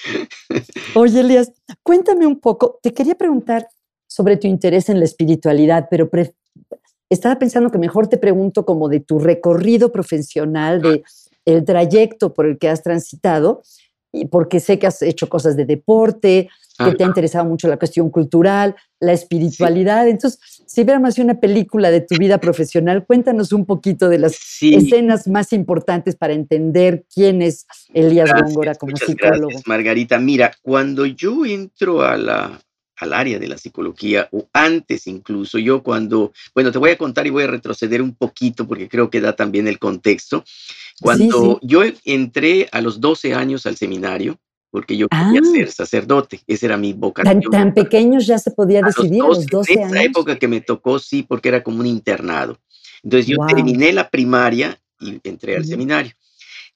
Oye, 0.96 1.20
Elías, 1.20 1.52
cuéntame 1.84 2.26
un 2.26 2.40
poco. 2.40 2.80
Te 2.82 2.94
quería 2.94 3.16
preguntar 3.16 3.68
sobre 4.08 4.36
tu 4.36 4.48
interés 4.48 4.90
en 4.90 5.00
la 5.00 5.06
espiritualidad, 5.06 5.88
pero 5.90 6.10
estaba 7.10 7.38
pensando 7.38 7.70
que 7.70 7.78
mejor 7.78 8.08
te 8.08 8.18
pregunto 8.18 8.66
como 8.66 8.90
de 8.90 9.00
tu 9.00 9.20
recorrido 9.20 9.92
profesional, 9.92 10.82
de 10.82 11.04
el 11.46 11.64
trayecto 11.66 12.34
por 12.34 12.46
el 12.46 12.58
que 12.58 12.70
has 12.70 12.84
transitado, 12.84 13.62
porque 14.30 14.60
sé 14.60 14.80
que 14.80 14.88
has 14.88 15.02
hecho 15.02 15.30
cosas 15.30 15.56
de 15.56 15.66
deporte, 15.66 16.50
que 16.84 16.96
te 16.96 17.04
ha 17.04 17.08
interesado 17.08 17.46
mucho 17.46 17.68
la 17.68 17.78
cuestión 17.78 18.10
cultural, 18.10 18.76
la 19.00 19.14
espiritualidad. 19.14 20.08
Entonces, 20.08 20.40
si 20.66 20.84
viéramos 20.84 21.18
una 21.20 21.40
película 21.40 21.92
de 21.92 22.02
tu 22.02 22.16
vida 22.18 22.40
profesional, 22.40 23.06
cuéntanos 23.06 23.52
un 23.52 23.66
poquito 23.66 24.10
de 24.10 24.20
las 24.20 24.36
escenas 24.62 25.28
más 25.28 25.54
importantes 25.54 26.16
para 26.16 26.34
entender 26.34 27.06
quién 27.14 27.42
es 27.42 27.66
Elías 27.94 28.32
Góngora 28.34 28.76
como 28.76 28.96
psicólogo. 28.96 29.48
Gracias, 29.48 29.68
Margarita. 29.68 30.20
Mira, 30.20 30.52
cuando 30.62 31.06
yo 31.06 31.46
entro 31.46 32.02
a 32.02 32.18
la, 32.18 32.60
al 33.02 33.14
área 33.14 33.40
de 33.40 33.48
la 33.48 33.58
psicología, 33.58 34.30
o 34.32 34.48
antes 34.54 35.08
incluso, 35.08 35.58
yo 35.58 35.82
cuando, 35.82 36.34
bueno, 36.54 36.72
te 36.72 36.78
voy 36.78 36.92
a 36.92 36.98
contar 36.98 37.26
y 37.26 37.32
voy 37.32 37.44
a 37.44 37.48
retroceder 37.48 38.02
un 38.02 38.14
poquito 38.14 38.68
porque 38.68 38.88
creo 38.88 39.10
que 39.10 39.20
da 39.20 39.36
también 39.36 39.68
el 39.68 39.80
contexto. 39.80 40.44
Cuando 41.02 41.60
yo 41.64 41.82
entré 42.06 42.70
a 42.72 42.80
los 42.80 43.02
12 43.02 43.34
años 43.34 43.66
al 43.66 43.76
seminario, 43.76 44.38
porque 44.70 44.96
yo 44.96 45.10
quería 45.10 45.42
ah. 45.42 45.52
ser 45.52 45.72
sacerdote, 45.72 46.42
esa 46.46 46.68
era 46.68 46.78
mi 46.78 46.94
vocación. 46.94 47.42
Tan, 47.52 47.74
pequeños 47.74 48.28
ya 48.28 48.38
se 48.38 48.52
podía 48.52 48.82
decidir 48.84 49.24
a 49.24 49.28
los 49.28 49.48
12, 49.48 49.74
En 49.74 49.80
esa 49.82 50.04
época 50.04 50.38
que 50.38 50.48
me 50.48 50.62
tocó, 50.62 51.00
sí, 51.00 51.24
porque 51.24 51.50
era 51.50 51.64
como 51.64 51.80
un 51.80 51.88
internado. 51.88 52.60
Entonces 53.04 53.26
yo 53.26 53.38
terminé 53.48 53.92
la 53.92 54.10
primaria 54.10 54.80
y 55.00 55.20
entré 55.24 55.58
al 55.58 55.66
seminario. 55.66 56.12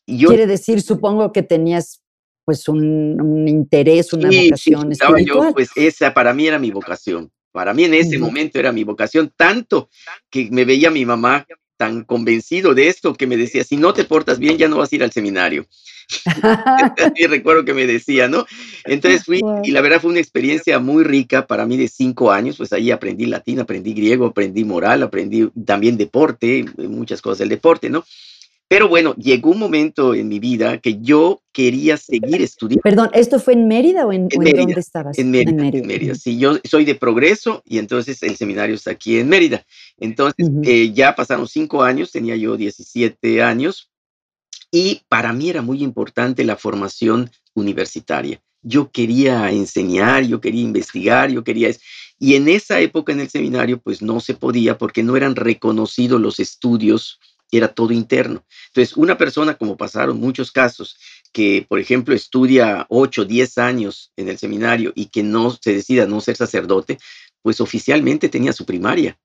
Y 0.08 0.26
Quiere 0.26 0.48
decir, 0.48 0.82
supongo 0.82 1.32
que 1.32 1.44
tenías 1.44 2.02
pues 2.46 2.68
un, 2.68 3.48
interés, 3.48 4.14
una 4.14 4.30
vocación 4.30 4.94
sí, 4.94 5.04
espiritual. 5.04 5.48
Yo, 5.48 5.54
pues 5.54 5.70
esa 5.76 6.14
para 6.14 6.34
mí 6.34 6.48
era 6.48 6.60
mi 6.60 6.72
vocación. 6.72 7.32
Para 7.52 7.74
mí 7.74 7.86
en 7.86 7.94
ese 7.94 8.20
momento 8.20 8.60
era 8.60 8.72
mi 8.72 8.84
vocación, 8.84 9.32
tanto 9.36 9.90
que 10.30 10.50
me 10.52 10.66
veía 10.66 10.92
mi 10.92 11.06
mamá 11.06 11.46
tan 11.78 12.04
convencido 12.04 12.74
de 12.74 12.88
esto 12.88 13.14
que 13.16 13.28
me 13.28 13.38
decía, 13.38 13.64
si 13.64 13.78
no 13.78 13.94
te 13.94 14.06
portas 14.06 14.40
bien, 14.40 14.58
ya 14.58 14.68
no 14.68 14.78
vas 14.78 14.92
a 14.92 14.96
ir 14.96 15.04
al 15.04 15.12
seminario. 15.12 15.66
y 17.16 17.26
recuerdo 17.28 17.66
que 17.66 17.74
me 17.74 17.88
decía, 17.88 18.28
¿no? 18.28 18.46
Entonces 18.86 19.24
fui, 19.24 19.42
y 19.64 19.72
la 19.72 19.82
verdad 19.82 20.02
fue 20.02 20.12
una 20.12 20.20
experiencia 20.20 20.80
muy 20.80 21.04
rica 21.04 21.48
para 21.48 21.66
mí 21.66 21.78
de 21.78 21.88
cinco 21.88 22.32
años, 22.32 22.58
pues 22.58 22.72
ahí 22.74 22.92
aprendí 22.92 23.26
latín, 23.26 23.60
aprendí 23.60 23.94
griego, 23.94 24.28
aprendí 24.28 24.64
moral, 24.64 25.04
aprendí 25.04 25.50
también 25.66 25.98
deporte, 25.98 26.66
muchas 26.78 27.22
cosas 27.22 27.40
del 27.40 27.50
deporte, 27.50 27.90
¿no? 27.90 28.06
Pero 28.68 28.88
bueno, 28.90 29.14
llegó 29.16 29.52
un 29.52 29.60
momento 29.60 30.16
en 30.16 30.28
mi 30.28 30.40
vida 30.40 30.80
que 30.80 31.00
yo 31.00 31.42
quería 31.52 31.98
seguir 31.98 32.42
estudiando. 32.42 32.82
Perdón, 32.82 33.10
¿esto 33.14 33.40
fue 33.40 33.54
en 33.54 33.68
Mérida 33.68 34.08
o 34.08 34.12
en, 34.12 34.28
dónde 34.28 34.80
estabas? 34.80 35.20
En 35.20 35.30
Mérida, 35.30 35.68
en 35.68 35.86
Mérida. 35.86 36.16
Sí, 36.16 36.40
yo 36.40 36.58
soy 36.64 36.84
de 36.84 36.96
Progreso 36.96 37.62
y 37.64 37.78
entonces 37.78 38.24
el 38.24 38.36
seminario 38.36 38.74
está 38.74 38.92
aquí 38.92 39.20
en 39.20 39.30
Mérida. 39.30 39.64
Entonces, 39.98 40.50
eh, 40.64 40.92
ya 40.94 41.16
pasaron 41.16 41.48
cinco 41.48 41.84
años, 41.84 42.12
tenía 42.12 42.36
yo 42.36 42.58
17 42.58 43.44
años 43.44 43.92
y 44.72 45.02
para 45.08 45.32
mí 45.32 45.50
era 45.50 45.62
muy 45.62 45.84
importante 45.84 46.44
la 46.44 46.58
formación 46.58 47.30
universitaria. 47.54 48.42
Yo 48.64 48.90
quería 48.90 49.52
enseñar, 49.52 50.24
yo 50.24 50.42
quería 50.42 50.64
investigar, 50.64 51.30
yo 51.30 51.44
quería... 51.44 51.70
Y 52.18 52.34
en 52.34 52.48
esa 52.48 52.80
época 52.80 53.14
en 53.14 53.20
el 53.20 53.30
seminario, 53.30 53.80
pues 53.80 54.02
no 54.02 54.20
se 54.20 54.34
podía 54.34 54.78
porque 54.80 55.04
no 55.04 55.16
eran 55.16 55.36
reconocidos 55.36 56.20
los 56.20 56.40
estudios 56.40 57.20
era 57.52 57.68
todo 57.68 57.92
interno. 57.94 58.44
Entonces, 58.68 58.98
una 58.98 59.18
persona, 59.18 59.56
como 59.56 59.78
pasaron 59.78 60.20
muchos 60.20 60.52
casos, 60.52 60.98
que, 61.32 61.66
por 61.68 61.80
ejemplo, 61.80 62.16
estudia 62.16 62.86
8, 62.90 63.26
10 63.26 63.58
años 63.58 64.12
en 64.16 64.30
el 64.30 64.38
seminario 64.38 64.92
y 64.96 65.08
que 65.08 65.24
no 65.24 65.52
se 65.52 65.74
decida 65.74 66.06
no 66.06 66.22
ser 66.22 66.36
sacerdote, 66.36 66.98
pues 67.42 67.62
oficialmente 67.62 68.30
tenía 68.30 68.54
su 68.54 68.66
primaria, 68.66 69.20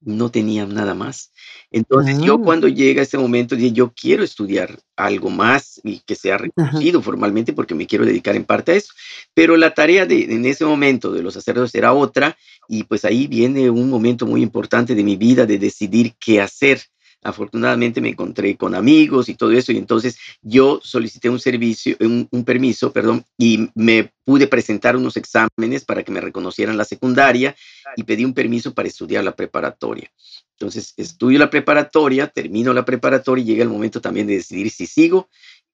no 0.00 0.30
tenía 0.30 0.66
nada 0.66 0.94
más. 0.94 1.32
Entonces, 1.70 2.20
yo 2.20 2.34
ah. 2.34 2.40
cuando 2.42 2.68
llega 2.68 3.02
ese 3.02 3.18
momento, 3.18 3.56
dije, 3.56 3.72
yo 3.72 3.92
quiero 3.92 4.22
estudiar 4.22 4.78
algo 4.96 5.30
más 5.30 5.80
y 5.82 6.00
que 6.00 6.14
sea 6.14 6.38
reconocido 6.38 7.02
formalmente 7.02 7.52
porque 7.52 7.74
me 7.74 7.86
quiero 7.86 8.04
dedicar 8.04 8.36
en 8.36 8.44
parte 8.44 8.72
a 8.72 8.76
eso. 8.76 8.92
Pero 9.34 9.56
la 9.56 9.74
tarea 9.74 10.06
de, 10.06 10.24
en 10.24 10.44
ese 10.44 10.64
momento 10.64 11.12
de 11.12 11.22
los 11.22 11.34
sacerdotes 11.34 11.74
era 11.74 11.92
otra 11.92 12.36
y 12.68 12.84
pues 12.84 13.04
ahí 13.04 13.26
viene 13.26 13.70
un 13.70 13.88
momento 13.88 14.26
muy 14.26 14.42
importante 14.42 14.94
de 14.94 15.04
mi 15.04 15.16
vida 15.16 15.46
de 15.46 15.58
decidir 15.58 16.14
qué 16.20 16.40
hacer 16.40 16.82
afortunadamente 17.22 18.00
me 18.00 18.10
encontré 18.10 18.56
con 18.56 18.74
amigos 18.74 19.28
y 19.28 19.34
todo 19.34 19.52
eso, 19.52 19.72
y 19.72 19.78
entonces 19.78 20.18
yo 20.42 20.80
solicité 20.82 21.28
un 21.28 21.40
servicio, 21.40 21.96
un, 22.00 22.44
permiso, 22.44 22.92
perdón, 22.92 23.24
y 23.36 23.68
me 23.74 24.12
pude 24.24 24.46
presentar 24.46 24.96
unos 24.96 25.16
exámenes 25.16 25.84
para 25.84 26.02
que 26.02 26.12
me 26.12 26.20
reconocieran 26.20 26.76
la 26.76 26.84
secundaria 26.84 27.56
y 27.96 28.04
pedí 28.04 28.24
un 28.24 28.34
permiso 28.34 28.74
para 28.74 28.88
estudiar 28.88 29.24
la 29.24 29.34
preparatoria. 29.34 30.10
Entonces, 30.58 30.94
estudio 30.96 31.38
la 31.38 31.50
preparatoria, 31.50 32.28
termino 32.28 32.72
la 32.72 32.84
preparatoria 32.84 33.42
y 33.42 33.46
llega 33.46 33.62
el 33.62 33.68
momento 33.68 34.00
también 34.00 34.26
de 34.26 34.34
decidir 34.34 34.70
si 34.70 34.86
sigo 34.86 35.28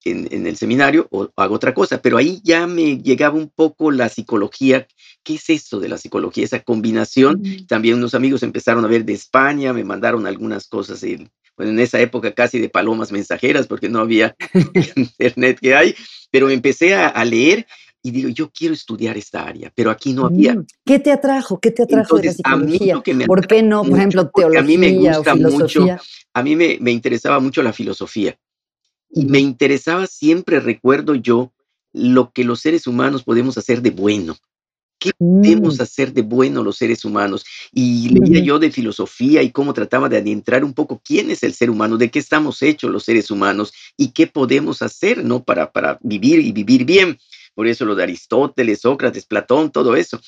en, 0.05 0.47
el 0.47 0.57
seminario 0.57 1.07
o 1.11 1.29
hago 1.35 1.55
otra 1.55 1.73
cosa, 1.73 2.01
pero 2.01 2.17
ahí 2.17 2.41
ya 2.43 2.67
me 2.67 2.97
llegaba 2.97 3.35
un 3.35 3.49
poco 3.49 3.91
la 3.91 4.09
psicología. 4.09 4.87
¿Qué 5.23 5.35
es 5.35 5.49
esto 5.49 5.79
de 5.79 5.89
la 5.89 5.97
psicología? 5.97 6.43
Esa 6.43 6.61
combinación. 6.61 7.41
También 7.67 7.95
unos 7.95 8.13
amigos 8.13 8.43
empezaron 8.43 8.83
a 8.83 8.87
ver 8.87 9.05
de 9.05 9.13
España, 9.13 9.73
me 9.73 9.83
mandaron 9.83 10.27
algunas 10.27 10.67
cosas 10.67 11.03
bueno, 11.55 11.71
en 11.71 11.79
esa 11.79 11.99
época 11.99 12.33
casi 12.33 12.59
de 12.59 12.69
palomas 12.69 13.11
mensajeras, 13.11 13.67
porque 13.67 13.89
no 13.89 13.99
había 13.99 14.35
internet 14.95 15.59
que 15.61 15.75
hay, 15.75 15.95
pero 16.31 16.49
empecé 16.49 16.95
a, 16.95 17.23
leer 17.25 17.67
y 18.01 18.11
digo, 18.11 18.29
yo 18.29 18.51
quiero 18.51 18.73
estudiar 18.73 19.17
esta 19.17 19.43
área, 19.43 19.71
pero 19.73 19.89
aquí 19.91 20.13
no 20.13 20.25
había. 20.25 20.55
Mm, 20.55 20.65
¿Qué 20.83 20.99
te 20.99 21.11
atrajo? 21.11 21.59
¿Qué 21.59 21.71
te 21.71 21.83
atrajo 21.83 22.17
de 22.17 22.25
la 22.25 22.33
psicología? 22.33 23.01
¿Por 23.25 23.47
qué 23.47 23.63
no, 23.63 23.83
por 23.83 23.97
ejemplo, 23.97 24.29
teología 24.29 24.59
a 24.59 24.63
mí 24.63 24.77
me 24.77 24.91
gusta 24.91 25.35
Mucho, 25.35 25.85
a 26.33 26.43
mí 26.43 26.55
me, 26.55 26.77
me, 26.81 26.91
interesaba 26.91 27.39
mucho 27.39 27.61
la 27.61 27.71
filosofía 27.71 28.37
y 29.13 29.25
me 29.25 29.39
interesaba 29.39 30.07
siempre, 30.07 30.59
recuerdo 30.59 31.15
yo, 31.15 31.53
lo 31.93 32.31
que 32.31 32.43
los 32.43 32.59
seres 32.61 32.87
humanos 32.87 33.23
podemos 33.23 33.57
hacer 33.57 33.81
de 33.81 33.91
bueno. 33.91 34.35
¿Qué 34.99 35.11
podemos 35.17 35.79
mm. 35.79 35.81
hacer 35.81 36.13
de 36.13 36.21
bueno 36.21 36.63
los 36.63 36.77
seres 36.77 37.03
humanos? 37.03 37.45
Y 37.71 38.09
leía 38.09 38.41
yo 38.41 38.57
de 38.57 38.71
filosofía 38.71 39.43
y 39.43 39.51
cómo 39.51 39.73
trataba 39.73 40.07
de 40.09 40.17
adentrar 40.17 40.63
un 40.63 40.73
poco 40.73 41.01
quién 41.03 41.29
es 41.29 41.43
el 41.43 41.53
ser 41.53 41.69
humano, 41.69 41.97
de 41.97 42.09
qué 42.09 42.19
estamos 42.19 42.61
hechos 42.63 42.89
los 42.89 43.03
seres 43.03 43.29
humanos 43.29 43.73
y 43.97 44.11
qué 44.11 44.27
podemos 44.27 44.81
hacer, 44.81 45.23
¿no? 45.23 45.43
Para, 45.43 45.71
para 45.71 45.99
vivir 46.01 46.39
y 46.39 46.51
vivir 46.51 46.85
bien. 46.85 47.19
Por 47.53 47.67
eso 47.67 47.85
lo 47.85 47.95
de 47.95 48.03
Aristóteles, 48.03 48.81
Sócrates, 48.81 49.25
Platón, 49.25 49.71
todo 49.71 49.95
eso. 49.95 50.19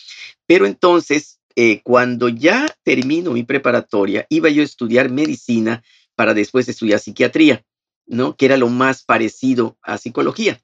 Pero 0.46 0.66
entonces, 0.66 1.40
eh, 1.56 1.82
cuando 1.82 2.28
ya 2.30 2.68
termino 2.84 3.32
mi 3.32 3.44
preparatoria, 3.44 4.28
iba 4.30 4.50
yo 4.50 4.62
a 4.62 4.66
estudiar 4.66 5.10
medicina 5.10 5.84
para 6.16 6.34
después 6.34 6.68
estudiar 6.68 7.00
psiquiatría, 7.00 7.64
¿no? 8.08 8.36
Que 8.36 8.46
era 8.46 8.58
lo 8.58 8.70
más 8.70 9.04
parecido 9.04 9.78
a 9.82 9.98
psicología. 9.98 10.60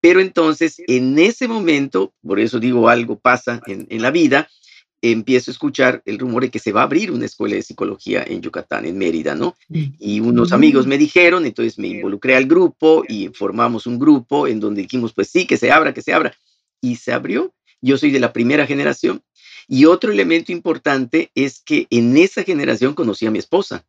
Pero 0.00 0.20
entonces, 0.20 0.76
en 0.86 1.18
ese 1.18 1.48
momento, 1.48 2.14
por 2.22 2.38
eso 2.38 2.60
digo 2.60 2.88
algo 2.88 3.18
pasa 3.18 3.60
en, 3.66 4.02
la 4.02 4.10
vida, 4.10 4.48
empiezo 5.02 5.50
a 5.50 5.52
escuchar 5.52 6.02
el 6.04 6.18
rumor 6.18 6.42
de 6.42 6.50
que 6.50 6.58
se 6.60 6.72
va 6.72 6.82
a 6.82 6.84
abrir 6.84 7.10
una 7.10 7.26
escuela 7.26 7.56
de 7.56 7.62
psicología 7.62 8.24
en 8.26 8.40
Yucatán, 8.40 8.84
en 8.84 8.96
Mérida, 8.96 9.34
¿no? 9.34 9.56
Mm. 9.68 9.84
Y 9.98 10.20
unos 10.20 10.52
amigos 10.52 10.86
me 10.86 10.98
dijeron, 10.98 11.46
entonces 11.46 11.78
me 11.78 11.88
involucré 11.88 12.36
al 12.36 12.46
grupo 12.46 13.04
y 13.08 13.28
formamos 13.28 13.86
un 13.86 13.98
grupo 13.98 14.46
en 14.46 14.60
donde 14.60 14.82
dijimos, 14.82 15.12
pues 15.12 15.28
sí, 15.28 15.46
que 15.46 15.56
se 15.56 15.72
abra, 15.72 15.92
que 15.92 16.02
se 16.02 16.12
abra. 16.12 16.32
Y 16.80 16.96
se 16.96 17.12
abrió. 17.12 17.52
Yo 17.80 17.98
soy 17.98 18.10
de 18.10 18.20
la 18.20 18.32
primera 18.32 18.66
generación. 18.66 19.22
Y 19.66 19.84
otro 19.84 20.12
elemento 20.12 20.52
importante 20.52 21.30
es 21.34 21.60
que 21.60 21.86
en 21.90 22.16
esa 22.16 22.42
generación 22.44 22.94
conocí 22.94 23.26
a 23.26 23.30
mi 23.30 23.38
esposa. 23.38 23.84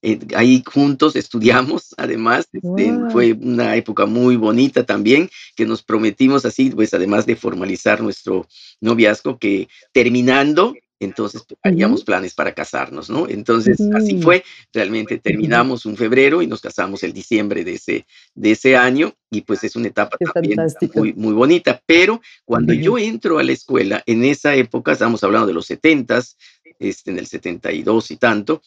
Eh, 0.00 0.18
ahí 0.36 0.62
juntos 0.64 1.16
estudiamos, 1.16 1.94
además, 1.96 2.48
este, 2.52 2.92
fue 3.10 3.32
una 3.32 3.74
época 3.74 4.06
muy 4.06 4.36
bonita 4.36 4.84
también, 4.84 5.28
que 5.56 5.66
nos 5.66 5.82
prometimos 5.82 6.44
así, 6.44 6.70
pues 6.70 6.94
además 6.94 7.26
de 7.26 7.34
formalizar 7.34 8.00
nuestro 8.00 8.46
noviazgo, 8.80 9.38
que 9.38 9.68
terminando, 9.92 10.74
entonces 11.00 11.42
pues, 11.48 11.58
haríamos 11.64 12.04
planes 12.04 12.34
para 12.34 12.54
casarnos, 12.54 13.10
¿no? 13.10 13.28
Entonces, 13.28 13.80
así 13.92 14.22
fue, 14.22 14.44
realmente 14.72 15.18
terminamos 15.18 15.84
un 15.84 15.96
febrero 15.96 16.42
y 16.42 16.46
nos 16.46 16.60
casamos 16.60 17.02
el 17.02 17.12
diciembre 17.12 17.64
de 17.64 17.74
ese, 17.74 18.06
de 18.34 18.52
ese 18.52 18.76
año, 18.76 19.14
y 19.30 19.40
pues 19.40 19.64
es 19.64 19.74
una 19.74 19.88
etapa 19.88 20.16
también 20.32 20.60
muy, 20.94 21.12
muy 21.14 21.32
bonita, 21.32 21.82
pero 21.86 22.20
cuando 22.44 22.72
yo 22.72 22.98
entro 22.98 23.38
a 23.38 23.42
la 23.42 23.52
escuela, 23.52 24.02
en 24.06 24.24
esa 24.24 24.54
época, 24.54 24.92
estamos 24.92 25.24
hablando 25.24 25.48
de 25.48 25.54
los 25.54 25.66
setentas, 25.66 26.36
este, 26.78 27.10
en 27.10 27.18
el 27.18 27.26
72 27.26 28.12
y 28.12 28.16
tanto, 28.16 28.62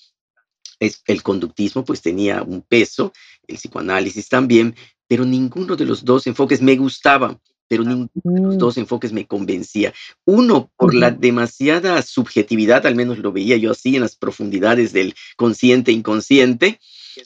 el 1.05 1.23
conductismo 1.23 1.85
pues 1.85 2.01
tenía 2.01 2.41
un 2.43 2.61
peso, 2.61 3.13
el 3.47 3.57
psicoanálisis 3.57 4.27
también, 4.29 4.75
pero 5.07 5.25
ninguno 5.25 5.75
de 5.75 5.85
los 5.85 6.03
dos 6.03 6.25
enfoques 6.27 6.61
me 6.61 6.75
gustaba, 6.75 7.39
pero 7.67 7.83
ninguno 7.83 8.09
de 8.23 8.41
los 8.41 8.55
mm. 8.55 8.57
dos 8.57 8.77
enfoques 8.77 9.13
me 9.13 9.27
convencía. 9.27 9.93
Uno, 10.25 10.71
por 10.75 10.93
la 10.93 11.11
demasiada 11.11 12.01
subjetividad, 12.01 12.85
al 12.85 12.95
menos 12.95 13.19
lo 13.19 13.31
veía 13.31 13.57
yo 13.57 13.71
así 13.71 13.95
en 13.95 14.01
las 14.01 14.15
profundidades 14.15 14.91
del 14.91 15.13
consciente 15.37 15.91
inconsciente, 15.91 16.79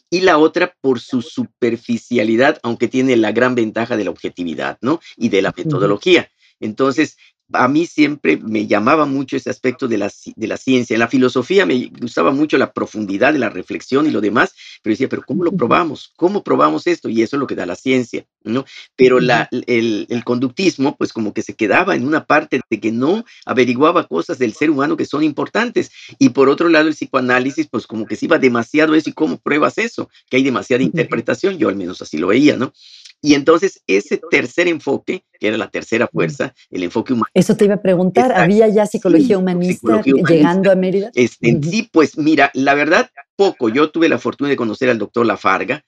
y 0.09 0.21
la 0.21 0.37
otra 0.37 0.75
por 0.81 0.99
su 0.99 1.21
superficialidad, 1.21 2.59
aunque 2.63 2.87
tiene 2.87 3.15
la 3.17 3.31
gran 3.31 3.55
ventaja 3.55 3.97
de 3.97 4.03
la 4.03 4.09
objetividad, 4.11 4.77
¿no? 4.81 4.99
Y 5.15 5.29
de 5.29 5.41
la 5.41 5.53
metodología. 5.55 6.29
Entonces, 6.59 7.17
a 7.53 7.67
mí 7.67 7.85
siempre 7.85 8.37
me 8.37 8.67
llamaba 8.67 9.05
mucho 9.05 9.37
ese 9.37 9.49
aspecto 9.49 9.87
de 9.87 9.97
la, 9.97 10.11
de 10.35 10.47
la 10.47 10.57
ciencia. 10.57 10.95
En 10.95 10.99
la 10.99 11.07
filosofía 11.07 11.65
me 11.65 11.91
gustaba 11.99 12.31
mucho 12.31 12.57
la 12.57 12.73
profundidad 12.73 13.33
de 13.33 13.39
la 13.39 13.49
reflexión 13.49 14.07
y 14.07 14.11
lo 14.11 14.21
demás, 14.21 14.53
pero 14.81 14.93
decía, 14.93 15.09
pero 15.09 15.23
¿cómo 15.25 15.43
lo 15.43 15.51
probamos? 15.51 16.11
¿Cómo 16.15 16.43
probamos 16.43 16.87
esto? 16.87 17.09
Y 17.09 17.21
eso 17.21 17.35
es 17.35 17.39
lo 17.39 17.47
que 17.47 17.55
da 17.55 17.65
la 17.65 17.75
ciencia, 17.75 18.25
¿no? 18.43 18.65
Pero 18.95 19.19
la, 19.19 19.47
el, 19.51 20.07
el, 20.09 20.23
conductismo, 20.23 20.95
pues 20.95 21.13
como 21.13 21.33
que 21.33 21.43
se 21.43 21.53
quedaba 21.53 21.95
en 21.95 22.07
una 22.07 22.25
parte 22.25 22.61
de 22.69 22.79
que 22.79 22.91
no 22.91 23.25
averiguaba 23.45 24.07
cosas 24.07 24.39
del 24.39 24.53
ser 24.53 24.69
humano 24.69 24.97
que 24.97 25.05
son 25.05 25.23
importantes. 25.23 25.91
Y 26.17 26.29
por 26.29 26.49
otro 26.49 26.69
lado, 26.69 26.87
el 26.87 26.95
psicoanálisis, 26.95 27.67
pues 27.67 27.85
como 27.85 28.05
que 28.05 28.15
se 28.15 28.25
iba 28.25 28.39
demasiado 28.39 28.95
eso. 28.95 29.09
¿Y 29.09 29.13
cómo 29.13 29.37
pruebas 29.37 29.77
eso? 29.77 30.09
Que 30.29 30.37
hay 30.37 30.43
demasiada 30.43 30.83
interpretación, 30.83 31.57
yo 31.57 31.69
al 31.69 31.75
menos 31.75 32.01
así 32.01 32.17
lo 32.17 32.27
veía, 32.27 32.57
¿no? 32.57 32.73
Y 33.25 33.33
entonces 33.33 33.81
ese 33.87 34.21
tercer 34.29 34.67
enfoque, 34.67 35.23
que 35.39 35.47
era 35.47 35.57
la 35.57 35.69
tercera 35.69 36.07
fuerza, 36.07 36.53
el 36.69 36.83
enfoque 36.83 37.13
humano. 37.13 37.25
Eso 37.33 37.57
te 37.57 37.65
iba 37.65 37.75
a 37.75 37.81
preguntar, 37.81 38.31
¿había 38.31 38.67
ya 38.67 38.85
psicología 38.85 39.37
humanista, 39.37 40.01
llegando 40.03 40.71
a 40.71 40.75
Mérida? 40.75 41.09
Este, 41.15 41.59
Sí, 41.63 41.89
pues 41.91 42.17
mira, 42.17 42.51
la 42.53 42.75
verdad, 42.75 43.09
poco. 43.35 43.69
Yo 43.69 43.89
tuve 43.89 44.09
la 44.09 44.19
fortuna 44.19 44.49
de 44.49 44.55
conocer 44.55 44.89
al 44.89 44.99
doctor 44.99 45.25
Lafarga, 45.25 45.83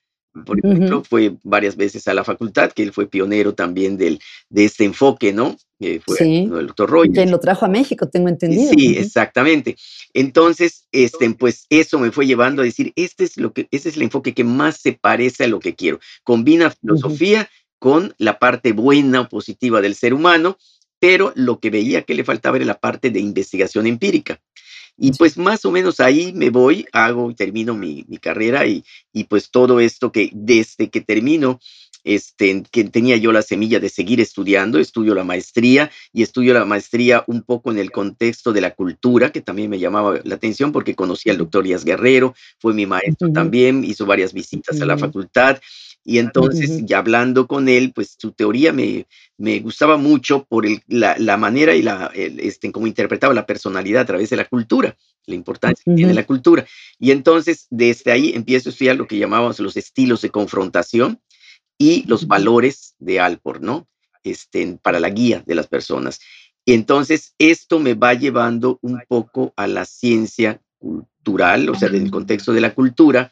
por 0.45 0.59
ejemplo, 0.59 1.03
fue 1.03 1.35
varias 1.43 1.75
veces 1.75 2.07
a 2.07 2.13
la 2.13 2.23
facultad, 2.23 2.71
que 2.71 2.83
él 2.83 2.93
fue 2.93 3.07
pionero 3.07 3.53
también 3.53 3.97
del, 3.97 4.19
de 4.49 4.65
este 4.65 4.83
enfoque, 4.83 5.33
¿no? 5.33 5.57
fue 6.05 6.17
el 6.19 6.67
doctor 6.67 6.89
Roy. 6.89 7.11
Quien 7.11 7.29
lo 7.29 7.39
trajo 7.39 7.65
a 7.65 7.69
México, 7.69 8.07
tengo 8.09 8.29
entendido. 8.29 8.71
Sí, 8.71 8.97
exactamente. 8.97 9.75
Entonces, 10.13 10.87
este, 10.91 11.29
pues 11.31 11.65
eso 11.69 11.99
me 11.99 12.11
fue 12.11 12.25
llevando 12.25 12.61
a 12.61 12.65
decir, 12.65 12.93
este 12.95 13.23
es 13.23 13.37
lo 13.37 13.53
que, 13.53 13.67
este 13.71 13.89
es 13.89 13.95
el 13.95 14.03
enfoque 14.03 14.33
que 14.33 14.43
más 14.43 14.77
se 14.77 14.93
parece 14.93 15.43
a 15.43 15.47
lo 15.47 15.59
que 15.59 15.75
quiero. 15.75 15.99
Combina 16.23 16.71
filosofía 16.71 17.49
con 17.79 18.15
la 18.17 18.39
parte 18.39 18.71
buena 18.71 19.21
o 19.21 19.29
positiva 19.29 19.81
del 19.81 19.95
ser 19.95 20.13
humano, 20.13 20.57
pero 20.99 21.31
lo 21.35 21.59
que 21.59 21.69
veía 21.69 22.01
que 22.01 22.15
le 22.15 22.23
faltaba 22.23 22.57
era 22.57 22.65
la 22.65 22.79
parte 22.79 23.11
de 23.11 23.19
investigación 23.19 23.85
empírica. 23.85 24.41
Y 24.97 25.11
pues 25.11 25.37
más 25.37 25.63
o 25.65 25.71
menos 25.71 25.99
ahí 25.99 26.33
me 26.33 26.49
voy, 26.49 26.85
hago 26.91 27.29
y 27.29 27.35
termino 27.35 27.75
mi, 27.75 28.03
mi 28.07 28.17
carrera 28.17 28.65
y, 28.65 28.83
y 29.13 29.25
pues 29.25 29.51
todo 29.51 29.79
esto 29.79 30.11
que 30.11 30.31
desde 30.33 30.89
que 30.89 31.01
termino 31.01 31.59
este, 32.07 32.63
que 32.71 32.85
tenía 32.85 33.17
yo 33.17 33.33
la 33.33 33.41
semilla 33.41 33.79
de 33.79 33.89
seguir 33.89 34.21
estudiando, 34.21 34.79
estudio 34.79 35.13
la 35.13 35.25
maestría 35.25 35.91
y 36.13 36.23
estudio 36.23 36.53
la 36.53 36.63
maestría 36.63 37.25
un 37.27 37.41
poco 37.41 37.69
en 37.69 37.77
el 37.77 37.91
contexto 37.91 38.53
de 38.53 38.61
la 38.61 38.73
cultura, 38.73 39.31
que 39.31 39.41
también 39.41 39.69
me 39.69 39.77
llamaba 39.77 40.19
la 40.23 40.35
atención 40.35 40.71
porque 40.71 40.95
conocí 40.95 41.29
al 41.29 41.37
doctor 41.37 41.65
Díaz 41.65 41.83
Guerrero, 41.83 42.33
fue 42.59 42.73
mi 42.73 42.85
maestro 42.85 43.31
también, 43.33 43.83
hizo 43.83 44.05
varias 44.05 44.33
visitas 44.33 44.79
a 44.79 44.85
la 44.85 44.97
facultad 44.97 45.59
y 46.03 46.19
entonces, 46.19 46.85
ya 46.85 46.99
hablando 46.99 47.47
con 47.47 47.67
él, 47.67 47.91
pues 47.93 48.15
su 48.17 48.31
teoría 48.31 48.71
me, 48.71 49.07
me 49.37 49.59
gustaba 49.59 49.97
mucho 49.97 50.45
por 50.45 50.65
el, 50.65 50.81
la, 50.87 51.17
la, 51.17 51.35
manera 51.35 51.75
y 51.75 51.81
la, 51.81 52.11
el, 52.15 52.39
este, 52.39 52.71
cómo 52.71 52.87
interpretaba 52.87 53.33
la 53.33 53.45
personalidad 53.45 54.03
a 54.03 54.05
través 54.05 54.29
de 54.29 54.37
la 54.37 54.45
cultura, 54.45 54.95
la 55.25 55.35
importancia 55.35 55.83
que 55.83 55.95
tiene 55.95 56.13
la 56.13 56.25
cultura. 56.25 56.65
Y 56.97 57.11
entonces, 57.11 57.67
desde 57.69 58.11
ahí 58.11 58.31
empiezo 58.33 58.69
a 58.69 58.71
estudiar 58.71 58.95
lo 58.95 59.07
que 59.07 59.17
llamábamos 59.17 59.59
los 59.59 59.75
estilos 59.75 60.21
de 60.21 60.29
confrontación, 60.29 61.19
y 61.77 62.03
los 62.07 62.27
valores 62.27 62.95
de 62.99 63.19
Alport, 63.19 63.61
¿no? 63.61 63.87
Este, 64.23 64.77
para 64.81 64.99
la 64.99 65.09
guía 65.09 65.43
de 65.45 65.55
las 65.55 65.67
personas. 65.67 66.19
Entonces, 66.65 67.33
esto 67.37 67.79
me 67.79 67.93
va 67.93 68.13
llevando 68.13 68.79
un 68.81 69.01
poco 69.07 69.53
a 69.55 69.67
la 69.67 69.85
ciencia 69.85 70.61
cultural, 70.79 71.69
o 71.69 71.75
sea, 71.75 71.89
en 71.89 71.95
el 71.95 72.11
contexto 72.11 72.51
de 72.51 72.61
la 72.61 72.73
cultura. 72.73 73.31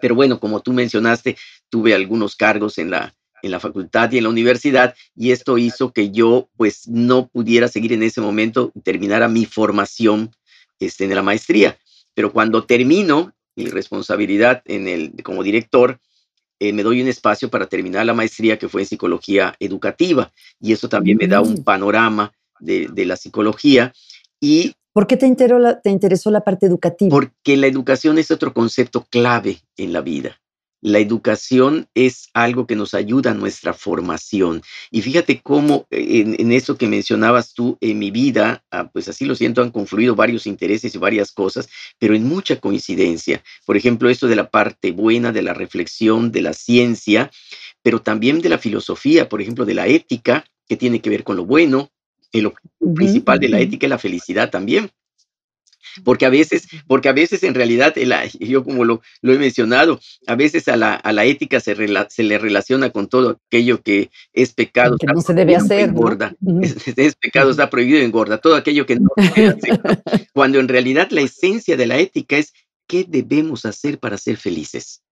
Pero 0.00 0.14
bueno, 0.14 0.40
como 0.40 0.60
tú 0.60 0.72
mencionaste, 0.72 1.36
tuve 1.68 1.94
algunos 1.94 2.36
cargos 2.36 2.78
en 2.78 2.90
la, 2.90 3.14
en 3.42 3.50
la 3.50 3.60
facultad 3.60 4.10
y 4.12 4.18
en 4.18 4.24
la 4.24 4.30
universidad 4.30 4.94
y 5.14 5.30
esto 5.30 5.58
hizo 5.58 5.92
que 5.92 6.10
yo 6.10 6.48
pues 6.56 6.88
no 6.88 7.28
pudiera 7.28 7.68
seguir 7.68 7.92
en 7.92 8.02
ese 8.02 8.20
momento, 8.20 8.72
terminara 8.84 9.28
mi 9.28 9.46
formación 9.46 10.32
este, 10.78 11.04
en 11.04 11.14
la 11.14 11.22
maestría. 11.22 11.78
Pero 12.14 12.32
cuando 12.32 12.64
termino 12.64 13.32
mi 13.56 13.66
responsabilidad 13.66 14.62
en 14.66 14.88
el, 14.88 15.12
como 15.22 15.42
director, 15.42 16.00
eh, 16.58 16.72
me 16.72 16.82
doy 16.82 17.00
un 17.00 17.08
espacio 17.08 17.48
para 17.48 17.66
terminar 17.66 18.04
la 18.04 18.14
maestría 18.14 18.58
que 18.58 18.68
fue 18.68 18.82
en 18.82 18.86
psicología 18.86 19.54
educativa 19.60 20.32
y 20.60 20.72
eso 20.72 20.88
también 20.88 21.16
me 21.16 21.26
da 21.26 21.40
un 21.40 21.54
mm. 21.54 21.64
panorama 21.64 22.32
de, 22.58 22.88
de 22.92 23.06
la 23.06 23.16
psicología. 23.16 23.92
Y 24.40 24.74
¿Por 24.92 25.06
qué 25.06 25.16
te, 25.16 25.26
interesó 25.26 26.30
la 26.30 26.44
parte 26.44 26.66
educativa? 26.66 27.10
Porque 27.10 27.56
la 27.56 27.68
educación 27.68 28.18
es 28.18 28.30
otro 28.30 28.52
concepto 28.52 29.06
clave 29.08 29.60
en 29.76 29.92
la 29.92 30.00
vida. 30.00 30.40
La 30.82 30.98
educación 30.98 31.88
es 31.94 32.30
algo 32.32 32.66
que 32.66 32.74
nos 32.74 32.94
ayuda 32.94 33.32
a 33.32 33.34
nuestra 33.34 33.74
formación. 33.74 34.62
Y 34.90 35.02
fíjate 35.02 35.42
cómo 35.42 35.86
eh, 35.90 36.36
en, 36.38 36.52
eso 36.52 36.78
que 36.78 36.88
mencionabas 36.88 37.52
tú, 37.52 37.76
en 37.82 37.98
mi 37.98 38.10
vida, 38.10 38.64
ah, 38.70 38.90
pues 38.90 39.06
así 39.06 39.26
lo 39.26 39.34
siento, 39.34 39.62
han 39.62 39.70
confluido 39.70 40.16
varios 40.16 40.46
intereses 40.46 40.94
y 40.94 40.98
varias 40.98 41.32
cosas, 41.32 41.68
pero 41.98 42.14
en 42.14 42.26
mucha 42.26 42.58
coincidencia. 42.58 43.44
Por 43.66 43.76
ejemplo, 43.76 44.08
esto 44.08 44.26
de 44.26 44.36
la 44.36 44.50
parte 44.50 44.90
buena, 44.90 45.32
de 45.32 45.42
la 45.42 45.52
reflexión, 45.52 46.32
de 46.32 46.40
la 46.40 46.54
ciencia, 46.54 47.30
pero 47.82 48.00
también 48.00 48.40
de 48.40 48.48
la 48.48 48.58
filosofía, 48.58 49.28
por 49.28 49.42
ejemplo, 49.42 49.66
de 49.66 49.74
la 49.74 49.86
ética, 49.86 50.46
que 50.66 50.76
tiene 50.76 51.00
que 51.00 51.10
ver 51.10 51.24
con 51.24 51.36
lo 51.36 51.44
bueno. 51.44 51.90
El 52.32 52.46
objetivo 52.46 52.94
principal 52.94 53.38
de 53.40 53.48
la 53.48 53.60
ética 53.60 53.86
es 53.86 53.90
la 53.90 53.98
felicidad 53.98 54.50
también 54.50 54.90
porque 56.04 56.26
a 56.26 56.30
veces, 56.30 56.68
porque 56.86 57.08
a 57.08 57.12
veces 57.12 57.42
en 57.42 57.54
realidad, 57.54 57.94
yo 58.38 58.64
como 58.64 58.84
lo, 58.84 59.02
lo, 59.22 59.32
he 59.32 59.38
mencionado, 59.38 60.00
a 60.26 60.34
veces 60.34 60.68
a 60.68 60.76
la, 60.76 60.94
a 60.94 61.12
la 61.12 61.24
ética 61.24 61.60
se, 61.60 61.74
se, 62.08 62.22
le 62.22 62.38
relaciona 62.38 62.90
con 62.90 63.08
todo 63.08 63.40
aquello 63.46 63.82
que 63.82 64.10
es 64.32 64.52
pecado. 64.52 64.96
Que 64.98 65.06
no 65.06 65.20
se 65.20 65.34
debe 65.34 65.56
hacer. 65.56 65.80
Engorda. 65.80 66.34
Es, 66.96 67.14
pecado, 67.16 67.50
está 67.50 67.70
prohibido, 67.70 68.00
engorda. 68.00 68.38
Todo 68.38 68.56
aquello 68.56 68.86
que 68.86 68.96
no 68.96 69.10
se 69.16 69.46
hacer. 69.46 69.80
Cuando 70.32 70.60
en 70.60 70.68
realidad 70.68 71.08
la 71.10 71.22
esencia 71.22 71.76
de 71.76 71.86
la 71.86 71.98
ética 71.98 72.36
es 72.36 72.52
qué 72.86 73.04
debemos 73.08 73.64
hacer 73.64 73.98
para 73.98 74.18
ser 74.18 74.36
felices 74.36 75.02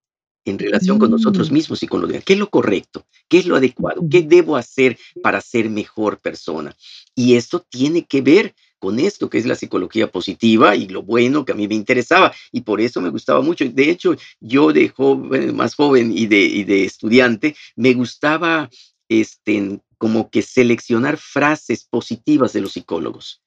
en 0.45 0.59
relación 0.59 0.99
con 0.99 1.11
nosotros 1.11 1.51
mm. 1.51 1.55
mismos 1.55 1.83
y 1.83 1.87
con 1.87 2.01
lo 2.01 2.07
de 2.07 2.23
qué 2.23 2.33
es 2.33 2.39
lo 2.39 2.49
correcto, 2.49 3.07
qué 3.29 3.39
es 3.39 3.47
lo 3.47 3.57
adecuado, 3.57 4.03
qué 4.11 4.23
debo 4.23 4.57
hacer 4.57 4.99
para 5.23 5.41
ser 5.41 5.69
mejor 5.69 6.19
persona. 6.19 6.75
Y 7.19 7.35
esto 7.35 7.66
tiene 7.69 8.07
que 8.07 8.21
ver 8.21 8.55
con 8.79 9.01
esto 9.01 9.29
que 9.29 9.39
es 9.39 9.45
la 9.45 9.57
psicología 9.57 10.09
positiva 10.09 10.77
y 10.77 10.87
lo 10.87 11.03
bueno 11.03 11.45
que 11.45 11.51
a 11.51 11.57
mí 11.57 11.66
me 11.66 11.75
interesaba 11.75 12.33
y 12.53 12.61
por 12.61 12.81
eso 12.81 13.01
me 13.01 13.09
gustaba 13.09 13.41
mucho. 13.41 13.64
De 13.69 13.91
hecho, 13.91 14.14
yo 14.39 14.73
de 14.73 14.89
joven, 14.91 15.57
más 15.57 15.75
joven 15.75 16.16
y 16.16 16.29
de, 16.29 16.39
y 16.39 16.62
de 16.62 16.85
estudiante, 16.85 17.57
me 17.75 17.93
gustaba 17.93 18.71
este, 19.09 19.81
como 19.99 20.31
que 20.31 20.43
seleccionar 20.43 21.16
frases 21.16 21.85
positivas 21.91 22.53
de 22.53 22.61
los 22.61 22.75
psicólogos 22.75 23.43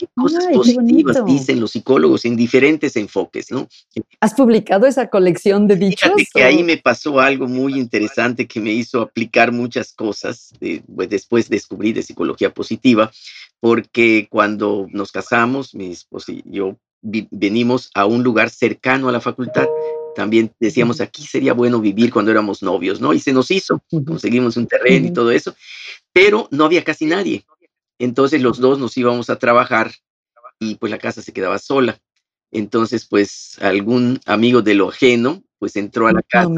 qué 0.00 0.06
cosas 0.14 0.46
positivas 0.46 1.24
dicen 1.26 1.60
los 1.60 1.72
psicólogos 1.72 2.24
en 2.24 2.34
diferentes 2.34 2.96
enfoques, 2.96 3.50
¿no? 3.50 3.68
¿Has 4.20 4.32
publicado 4.32 4.86
esa 4.86 5.10
colección 5.10 5.68
de 5.68 5.76
dichos? 5.76 6.10
Fíjate 6.16 6.26
que 6.32 6.42
ahí 6.42 6.62
me 6.62 6.78
pasó 6.78 7.20
algo 7.20 7.46
muy 7.46 7.74
interesante 7.74 8.46
que 8.46 8.60
me 8.60 8.72
hizo 8.72 9.02
aplicar 9.02 9.52
muchas 9.52 9.92
cosas. 9.92 10.54
pues 10.94 11.10
después 11.10 11.50
descubrí 11.50 11.92
de 11.92 12.02
psicología 12.02 12.52
positiva, 12.52 13.10
porque 13.60 14.26
cuando 14.30 14.86
nos 14.90 15.12
casamos, 15.12 15.74
mi 15.74 15.92
esposa 15.92 16.32
y 16.32 16.42
yo 16.46 16.78
venimos 17.02 17.90
a 17.94 18.06
un 18.06 18.22
lugar 18.22 18.48
cercano 18.48 19.08
a 19.10 19.12
la 19.12 19.20
facultad. 19.20 19.66
También 20.16 20.50
decíamos, 20.58 21.00
aquí 21.02 21.24
sería 21.24 21.52
bueno 21.52 21.78
vivir 21.78 22.10
cuando 22.10 22.30
éramos 22.30 22.62
novios, 22.62 23.00
¿no? 23.00 23.12
Y 23.12 23.20
se 23.20 23.32
nos 23.32 23.50
hizo, 23.50 23.82
conseguimos 24.06 24.56
un 24.56 24.66
terreno 24.66 25.08
y 25.08 25.12
todo 25.12 25.30
eso, 25.30 25.54
pero 26.12 26.48
no 26.50 26.64
había 26.64 26.84
casi 26.84 27.04
nadie. 27.04 27.44
Entonces 28.00 28.40
los 28.42 28.58
dos 28.58 28.78
nos 28.78 28.96
íbamos 28.96 29.28
a 29.28 29.36
trabajar 29.36 29.92
y 30.58 30.76
pues 30.76 30.90
la 30.90 30.98
casa 30.98 31.22
se 31.22 31.32
quedaba 31.32 31.58
sola. 31.58 32.00
Entonces, 32.50 33.06
pues 33.06 33.56
algún 33.60 34.18
amigo 34.26 34.62
de 34.62 34.74
lo 34.74 34.88
ajeno, 34.88 35.42
pues 35.58 35.76
entró 35.76 36.08
a 36.08 36.12
la 36.12 36.22
casa 36.22 36.50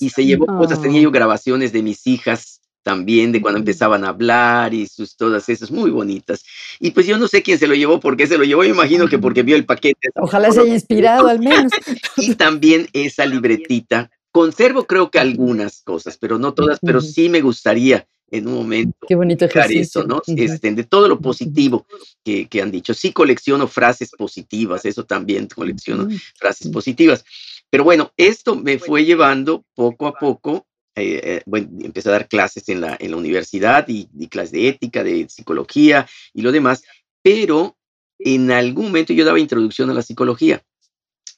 y 0.00 0.10
se 0.10 0.26
llevó 0.26 0.46
cosas. 0.46 0.82
Tenía 0.82 1.00
yo 1.00 1.10
grabaciones 1.10 1.72
de 1.72 1.82
mis 1.82 2.06
hijas 2.06 2.60
también, 2.82 3.30
de 3.30 3.40
cuando 3.40 3.58
empezaban 3.58 4.04
a 4.04 4.08
hablar 4.08 4.74
y 4.74 4.86
sus 4.86 5.16
todas 5.16 5.48
esas 5.48 5.70
muy 5.70 5.90
bonitas. 5.90 6.44
Y 6.80 6.90
pues 6.90 7.06
yo 7.06 7.18
no 7.18 7.28
sé 7.28 7.42
quién 7.42 7.58
se 7.58 7.68
lo 7.68 7.74
llevó, 7.74 8.00
por 8.00 8.16
qué 8.16 8.26
se 8.26 8.36
lo 8.36 8.44
llevó, 8.44 8.62
me 8.62 8.68
imagino 8.68 9.06
que 9.06 9.18
porque 9.18 9.44
vio 9.44 9.54
el 9.54 9.66
paquete. 9.66 10.08
Ojalá 10.16 10.50
se 10.50 10.60
haya 10.60 10.74
inspirado 10.74 11.28
al 11.28 11.38
menos. 11.38 11.72
y 12.16 12.34
también 12.34 12.88
esa 12.92 13.26
libretita. 13.26 14.10
Conservo 14.32 14.86
creo 14.86 15.10
que 15.10 15.20
algunas 15.20 15.82
cosas, 15.82 16.18
pero 16.18 16.38
no 16.38 16.52
todas, 16.52 16.78
pero 16.80 17.00
sí 17.00 17.28
me 17.28 17.40
gustaría 17.40 18.06
en 18.30 18.48
un 18.48 18.54
momento. 18.54 18.96
Qué 19.06 19.14
bonito 19.14 19.44
ejercicio. 19.44 20.02
Eso, 20.02 20.04
¿no? 20.04 20.22
este, 20.26 20.72
de 20.72 20.84
todo 20.84 21.08
lo 21.08 21.20
positivo 21.20 21.86
que, 22.24 22.46
que, 22.48 22.62
han 22.62 22.70
dicho. 22.70 22.94
Sí 22.94 23.12
colecciono 23.12 23.66
frases 23.66 24.10
positivas, 24.16 24.84
eso 24.84 25.04
también 25.04 25.48
colecciono 25.48 26.08
frases 26.38 26.70
positivas. 26.70 27.24
Pero 27.70 27.84
bueno, 27.84 28.12
esto 28.16 28.56
me 28.56 28.78
fue 28.78 29.04
llevando 29.04 29.64
poco 29.74 30.06
a 30.06 30.14
poco. 30.14 30.66
Eh, 30.96 31.20
eh, 31.22 31.42
bueno, 31.46 31.68
empecé 31.82 32.08
a 32.08 32.12
dar 32.12 32.28
clases 32.28 32.68
en 32.68 32.80
la, 32.80 32.96
en 32.98 33.12
la 33.12 33.16
universidad 33.16 33.86
y, 33.88 34.08
y 34.18 34.28
clases 34.28 34.52
de 34.52 34.68
ética, 34.68 35.04
de 35.04 35.28
psicología 35.28 36.06
y 36.34 36.42
lo 36.42 36.50
demás, 36.50 36.82
pero 37.22 37.76
en 38.18 38.50
algún 38.50 38.86
momento 38.86 39.12
yo 39.12 39.24
daba 39.24 39.38
introducción 39.38 39.88
a 39.90 39.94
la 39.94 40.02
psicología, 40.02 40.62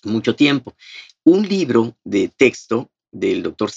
mucho 0.04 0.34
tiempo. 0.34 0.74
Un 1.24 1.48
libro 1.48 1.96
de 2.02 2.28
texto 2.28 2.90
del 3.12 3.42
doctor 3.42 3.70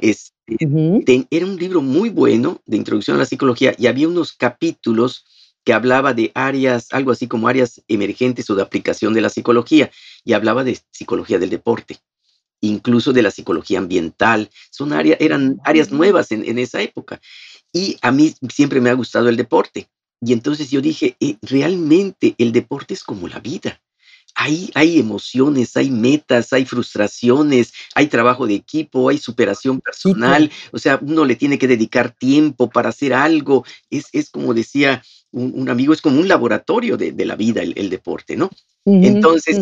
Saracen, 0.00 1.04
es, 1.06 1.26
era 1.30 1.46
un 1.46 1.56
libro 1.56 1.82
muy 1.82 2.10
bueno 2.10 2.60
de 2.66 2.76
introducción 2.76 3.16
a 3.16 3.20
la 3.20 3.26
psicología 3.26 3.74
y 3.78 3.86
había 3.86 4.08
unos 4.08 4.32
capítulos 4.32 5.24
que 5.64 5.72
hablaba 5.72 6.14
de 6.14 6.32
áreas, 6.34 6.88
algo 6.90 7.12
así 7.12 7.28
como 7.28 7.48
áreas 7.48 7.82
emergentes 7.88 8.48
o 8.50 8.54
de 8.54 8.62
aplicación 8.62 9.12
de 9.14 9.20
la 9.20 9.28
psicología, 9.28 9.90
y 10.24 10.32
hablaba 10.32 10.64
de 10.64 10.78
psicología 10.90 11.38
del 11.38 11.50
deporte, 11.50 11.98
incluso 12.60 13.12
de 13.12 13.22
la 13.22 13.30
psicología 13.30 13.78
ambiental. 13.78 14.50
Son 14.70 14.92
áreas, 14.92 15.18
eran 15.20 15.58
áreas 15.64 15.92
nuevas 15.92 16.32
en, 16.32 16.58
esa 16.58 16.80
época. 16.80 17.20
Y 17.72 17.98
a 18.00 18.10
mí 18.10 18.34
siempre 18.52 18.80
me 18.80 18.90
ha 18.90 18.94
gustado 18.94 19.28
el 19.28 19.36
deporte. 19.36 19.88
Y 20.22 20.32
entonces 20.32 20.70
yo 20.70 20.80
dije, 20.80 21.16
eh, 21.20 21.36
realmente 21.42 22.34
el 22.38 22.52
deporte 22.52 22.94
es 22.94 23.04
como 23.04 23.28
la 23.28 23.40
vida 23.40 23.80
hay, 24.34 24.70
hay 24.74 24.98
emociones, 24.98 25.76
hay 25.76 25.90
metas, 25.90 26.52
hay 26.52 26.64
frustraciones, 26.64 27.72
hay 27.94 28.06
trabajo 28.06 28.46
de 28.46 28.54
equipo, 28.54 29.08
hay 29.08 29.18
superación 29.18 29.80
personal. 29.80 30.50
O 30.72 30.78
sea, 30.78 30.98
uno 31.02 31.24
le 31.24 31.36
tiene 31.36 31.58
que 31.58 31.68
dedicar 31.68 32.10
tiempo 32.10 32.70
para 32.70 32.90
hacer 32.90 33.12
algo. 33.12 33.64
Es, 33.90 34.06
es 34.12 34.30
como 34.30 34.54
decía 34.54 35.02
un, 35.32 35.68
amigo, 35.68 35.92
es 35.92 36.00
como 36.00 36.20
un 36.20 36.28
laboratorio 36.28 36.96
de, 36.96 37.12
de 37.12 37.24
la 37.24 37.36
vida 37.36 37.62
el, 37.62 37.90
deporte, 37.90 38.36
¿no? 38.36 38.50
Entonces, 38.84 39.60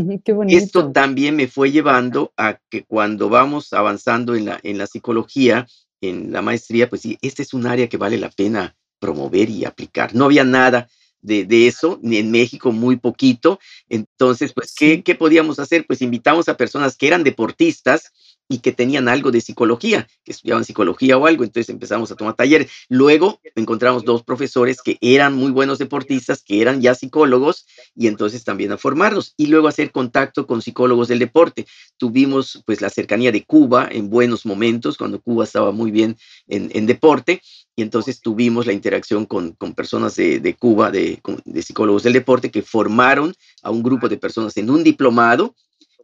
esto 0.49 0.91
también 0.93 1.37
me 1.37 1.49
fue 1.49 1.71
llevando 1.71 2.33
a 2.37 2.59
que 2.71 2.85
cuando 2.85 3.29
vamos 3.29 3.73
avanzando 3.73 4.35
en 4.35 4.47
la, 4.47 4.61
en 4.63 4.79
la 4.79 4.87
psicología, 4.87 5.67
en 6.01 6.33
la 6.33 6.41
maestría, 6.41 6.89
pues 6.89 7.03
sí, 7.03 7.19
este 7.21 7.43
es 7.43 7.53
un 7.53 7.67
área 7.67 7.89
que 7.89 7.97
vale 7.97 8.17
la 8.17 8.31
pena 8.31 8.77
promover 8.99 9.51
y 9.51 9.65
aplicar. 9.65 10.15
No 10.15 10.27
había 10.27 10.45
nada 10.45 10.89
de, 11.21 11.45
de, 11.45 11.67
eso, 11.67 12.01
en 12.03 12.31
México 12.31 12.73
muy 12.73 12.97
poquito. 12.97 13.59
Entonces, 13.89 14.53
pues, 14.53 14.75
¿qué, 14.75 15.03
¿qué 15.03 15.15
podíamos 15.15 15.59
hacer? 15.59 15.87
Pues 15.87 16.03
invitamos 16.03 16.49
a 16.49 16.57
personas 16.57 16.97
que 16.97 17.07
eran 17.07 17.25
deportistas 17.25 18.13
y 18.49 18.59
que 18.59 18.73
tenían 18.73 19.09
algo 19.09 19.31
de 19.31 19.41
psicología, 19.41 20.09
que 20.25 20.33
estudiaban 20.33 20.65
psicología 20.65 21.19
o 21.19 21.27
algo, 21.27 21.45
entonces 21.45 21.69
empezamos 21.69 22.11
a 22.11 22.17
tomar 22.17 22.35
talleres. 22.35 22.71
Luego 22.89 23.41
encontramos 23.55 24.05
dos 24.05 24.23
profesores 24.23 24.81
que 24.83 24.97
eran 25.01 25.35
muy 25.35 25.51
buenos 25.51 25.79
deportistas, 25.79 26.43
que 26.43 26.63
eran 26.63 26.81
ya 26.81 26.95
psicólogos, 26.95 27.67
y 27.95 28.07
entonces 28.07 28.45
también 28.45 28.73
a 28.73 28.79
formarnos 28.79 29.35
y 29.37 29.47
luego 29.49 29.69
hacer 29.69 29.93
contacto 29.93 30.47
con 30.47 30.63
psicólogos 30.63 31.09
del 31.09 31.19
deporte. 31.19 31.67
Tuvimos 31.99 32.63
pues 32.65 32.81
la 32.81 32.89
cercanía 32.89 33.33
de 33.33 33.45
Cuba 33.45 33.87
en 33.91 34.09
buenos 34.09 34.47
momentos, 34.47 34.97
cuando 34.97 35.21
Cuba 35.21 35.45
estaba 35.45 35.71
muy 35.73 35.91
bien 35.91 36.17
en, 36.47 36.71
en 36.73 36.87
deporte, 36.87 37.43
y 37.79 37.83
entonces 37.83 38.21
tuvimos 38.21 38.67
la 38.67 38.73
interacción 38.73 39.25
con, 39.25 39.53
con 39.53 39.73
personas 39.73 40.17
de, 40.17 40.41
de 40.41 40.55
Cuba, 40.55 40.91
de, 40.91 41.23
de 41.45 41.63
psicólogos 41.63 42.03
del 42.03 42.13
deporte, 42.13 42.51
que 42.51 42.63
formaron 42.63 43.33
a 43.63 43.71
un 43.71 43.85
grupo 43.85 44.09
de 44.09 44.17
personas 44.17 44.57
en 44.57 44.69
un 44.69 44.83
diplomado 44.83 45.55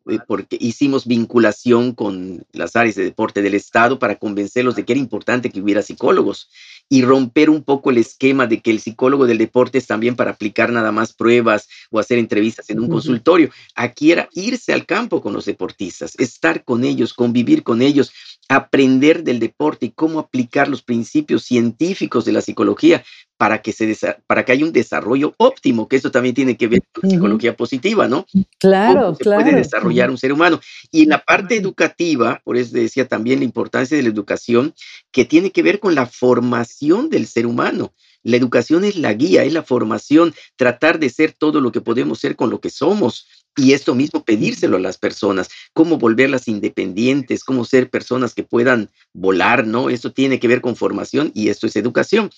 eh, 0.08 0.20
porque 0.24 0.56
hicimos 0.60 1.04
vinculación 1.04 1.92
con 1.92 2.46
las 2.52 2.76
áreas 2.76 2.94
de 2.94 3.02
deporte 3.02 3.42
del 3.42 3.54
Estado 3.54 3.98
para 3.98 4.20
convencerlos 4.20 4.76
de 4.76 4.84
que 4.84 4.92
era 4.92 5.00
importante 5.00 5.50
que 5.50 5.60
hubiera 5.60 5.82
psicólogos 5.82 6.48
y 6.94 7.02
romper 7.02 7.50
un 7.50 7.64
poco 7.64 7.90
el 7.90 7.98
esquema 7.98 8.46
de 8.46 8.60
que 8.60 8.70
el 8.70 8.78
psicólogo 8.78 9.26
del 9.26 9.36
deporte 9.36 9.78
es 9.78 9.86
también 9.88 10.14
para 10.14 10.30
aplicar 10.30 10.70
nada 10.70 10.92
más 10.92 11.12
pruebas 11.12 11.68
o 11.90 11.98
hacer 11.98 12.18
entrevistas 12.18 12.70
en 12.70 12.78
un 12.78 12.88
consultorio. 12.88 13.50
Aquí 13.74 14.12
era 14.12 14.28
irse 14.32 14.72
al 14.72 14.86
campo 14.86 15.20
con 15.20 15.32
los 15.32 15.44
deportistas, 15.44 16.14
estar 16.20 16.62
con 16.62 16.84
ellos, 16.84 17.12
convivir 17.12 17.64
con 17.64 17.82
ellos, 17.82 18.12
aprender 18.48 19.24
del 19.24 19.40
deporte 19.40 19.86
y 19.86 19.90
cómo 19.90 20.20
aplicar 20.20 20.68
los 20.68 20.82
principios 20.82 21.42
científicos 21.42 22.24
de 22.26 22.30
la 22.30 22.42
psicología 22.42 23.02
para 23.36 23.62
que, 23.62 23.72
se 23.72 23.96
para 24.26 24.44
que 24.44 24.52
haya 24.52 24.64
un 24.64 24.72
desarrollo 24.72 25.34
óptimo, 25.38 25.88
que 25.88 25.96
eso 25.96 26.10
también 26.10 26.34
tiene 26.34 26.56
que 26.56 26.68
ver 26.68 26.82
con 26.92 27.02
la 27.02 27.10
psicología 27.10 27.56
positiva, 27.56 28.06
¿no? 28.06 28.26
Claro, 28.58 29.14
se 29.14 29.24
claro. 29.24 29.42
puede 29.42 29.56
desarrollar 29.56 30.10
un 30.10 30.18
ser 30.18 30.32
humano. 30.32 30.60
Y 30.90 31.02
en 31.02 31.08
la 31.10 31.24
parte 31.24 31.56
educativa, 31.56 32.40
por 32.44 32.56
eso 32.56 32.74
decía 32.74 33.08
también 33.08 33.40
la 33.40 33.44
importancia 33.44 33.96
de 33.96 34.02
la 34.02 34.08
educación, 34.08 34.74
que 35.10 35.24
tiene 35.24 35.50
que 35.50 35.62
ver 35.62 35.80
con 35.80 35.94
la 35.94 36.06
formación 36.06 37.10
del 37.10 37.26
ser 37.26 37.46
humano. 37.46 37.92
La 38.22 38.36
educación 38.36 38.84
es 38.84 38.96
la 38.96 39.12
guía, 39.12 39.44
es 39.44 39.52
la 39.52 39.62
formación, 39.62 40.34
tratar 40.56 40.98
de 40.98 41.10
ser 41.10 41.32
todo 41.32 41.60
lo 41.60 41.72
que 41.72 41.80
podemos 41.80 42.20
ser 42.20 42.36
con 42.36 42.50
lo 42.50 42.60
que 42.60 42.70
somos. 42.70 43.26
Y 43.56 43.72
esto 43.72 43.94
mismo 43.94 44.24
pedírselo 44.24 44.78
a 44.78 44.80
las 44.80 44.98
personas, 44.98 45.48
cómo 45.72 45.98
volverlas 45.98 46.48
independientes, 46.48 47.44
cómo 47.44 47.64
ser 47.64 47.88
personas 47.88 48.34
que 48.34 48.42
puedan 48.42 48.90
volar, 49.12 49.66
¿no? 49.66 49.90
Eso 49.90 50.10
tiene 50.10 50.40
que 50.40 50.48
ver 50.48 50.60
con 50.60 50.74
formación 50.74 51.30
y 51.34 51.50
esto 51.50 51.66
es 51.66 51.76
educación 51.76 52.30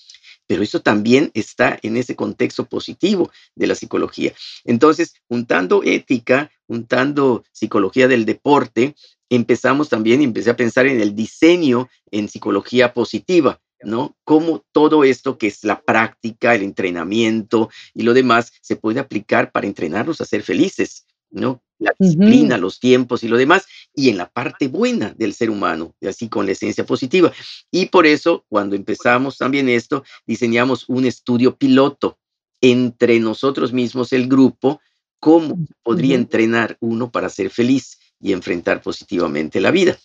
pero 0.47 0.63
eso 0.63 0.81
también 0.81 1.29
está 1.33 1.77
en 1.83 1.97
ese 1.97 2.15
contexto 2.15 2.65
positivo 2.65 3.31
de 3.55 3.67
la 3.67 3.75
psicología. 3.75 4.33
Entonces, 4.63 5.13
juntando 5.27 5.83
ética, 5.83 6.49
juntando 6.67 7.43
psicología 7.51 8.07
del 8.07 8.25
deporte, 8.25 8.95
empezamos 9.29 9.89
también, 9.89 10.21
empecé 10.21 10.49
a 10.49 10.55
pensar 10.55 10.87
en 10.87 11.01
el 11.01 11.15
diseño 11.15 11.89
en 12.11 12.29
psicología 12.29 12.93
positiva, 12.93 13.59
¿no? 13.83 14.15
Cómo 14.23 14.65
todo 14.71 15.03
esto 15.03 15.37
que 15.37 15.47
es 15.47 15.63
la 15.63 15.81
práctica, 15.81 16.55
el 16.55 16.63
entrenamiento 16.63 17.69
y 17.93 18.03
lo 18.03 18.13
demás 18.13 18.53
se 18.61 18.75
puede 18.75 18.99
aplicar 18.99 19.51
para 19.51 19.67
entrenarnos 19.67 20.21
a 20.21 20.25
ser 20.25 20.43
felices, 20.43 21.05
¿no? 21.29 21.61
La 21.79 21.93
disciplina, 21.99 22.55
uh 22.55 22.57
-huh. 22.57 22.61
los 22.61 22.79
tiempos 22.79 23.23
y 23.23 23.27
lo 23.27 23.37
demás, 23.37 23.65
y 23.97 24.09
en 24.09 24.17
la 24.17 24.29
parte 24.29 24.67
buena 24.67 25.15
del 25.17 25.33
ser 25.33 25.49
humano, 25.49 25.95
así 26.07 26.29
con 26.29 26.45
la 26.45 26.51
esencia 26.51 26.85
positiva. 26.85 27.33
Y 27.71 27.87
por 27.87 28.05
eso, 28.05 28.45
cuando 28.47 28.75
empezamos 28.75 29.39
también 29.39 29.67
esto, 29.67 30.03
diseñamos 30.27 30.87
un 30.87 31.05
estudio 31.05 31.57
piloto 31.57 32.19
entre 32.61 33.19
nosotros 33.19 33.73
mismos, 33.73 34.13
el 34.13 34.27
grupo, 34.27 34.79
cómo 35.19 35.57
podría 35.81 36.13
entrenar 36.13 36.77
uno 36.79 37.11
para 37.11 37.27
ser 37.27 37.49
feliz 37.49 37.97
y 38.19 38.33
enfrentar 38.33 38.83
positivamente 38.83 39.59
la 39.59 39.71
vida. 39.71 39.97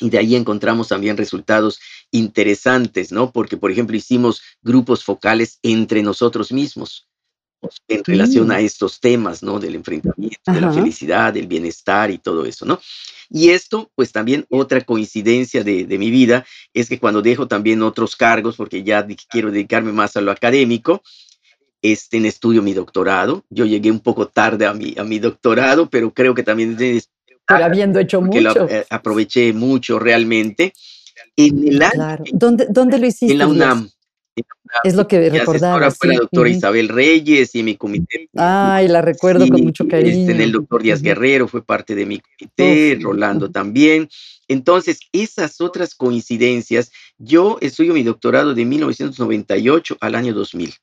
Y 0.00 0.08
de 0.08 0.16
ahí 0.16 0.34
encontramos 0.34 0.88
también 0.88 1.18
resultados 1.18 1.80
interesantes, 2.10 3.12
¿no? 3.12 3.30
Porque, 3.30 3.58
por 3.58 3.70
ejemplo, 3.70 3.94
hicimos 3.94 4.40
grupos 4.62 5.04
focales 5.04 5.58
entre 5.62 6.02
nosotros 6.02 6.50
mismos 6.50 7.08
en 7.88 8.04
relación 8.04 8.50
a 8.52 8.60
estos 8.60 9.00
temas, 9.00 9.42
¿no? 9.42 9.58
Del 9.58 9.74
enfrentamiento, 9.74 10.38
Ajá. 10.46 10.54
de 10.54 10.60
la 10.60 10.72
felicidad, 10.72 11.32
del 11.32 11.46
bienestar 11.46 12.10
y 12.10 12.18
todo 12.18 12.44
eso, 12.44 12.64
¿no? 12.64 12.80
Y 13.30 13.50
esto, 13.50 13.90
pues 13.94 14.12
también 14.12 14.46
otra 14.48 14.80
coincidencia 14.80 15.62
de, 15.62 15.84
de, 15.84 15.98
mi 15.98 16.10
vida 16.10 16.46
es 16.72 16.88
que 16.88 16.98
cuando 16.98 17.20
dejo 17.20 17.46
también 17.46 17.82
otros 17.82 18.16
cargos, 18.16 18.56
porque 18.56 18.82
ya 18.82 19.06
quiero 19.28 19.50
dedicarme 19.50 19.92
más 19.92 20.16
a 20.16 20.20
lo 20.20 20.30
académico, 20.30 21.02
este, 21.82 22.16
en 22.16 22.26
estudio 22.26 22.62
mi 22.62 22.74
doctorado. 22.74 23.44
Yo 23.50 23.66
llegué 23.66 23.90
un 23.90 24.00
poco 24.00 24.28
tarde 24.28 24.66
a 24.66 24.74
mi, 24.74 24.94
a 24.96 25.04
mi 25.04 25.18
doctorado, 25.18 25.88
pero 25.88 26.12
creo 26.12 26.34
que 26.34 26.42
también... 26.42 26.76
Pero 26.76 27.64
habiendo 27.64 27.98
hecho 27.98 28.20
mucho. 28.20 28.40
Lo, 28.40 28.68
eh, 28.68 28.86
aproveché 28.90 29.52
mucho 29.52 29.98
realmente. 29.98 30.72
En 31.36 31.66
el 31.66 31.78
claro. 31.78 32.24
¿Dónde, 32.32 32.66
¿Dónde 32.68 32.98
lo 32.98 33.06
hiciste? 33.06 33.32
En 33.32 33.38
la 33.38 33.46
UNAM. 33.46 33.90
Es 34.84 34.94
lo 34.94 35.08
que 35.08 35.30
recordaba. 35.30 35.74
Ahora 35.74 35.90
fue 35.90 36.08
sí. 36.08 36.14
la 36.14 36.20
doctora 36.20 36.48
uh 36.48 36.52
-huh. 36.52 36.56
Isabel 36.56 36.88
Reyes 36.88 37.54
y 37.54 37.62
mi 37.62 37.76
comité. 37.76 38.28
Ay, 38.36 38.88
la 38.88 39.00
recuerdo 39.02 39.44
sí, 39.44 39.50
con 39.50 39.62
mucho 39.62 39.86
cariño. 39.88 40.30
Este, 40.30 40.42
el 40.42 40.52
doctor 40.52 40.82
Díaz 40.82 41.00
uh 41.00 41.02
-huh. 41.02 41.04
Guerrero 41.04 41.48
fue 41.48 41.62
parte 41.64 41.94
de 41.94 42.06
mi 42.06 42.20
comité. 42.20 42.98
Rolando 43.00 43.46
uh 43.46 43.48
-huh. 43.48 43.52
también. 43.52 44.08
Entonces, 44.48 45.00
esas 45.12 45.60
otras 45.60 45.94
coincidencias, 45.94 46.90
yo 47.18 47.58
estudio 47.60 47.94
mi 47.94 48.02
doctorado 48.02 48.54
de 48.54 48.64
1998 48.64 49.96
al 50.00 50.14
año 50.14 50.34
2000 50.34 50.74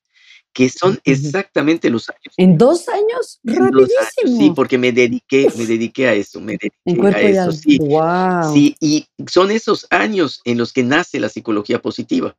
que 0.56 0.70
son 0.70 0.98
exactamente 1.04 1.90
los 1.90 2.10
años. 2.10 2.34
¿En 2.38 2.58
dos 2.58 2.88
años? 2.88 3.42
Rapidísimo. 3.44 3.82
Dos 3.82 3.90
años, 4.24 4.38
sí, 4.40 4.54
porque 4.56 4.78
me 4.78 4.94
dediqué, 4.94 5.50
me 5.58 5.66
dediqué 5.66 6.08
a 6.08 6.14
eso, 6.14 6.40
me 6.40 6.54
dediqué 6.54 6.80
en 6.86 7.06
a 7.06 7.20
eso, 7.20 7.52
sí. 7.52 7.78
Wow. 7.78 8.54
Sí, 8.54 8.74
y 8.80 9.06
son 9.30 9.52
esos 9.52 9.86
años 9.90 10.40
en 10.46 10.58
los 10.58 10.72
que 10.72 10.84
nace 10.84 11.20
la 11.20 11.28
psicología 11.28 11.82
positiva. 11.82 12.38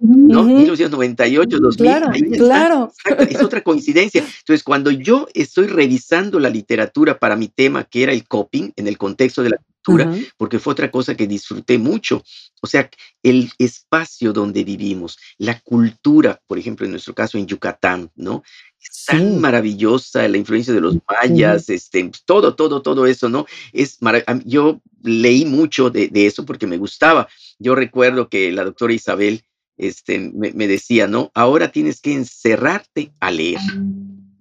¿No? 0.00 0.40
Ujú. 0.42 0.56
1998, 0.58 1.58
2000. 1.60 1.76
Claro, 1.86 2.10
ahí 2.12 2.20
está. 2.22 2.36
claro. 2.44 2.92
Exacto, 3.04 3.22
es 3.24 3.42
otra 3.42 3.60
coincidencia. 3.62 4.20
Entonces, 4.22 4.62
cuando 4.62 4.90
yo 4.90 5.28
estoy 5.34 5.66
revisando 5.66 6.38
la 6.38 6.50
literatura 6.50 7.18
para 7.18 7.36
mi 7.36 7.48
tema, 7.48 7.84
que 7.84 8.02
era 8.02 8.12
el 8.12 8.26
coping, 8.26 8.70
en 8.76 8.86
el 8.88 8.98
contexto 8.98 9.42
de 9.42 9.50
la 9.50 9.56
cultura, 9.58 10.08
Ajá. 10.10 10.18
porque 10.36 10.58
fue 10.58 10.72
otra 10.72 10.90
cosa 10.90 11.14
que 11.16 11.26
disfruté 11.26 11.78
mucho. 11.78 12.22
O 12.60 12.66
sea, 12.66 12.88
el 13.22 13.50
espacio 13.58 14.32
donde 14.32 14.62
vivimos, 14.64 15.18
la 15.38 15.58
cultura, 15.60 16.40
por 16.46 16.58
ejemplo, 16.58 16.86
en 16.86 16.92
nuestro 16.92 17.14
caso 17.14 17.36
en 17.38 17.46
Yucatán, 17.46 18.10
¿no? 18.14 18.42
Es 18.80 19.04
tan 19.06 19.34
Sí. 19.34 19.38
maravillosa 19.38 20.26
la 20.28 20.38
influencia 20.38 20.72
de 20.74 20.80
los 20.80 20.96
mayas, 21.08 21.68
este, 21.68 22.10
todo, 22.24 22.54
todo, 22.54 22.82
todo 22.82 23.06
eso, 23.06 23.28
¿no? 23.28 23.46
Es 23.72 23.98
yo 24.44 24.80
leí 25.02 25.44
mucho 25.44 25.90
de, 25.90 26.08
de 26.08 26.26
eso 26.26 26.44
porque 26.44 26.66
me 26.66 26.78
gustaba. 26.78 27.28
Yo 27.58 27.74
recuerdo 27.74 28.28
que 28.28 28.50
la 28.52 28.64
doctora 28.64 28.92
Isabel 28.92 29.42
este, 29.86 30.18
me, 30.34 30.52
me 30.52 30.66
decía, 30.66 31.06
¿no? 31.06 31.30
Ahora 31.34 31.70
tienes 31.72 32.00
que 32.00 32.12
encerrarte 32.14 33.12
a 33.20 33.30
leer. 33.30 33.60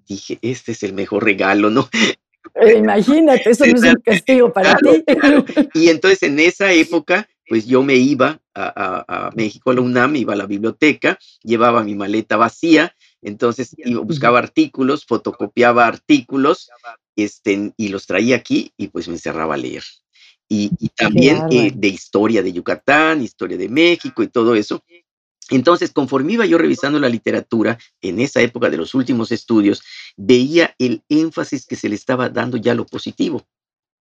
Dije, 0.07 0.37
este 0.41 0.73
es 0.73 0.83
el 0.83 0.93
mejor 0.93 1.23
regalo, 1.23 1.69
¿no? 1.69 1.89
Eh, 2.55 2.79
imagínate, 2.79 3.51
eso 3.51 3.65
no 3.65 3.75
es 3.77 3.83
un 3.83 4.01
castigo 4.03 4.51
para 4.51 4.75
Claro, 4.75 4.95
ti. 5.05 5.15
claro. 5.15 5.45
Y 5.73 5.89
entonces 5.89 6.23
en 6.23 6.37
esa 6.39 6.73
época, 6.73 7.29
pues 7.47 7.65
yo 7.65 7.81
me 7.83 7.95
iba 7.95 8.41
a, 8.53 8.65
a- 9.07 9.27
a 9.27 9.31
México, 9.35 9.71
a 9.71 9.75
la 9.75 9.81
UNAM, 9.81 10.15
iba 10.17 10.33
a 10.33 10.35
la 10.35 10.47
biblioteca, 10.47 11.17
llevaba 11.43 11.83
mi 11.83 11.95
maleta 11.95 12.35
vacía, 12.37 12.93
entonces 13.21 13.73
iba, 13.77 14.01
buscaba 14.01 14.39
artículos, 14.39 15.05
fotocopiaba 15.05 15.85
artículos, 15.87 16.69
este, 17.15 17.71
y 17.77 17.87
los 17.89 18.05
traía 18.05 18.35
aquí 18.37 18.73
y 18.75 18.87
pues 18.87 19.07
me 19.07 19.13
encerraba 19.13 19.53
a 19.53 19.57
leer. 19.57 19.83
Y, 20.49 20.71
y 20.79 20.89
también 20.89 21.43
eh, 21.51 21.71
de 21.73 21.87
historia 21.87 22.43
de 22.43 22.51
Yucatán, 22.51 23.21
historia 23.21 23.55
de 23.55 23.69
México 23.69 24.23
y 24.23 24.27
todo 24.27 24.55
eso. 24.55 24.83
Entonces, 25.51 25.91
conforme 25.91 26.33
iba 26.33 26.45
yo 26.45 26.57
revisando 26.57 26.97
la 26.99 27.09
literatura, 27.09 27.77
en 28.01 28.19
esa 28.19 28.41
época 28.41 28.69
de 28.69 28.77
los 28.77 28.95
últimos 28.95 29.31
estudios, 29.31 29.83
veía 30.15 30.73
el 30.79 31.03
énfasis 31.09 31.65
que 31.67 31.75
se 31.75 31.89
le 31.89 31.95
estaba 31.95 32.29
dando 32.29 32.57
ya 32.57 32.71
a 32.71 32.75
lo 32.75 32.85
positivo. 32.85 33.45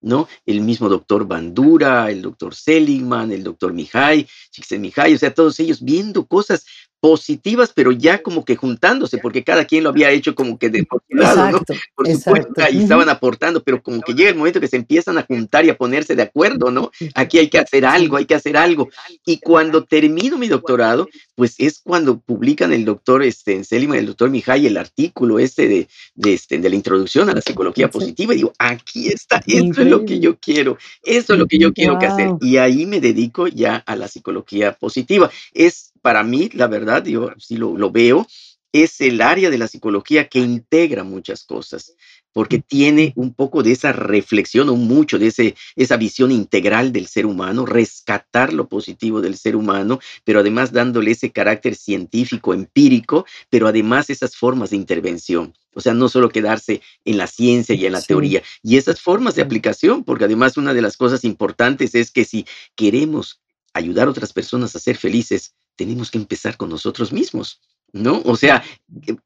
¿no? 0.01 0.28
El 0.46 0.61
mismo 0.61 0.88
doctor 0.88 1.26
Bandura, 1.26 2.11
el 2.11 2.22
doctor 2.22 2.55
Seligman, 2.55 3.32
el 3.32 3.42
doctor 3.42 3.72
Mihai, 3.72 4.28
Csikszentmihalyi, 4.51 5.14
o 5.14 5.18
sea, 5.18 5.34
todos 5.34 5.59
ellos 5.59 5.82
viendo 5.82 6.26
cosas 6.26 6.66
positivas, 7.01 7.72
pero 7.74 7.92
ya 7.92 8.22
como 8.22 8.44
que 8.44 8.57
juntándose, 8.57 9.18
porque 9.18 9.44
cada 9.44 9.64
quien 9.64 9.84
lo 9.84 9.90
había 9.90 10.11
hecho 10.11 10.34
como 10.34 10.59
que 10.59 10.70
de 10.70 10.84
por 10.84 11.03
su 11.09 11.16
lado, 11.16 11.51
¿no? 11.51 11.59
Por 11.94 12.07
supuesto, 12.07 12.30
exacto. 12.30 12.62
ahí 12.62 12.74
Ujú. 12.74 12.82
estaban 12.82 13.09
aportando, 13.09 13.62
pero 13.62 13.82
como 13.82 14.01
que 14.01 14.14
llega 14.14 14.30
el 14.30 14.36
momento 14.36 14.61
que 14.61 14.68
se 14.68 14.76
empiezan 14.76 15.18
a 15.18 15.22
juntar 15.22 15.64
y 15.64 15.70
a 15.70 15.76
ponerse 15.76 16.14
de 16.14 16.22
acuerdo, 16.22 16.70
¿no? 16.70 16.90
Aquí 17.14 17.38
hay 17.38 17.49
que 17.49 17.59
hacer 17.59 17.84
algo, 17.84 18.16
hay 18.16 18.24
que 18.24 18.34
hacer 18.34 18.57
algo. 18.57 18.88
Y 19.24 19.38
cuando 19.38 19.84
termino 19.84 20.38
mi 20.38 20.49
doctorado, 20.49 21.09
pues 21.34 21.55
es 21.59 21.80
cuando 21.80 22.18
publican 22.18 22.72
el 22.72 22.84
doctor 22.84 23.22
este, 23.22 23.64
Seligman, 23.64 23.99
el 23.99 24.07
doctor 24.07 24.30
Mihai, 24.30 24.66
el 24.66 24.76
artículo 24.76 25.38
este 25.38 25.68
de, 25.68 25.88
de, 26.14 26.34
este, 26.34 26.59
de 26.59 26.68
la 26.68 26.76
introducción 26.76 27.30
a 27.30 27.34
la 27.34 27.40
psicología 27.40 27.90
positiva, 27.90 28.32
y 28.34 28.38
digo, 28.38 28.53
aquí 28.59 29.09
está, 29.09 29.42
esto 29.46 29.82
es 29.82 29.88
lo 29.88 30.05
que 30.05 30.20
yo 30.20 30.36
quiero, 30.38 30.78
esto 31.03 31.34
es 31.34 31.38
lo 31.38 31.46
que 31.46 31.59
yo 31.59 31.72
quiero 31.72 31.99
que 31.99 32.07
hacer. 32.07 32.30
Y 32.40 32.57
ahí 32.57 32.86
me 32.86 33.01
dedico 33.01 33.46
ya 33.46 33.76
a 33.76 33.96
la 33.96 34.09
psicología 34.09 34.72
positiva. 34.72 35.30
Es 35.55 35.88
para 36.01 36.22
mí, 36.22 36.51
la 36.53 36.66
verdad, 36.66 37.05
yo 37.05 37.30
sí 37.38 37.57
lo, 37.57 37.76
lo 37.76 37.90
veo, 37.90 38.26
es 38.72 39.01
el 39.01 39.20
área 39.22 39.51
de 39.51 39.59
la 39.59 39.68
psicología 39.68 40.28
que 40.28 40.40
integra 40.40 41.03
muchas 41.03 41.44
cosas, 41.44 41.94
porque 42.32 42.59
tiene 42.59 43.12
un 43.16 43.32
poco 43.34 43.62
de 43.62 43.72
esa 43.72 43.92
reflexión 43.92 44.68
o 44.68 44.76
mucho 44.76 45.18
de 45.18 45.28
ese, 45.28 45.57
esa 45.74 45.96
visión 45.96 46.30
integral 46.30 46.92
del 46.92 47.07
ser 47.07 47.26
humano, 47.26 47.64
rescatar 47.64 48.53
lo 48.53 48.68
positivo 48.68 49.20
del 49.20 49.36
ser 49.36 49.57
humano, 49.57 49.99
pero 50.24 50.40
además 50.40 50.72
dándole 50.72 51.12
ese 51.12 51.32
carácter 51.32 51.74
científico, 51.74 52.53
empírico, 52.53 53.24
pero 53.49 53.66
además 53.66 54.11
esas 54.11 54.36
formas 54.36 54.70
de 54.70 54.76
intervención. 54.76 55.55
O 55.74 55.80
sea, 55.80 55.94
no 55.94 56.09
solo 56.09 56.28
quedarse 56.28 56.82
en 57.05 57.18
la 57.18 57.26
ciencia 57.26 57.74
y 57.74 57.86
en 57.86 57.92
la 57.92 58.03
teoría. 58.03 58.42
Y 58.62 58.76
esas 58.76 59.01
formas 59.01 59.34
de 59.36 59.42
aplicación, 59.42 60.05
porque 60.05 60.24
además 60.24 60.57
una 60.57 60.74
de 60.74 60.82
las 60.82 60.96
cosas 60.96 61.24
importantes 61.24 61.94
es 61.94 62.11
que 62.11 62.24
si 62.24 62.46
queremos 62.74 63.40
ayudar 63.72 64.09
a 64.09 64.11
otras 64.11 64.32
personas 64.32 64.74
a 64.74 64.80
ser 64.80 64.96
felices, 64.96 65.55
tenemos 65.79 66.11
que 66.11 66.18
empezar 66.18 66.59
con 66.59 66.68
nosotros 66.68 67.12
mismos. 67.12 67.62
¿no? 67.93 68.22
O 68.24 68.37
sea, 68.37 68.62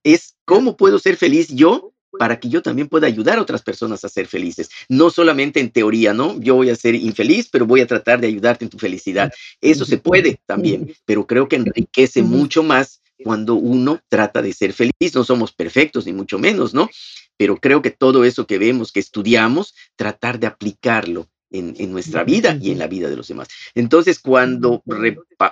es 0.04 0.36
cómo 0.44 0.76
puedo 0.76 0.98
ser 0.98 1.16
feliz 1.16 1.48
yo 1.48 1.92
para 2.18 2.38
que 2.38 2.50
yo 2.50 2.60
también 2.60 2.88
pueda 2.88 3.06
ayudar 3.06 3.38
a 3.38 3.42
otras 3.42 3.62
personas 3.62 4.04
a 4.04 4.08
ser 4.08 4.26
felices. 4.26 4.68
No 4.88 5.10
solamente 5.10 5.60
en 5.60 5.70
teoría, 5.70 6.12
¿no? 6.12 6.38
Yo 6.40 6.56
voy 6.56 6.68
a 6.68 6.76
ser 6.76 6.94
infeliz, 6.94 7.48
pero 7.50 7.66
voy 7.66 7.80
a 7.80 7.86
tratar 7.86 8.20
de 8.20 8.26
ayudarte 8.26 8.66
en 8.66 8.70
tu 8.70 8.78
felicidad. 8.78 9.32
Eso 9.60 9.86
se 9.86 9.96
puede 9.96 10.38
también, 10.46 10.94
pero 11.06 11.26
creo 11.26 11.48
que 11.48 11.56
enriquece 11.56 12.22
mucho 12.22 12.62
más 12.62 13.00
cuando 13.24 13.54
uno 13.54 14.00
trata 14.08 14.42
de 14.42 14.52
ser 14.52 14.74
feliz. 14.74 15.14
No 15.14 15.24
somos 15.24 15.52
perfectos, 15.52 16.04
ni 16.04 16.12
mucho 16.12 16.38
menos, 16.38 16.74
¿no? 16.74 16.90
Pero 17.38 17.56
creo 17.56 17.80
que 17.80 17.90
todo 17.90 18.24
eso 18.24 18.46
que 18.46 18.58
vemos, 18.58 18.92
que 18.92 19.00
estudiamos, 19.00 19.74
tratar 19.96 20.38
de 20.38 20.46
aplicarlo 20.46 21.28
en, 21.52 21.92
nuestra 21.92 22.24
vida 22.24 22.58
y 22.60 22.70
en 22.70 22.78
la 22.78 22.86
vida 22.86 23.08
de 23.08 23.16
los 23.16 23.28
demás. 23.28 23.48
Entonces, 23.74 24.18
cuando 24.18 24.82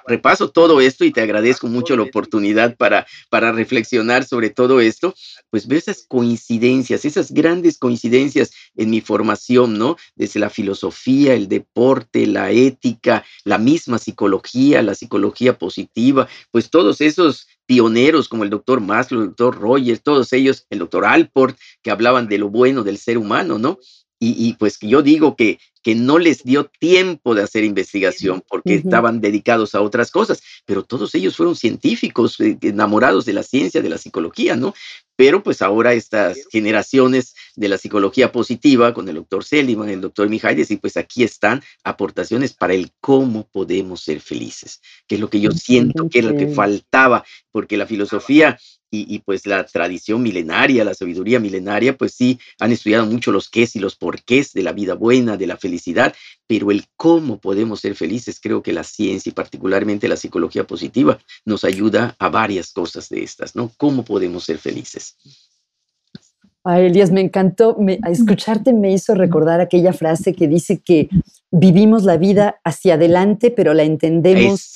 repaso 0.07 0.51
todo 0.51 0.81
esto 0.81 1.05
y 1.05 1.13
te 1.13 1.21
agradezco 1.21 1.67
mucho 1.67 1.97
la 1.97 2.03
oportunidad 2.03 2.77
para, 2.77 3.07
para 3.29 3.53
reflexionar 3.53 4.25
sobre 4.25 4.51
todo 4.51 4.81
esto, 4.81 5.15
pues 5.51 5.67
veo 5.67 5.79
esas 5.79 6.05
coincidencias, 6.07 7.05
esas 7.05 7.33
grandes 7.33 7.79
coincidencias 7.79 8.53
en 8.77 8.91
mi 8.91 9.01
formación, 9.01 9.79
¿no? 9.79 9.97
Desde 10.15 10.41
la 10.41 10.51
filosofía, 10.51 11.35
el 11.35 11.49
deporte, 11.49 12.27
la 12.27 12.51
ética, 12.51 13.25
la 13.45 13.59
misma 13.59 13.99
psicología, 13.99 14.83
la 14.83 14.95
psicología 14.95 15.59
positiva, 15.59 16.29
pues 16.51 16.71
todos 16.71 17.01
esos 17.01 17.47
pioneros 17.67 18.29
como 18.29 18.43
el 18.43 18.51
doctor 18.51 18.81
Maslow, 18.81 19.21
el 19.21 19.27
doctor 19.29 19.61
Rogers, 19.61 20.03
todos 20.03 20.33
ellos, 20.33 20.67
el 20.71 20.81
doctor 20.81 21.05
Alport, 21.05 21.57
que 21.83 21.91
hablaban 21.91 22.29
de 22.29 22.39
lo 22.39 22.49
bueno 22.49 22.83
del 22.83 22.99
ser 22.99 23.17
humano, 23.17 23.59
¿no? 23.59 23.79
Y, 24.23 24.53
pues 24.59 24.79
yo 24.81 25.01
digo 25.01 25.35
que, 25.35 25.59
que 25.83 25.95
no 25.95 26.19
les 26.19 26.45
dio 26.45 26.71
tiempo 26.79 27.35
de 27.35 27.43
hacer 27.43 27.65
investigación 27.65 28.45
porque 28.47 28.75
estaban 28.75 29.23
dedicados 29.23 29.75
a 29.75 29.81
otras 29.81 30.11
cosas, 30.11 30.43
pero 30.67 30.85
todos 30.85 31.15
ellos 31.15 31.35
fueron 31.35 31.57
científicos 31.57 32.39
eh, 32.41 32.59
enamorados 32.61 33.25
de 33.25 33.33
la 33.33 33.43
ciencia, 33.43 33.81
de 33.81 33.89
la 33.89 33.97
psicología, 33.97 34.57
¿no? 34.57 34.75
Pero 35.17 35.43
pues 35.43 35.63
ahora 35.63 35.95
estas 35.95 36.39
generaciones 36.51 37.35
de 37.57 37.71
la 37.71 37.79
psicología 37.79 38.31
positiva 38.31 38.93
con 38.93 39.09
el 39.09 39.15
doctor 39.15 39.43
Seligman, 39.43 39.89
el 39.89 40.03
doctor 40.03 40.29
Mihaly, 40.29 40.67
y 40.69 40.77
pues 40.77 40.99
aquí 40.99 41.25
están 41.25 41.63
aportaciones 41.83 42.53
para 42.53 42.75
el 42.75 42.93
cómo 43.01 43.49
podemos 43.51 44.03
ser 44.03 44.21
felices, 44.21 44.83
que 45.07 45.15
es 45.15 45.21
lo 45.21 45.31
que 45.31 45.41
yo 45.41 45.51
siento 45.53 46.11
que 46.11 46.19
es 46.19 46.25
lo 46.27 46.37
que 46.37 46.49
faltaba, 46.49 47.25
porque 47.53 47.79
la 47.79 47.87
filosofía 47.87 48.59
y, 48.91 49.19
pues 49.21 49.47
la 49.47 49.65
tradición 49.65 50.23
milenaria, 50.23 50.85
la 50.85 50.95
sabiduría 50.95 51.39
milenaria, 51.39 51.97
pues 51.97 52.13
sí, 52.15 52.39
han 52.59 52.73
estudiado 52.73 53.07
mucho 53.07 53.31
los 53.33 53.49
qués 53.49 53.77
y 53.77 53.79
los 53.79 53.97
porqués 53.97 54.53
de 54.53 54.63
la 54.63 54.73
vida 54.73 54.95
buena, 54.95 55.37
de 55.37 55.47
la 55.47 55.57
felicidad, 55.57 56.15
pero 56.47 56.71
el 56.71 56.87
cómo 56.97 57.41
podemos 57.41 57.81
ser 57.81 57.95
felices, 57.95 58.41
creo 58.41 58.63
que 58.63 58.73
la 58.73 58.85
ciencia 58.85 59.31
y 59.31 59.33
particularmente 59.33 60.09
la 60.09 60.17
psicología 60.17 60.67
positiva 60.67 61.19
nos 61.45 61.65
ayuda 61.65 62.17
a 62.19 62.29
varias 62.29 62.73
cosas 62.73 63.09
de 63.09 63.23
estas, 63.23 63.55
¿no? 63.55 63.73
¿Cómo 63.77 64.05
podemos 64.05 64.45
ser 64.45 64.59
felices? 64.59 65.17
Ay, 66.63 66.87
Elías, 66.87 67.11
me 67.11 67.23
encantó. 67.23 67.77
escucharte 68.11 68.73
me 68.73 68.93
hizo 68.93 69.15
recordar 69.15 69.61
aquella 69.61 69.93
frase 69.93 70.35
que 70.35 70.47
dice 70.47 70.81
que 70.85 71.09
vivimos 71.51 72.05
la 72.05 72.19
vida 72.19 72.61
hacia 72.65 72.95
adelante, 72.95 73.51
pero 73.51 73.73
la 73.73 73.83
entendemos 73.83 74.73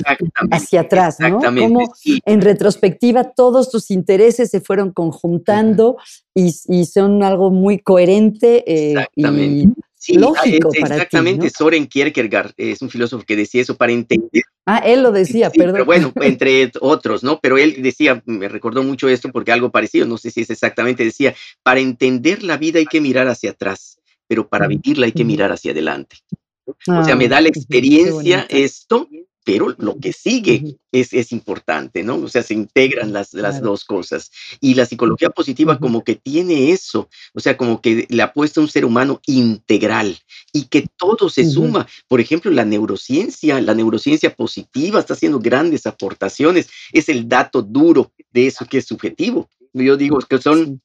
hacia 0.50 0.82
atrás, 0.82 1.20
¿no? 1.20 1.40
Como 1.40 1.92
en 2.04 2.40
retrospectiva 2.40 3.24
todos 3.32 3.70
tus 3.70 3.90
intereses 3.90 4.50
se 4.50 4.60
fueron 4.60 4.92
conjuntando 4.92 5.98
y, 6.34 6.52
son 6.86 7.22
algo 7.22 7.50
muy 7.50 7.78
coherente 7.78 8.64
eh, 8.66 9.06
y 9.14 9.68
lógico 10.08 10.70
para 10.80 10.94
Exactamente, 10.94 11.50
Soren 11.50 11.86
Kierkegaard 11.86 12.52
es 12.56 12.82
un 12.82 12.90
filósofo 12.90 13.24
que 13.24 13.36
decía 13.36 13.62
eso 13.62 13.76
para 13.76 13.92
entender. 13.92 14.42
Ah, 14.66 14.78
él 14.78 15.02
lo 15.02 15.12
decía, 15.12 15.50
perdón. 15.50 15.72
Pero 15.72 15.84
bueno, 15.84 16.12
entre 16.22 16.70
otros, 16.80 17.22
¿no? 17.22 17.40
Pero 17.40 17.58
él 17.58 17.82
decía, 17.82 18.22
me 18.26 18.48
recordó 18.48 18.82
mucho 18.82 19.08
esto 19.08 19.30
porque 19.30 19.52
algo 19.52 19.70
parecido, 19.70 20.06
no 20.06 20.18
sé 20.18 20.30
si 20.30 20.42
es 20.42 20.50
exactamente, 20.50 21.04
decía, 21.04 21.34
para 21.62 21.80
entender 21.80 22.42
la 22.42 22.56
vida 22.56 22.78
hay 22.78 22.86
que 22.86 23.00
mirar 23.00 23.28
hacia 23.28 23.50
atrás, 23.50 23.98
pero 24.26 24.48
para 24.48 24.66
vivirla 24.66 25.06
hay 25.06 25.12
que 25.12 25.24
mirar 25.24 25.52
hacia 25.52 25.72
adelante 25.72 26.16
o 26.66 27.04
sea, 27.04 27.16
me 27.16 27.28
da 27.28 27.40
la 27.40 27.48
experiencia 27.48 28.46
esto, 28.48 29.08
pero 29.44 29.74
lo 29.78 29.98
que 29.98 30.12
sigue 30.12 30.78
es, 30.90 31.12
es, 31.12 31.30
importante, 31.32 32.02
¿no? 32.02 32.16
O 32.16 32.28
sea, 32.28 32.42
se 32.42 32.54
integran 32.54 33.12
las, 33.12 33.34
las 33.34 33.60
dos 33.60 33.84
cosas. 33.84 34.30
Y 34.60 34.74
la 34.74 34.86
psicología 34.86 35.30
positiva 35.30 35.78
como 35.78 36.02
que 36.02 36.14
tiene 36.14 36.70
eso, 36.70 37.08
o 37.34 37.40
sea, 37.40 37.56
como 37.56 37.80
que 37.80 38.06
le 38.08 38.22
apuesta 38.22 38.60
a 38.60 38.62
un 38.62 38.70
ser 38.70 38.84
humano 38.84 39.20
integral 39.26 40.18
y 40.52 40.64
que 40.64 40.86
todo 40.96 41.28
se 41.28 41.44
suma. 41.44 41.86
Por 42.08 42.20
ejemplo, 42.20 42.50
la 42.50 42.64
neurociencia, 42.64 43.60
la 43.60 43.74
neurociencia 43.74 44.34
positiva 44.34 45.00
está 45.00 45.12
haciendo 45.12 45.38
grandes 45.38 45.86
aportaciones, 45.86 46.68
es 46.92 47.08
el 47.10 47.28
dato 47.28 47.60
duro 47.60 48.12
de 48.32 48.46
eso 48.46 48.64
que 48.64 48.78
es 48.78 48.86
subjetivo. 48.86 49.50
Yo 49.74 49.96
digo 49.96 50.18
que 50.20 50.40
son 50.40 50.80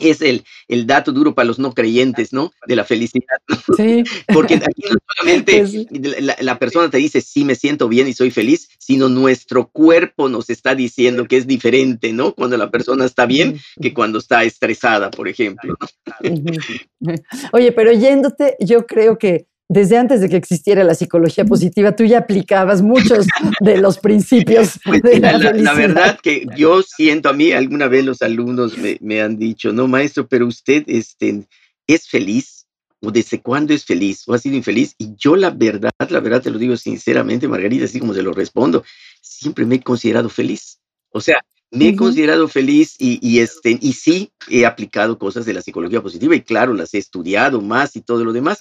es 0.00 0.22
el, 0.22 0.44
el 0.68 0.86
dato 0.86 1.12
duro 1.12 1.34
para 1.34 1.46
los 1.46 1.58
no 1.58 1.72
creyentes, 1.72 2.32
¿no? 2.32 2.52
De 2.66 2.76
la 2.76 2.84
felicidad. 2.84 3.38
Sí. 3.76 4.02
Porque 4.32 4.54
aquí 4.54 4.82
no 4.90 4.96
solamente 5.16 5.58
pues 5.58 6.40
la, 6.40 6.58
persona 6.58 6.90
te 6.90 6.98
dice, 6.98 7.20
sí, 7.20 7.44
me 7.44 7.54
siento 7.54 7.88
bien 7.88 8.08
y 8.08 8.12
soy 8.12 8.30
feliz, 8.30 8.68
sino 8.78 9.08
nuestro 9.08 9.68
cuerpo 9.68 10.28
nos 10.28 10.50
está 10.50 10.74
diciendo 10.74 11.26
que 11.26 11.36
es 11.36 11.46
diferente, 11.46 12.12
¿no? 12.12 12.34
Cuando 12.34 12.56
la 12.56 12.70
persona 12.70 13.04
está 13.04 13.26
bien 13.26 13.60
que 13.80 13.92
cuando 13.92 14.18
está 14.18 14.44
estresada, 14.44 15.10
por 15.10 15.28
ejemplo. 15.28 15.76
Oye, 17.52 17.72
pero 17.72 17.92
yéndote, 17.92 18.56
yo 18.60 18.86
creo 18.86 19.18
que 19.18 19.46
desde 19.68 19.96
antes 19.96 20.20
de 20.20 20.28
que 20.28 20.36
existiera 20.36 20.84
la 20.84 20.94
psicología 20.94 21.44
positiva, 21.44 21.96
tú 21.96 22.04
ya 22.04 22.18
aplicabas 22.18 22.82
muchos 22.82 23.26
de 23.60 23.78
los 23.78 23.98
principios 23.98 24.78
pues 24.84 25.02
de 25.02 25.18
la, 25.18 25.38
la, 25.38 25.74
verdad 25.74 26.18
que 26.22 26.46
yo 26.56 26.82
siento, 26.82 27.28
a 27.28 27.32
mí 27.32 27.52
alguna 27.52 27.88
vez 27.88 28.04
los 28.04 28.22
alumnos 28.22 28.74
me, 29.00 29.20
han 29.20 29.38
dicho, 29.38 29.72
no, 29.72 29.88
maestro, 29.88 30.26
pero 30.26 30.46
usted 30.46 30.84
este, 30.86 31.46
es 31.86 32.08
feliz, 32.08 32.66
o 33.00 33.10
desde 33.10 33.40
cuándo 33.40 33.72
es 33.72 33.84
feliz, 33.84 34.22
o 34.26 34.34
ha 34.34 34.38
sido 34.38 34.56
infeliz. 34.56 34.94
Y 34.98 35.14
yo 35.16 35.36
la 35.36 35.50
verdad, 35.50 35.90
la 36.08 36.20
verdad 36.20 36.42
te 36.42 36.50
lo 36.50 36.58
digo 36.58 36.76
sinceramente, 36.76 37.48
Margarita, 37.48 37.86
así 37.86 37.98
como 37.98 38.14
se 38.14 38.22
lo 38.22 38.32
respondo, 38.32 38.84
siempre 39.20 39.64
me 39.64 39.76
he 39.76 39.82
considerado 39.82 40.28
feliz. 40.28 40.78
O 41.10 41.20
sea, 41.20 41.40
me 41.70 41.88
he 41.88 41.96
considerado 41.96 42.46
feliz 42.48 42.96
y, 42.98 43.18
y, 43.26 43.40
este, 43.40 43.78
y 43.80 43.94
sí 43.94 44.30
he 44.48 44.66
aplicado 44.66 45.18
cosas 45.18 45.46
de 45.46 45.54
la 45.54 45.62
psicología 45.62 46.02
positiva 46.02 46.36
y 46.36 46.42
claro, 46.42 46.74
las 46.74 46.92
he 46.92 46.98
estudiado 46.98 47.62
más 47.62 47.96
y 47.96 48.02
todo 48.02 48.24
lo 48.24 48.32
demás, 48.32 48.60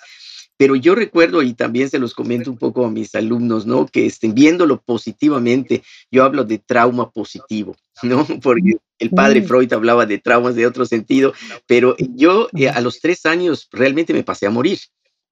pero 0.61 0.75
yo 0.75 0.93
recuerdo, 0.93 1.41
y 1.41 1.55
también 1.55 1.89
se 1.89 1.97
los 1.97 2.13
comento 2.13 2.51
un 2.51 2.57
poco 2.59 2.85
a 2.85 2.91
mis 2.91 3.15
alumnos, 3.15 3.65
¿no? 3.65 3.87
Que 3.87 4.05
estén 4.05 4.35
viéndolo 4.35 4.79
positivamente, 4.79 5.81
yo 6.11 6.23
hablo 6.23 6.43
de 6.43 6.59
trauma 6.59 7.09
positivo, 7.09 7.75
¿no? 8.03 8.27
Porque 8.43 8.77
el 8.99 9.09
padre 9.09 9.41
mm. 9.41 9.45
Freud 9.45 9.73
hablaba 9.73 10.05
de 10.05 10.19
traumas 10.19 10.53
de 10.53 10.67
otro 10.67 10.85
sentido, 10.85 11.33
pero 11.65 11.95
yo 11.97 12.47
eh, 12.55 12.69
a 12.69 12.79
los 12.79 12.99
tres 12.99 13.25
años 13.25 13.69
realmente 13.71 14.13
me 14.13 14.21
pasé 14.21 14.45
a 14.45 14.51
morir. 14.51 14.77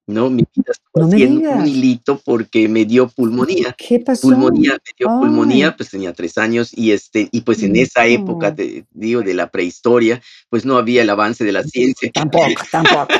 ¿no? 0.07 0.31
Mi 0.31 0.43
vida 0.55 0.71
estuvo 0.71 1.05
haciendo 1.05 1.51
un 1.51 1.67
hilito 1.67 2.19
porque 2.25 2.67
me 2.67 2.83
dio 2.85 3.07
pulmonía. 3.09 3.75
¿Qué 3.77 3.99
pasó? 3.99 4.29
Pulmonía, 4.29 4.71
me 4.71 4.93
dio 4.97 5.07
pulmonía, 5.07 5.77
pues 5.77 5.91
tenía 5.91 6.13
tres 6.13 6.39
años 6.39 6.75
y 6.75 6.93
este, 6.93 7.29
y 7.31 7.41
pues 7.41 7.61
en 7.61 7.75
esa 7.75 8.07
época, 8.07 8.55
te, 8.55 8.85
digo, 8.89 9.21
de 9.21 9.35
la 9.35 9.51
prehistoria, 9.51 10.19
pues 10.49 10.65
no 10.65 10.77
había 10.77 11.03
el 11.03 11.09
avance 11.11 11.43
de 11.43 11.51
la 11.51 11.61
ciencia. 11.61 12.09
Tampoco, 12.11 12.47
tampoco. 12.71 13.13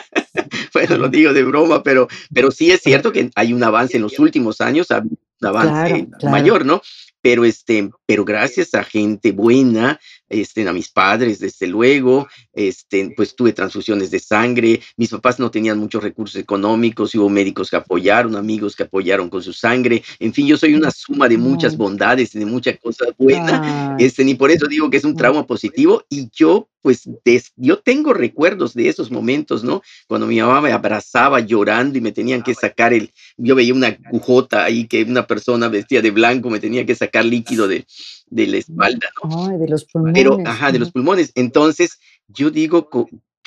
bueno, 0.73 0.97
lo 0.97 1.09
digo 1.09 1.33
de 1.33 1.43
broma, 1.43 1.83
pero, 1.83 2.07
pero 2.33 2.51
sí 2.51 2.71
es 2.71 2.81
cierto 2.81 3.11
que 3.11 3.29
hay 3.35 3.53
un 3.53 3.63
avance 3.63 3.97
en 3.97 4.03
los 4.03 4.19
últimos 4.19 4.61
años, 4.61 4.87
un 4.89 5.47
avance 5.47 6.07
mayor, 6.23 6.65
¿no? 6.65 6.81
Pero, 7.21 7.43
este, 7.43 7.89
pero 8.05 8.23
gracias 8.23 8.73
a 8.73 8.83
gente 8.83 9.31
buena, 9.31 9.99
este, 10.29 10.67
a 10.67 10.73
mis 10.73 10.89
padres, 10.89 11.39
desde 11.39 11.67
luego, 11.67 12.27
este, 12.53 13.13
pues 13.15 13.35
tuve 13.35 13.53
transfusiones 13.53 14.11
de 14.11 14.19
sangre, 14.19 14.79
mis 14.97 15.09
papás 15.09 15.39
no 15.39 15.51
tenían 15.51 15.79
muchos 15.79 16.03
recursos 16.03 16.39
económicos, 16.39 17.15
hubo 17.15 17.29
médicos 17.29 17.69
que 17.69 17.77
apoyaron, 17.77 18.35
amigos 18.35 18.75
que 18.75 18.83
apoyaron 18.83 19.29
con 19.29 19.43
su 19.43 19.53
sangre, 19.53 20.03
en 20.19 20.33
fin, 20.33 20.47
yo 20.47 20.57
soy 20.57 20.75
una 20.75 20.91
suma 20.91 21.27
de 21.27 21.37
muchas 21.37 21.75
bondades, 21.75 22.33
de 22.33 22.45
muchas 22.45 22.77
cosas 22.79 23.09
buenas, 23.17 23.99
este, 23.99 24.23
y 24.23 24.35
por 24.35 24.51
eso 24.51 24.67
digo 24.67 24.89
que 24.89 24.97
es 24.97 25.03
un 25.03 25.15
trauma 25.15 25.45
positivo 25.45 26.03
y 26.09 26.29
yo, 26.31 26.67
pues, 26.81 27.09
yo 27.57 27.79
tengo 27.79 28.13
recuerdos 28.13 28.73
de 28.73 28.87
esos 28.87 29.11
momentos, 29.11 29.63
¿no? 29.63 29.81
Cuando 30.07 30.27
mi 30.27 30.39
mamá 30.39 30.61
me 30.61 30.71
abrazaba 30.71 31.39
llorando 31.41 31.97
y 31.97 32.01
me 32.01 32.11
tenían 32.11 32.41
que 32.41 32.55
sacar 32.55 32.93
el, 32.93 33.11
yo 33.37 33.55
veía 33.55 33.73
una 33.73 33.87
agujota 33.87 34.63
ahí 34.63 34.87
que 34.87 35.03
una 35.03 35.27
persona 35.27 35.67
vestida 35.67 36.01
de 36.01 36.11
blanco 36.11 36.49
me 36.49 36.59
tenía 36.59 36.85
que 36.85 36.95
sacar 36.95 37.25
líquido 37.25 37.67
de, 37.67 37.85
de 38.29 38.47
la 38.47 38.57
espalda, 38.57 39.07
¿no? 39.23 39.47
Ay, 39.49 39.57
de 39.57 39.67
los 39.67 39.85
pulmones. 39.85 40.15
Pero, 40.15 40.37
ajá, 40.45 40.71
de 40.71 40.79
los 40.79 40.91
pulmones. 40.91 41.31
Entonces, 41.35 41.99
yo 42.27 42.49
digo, 42.49 42.89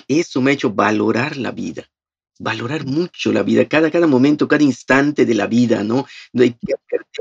eso 0.09 0.41
me 0.41 0.51
ha 0.51 0.55
hecho 0.55 0.73
valorar 0.73 1.37
la 1.37 1.51
vida 1.51 1.87
valorar 2.43 2.85
mucho 2.85 3.33
la 3.33 3.43
vida, 3.43 3.67
cada, 3.67 3.91
cada 3.91 4.07
momento, 4.07 4.49
cada 4.49 4.65
instante 4.65 5.25
de 5.25 5.35
la 5.35 5.47
vida, 5.47 5.85
¿no? 5.85 6.07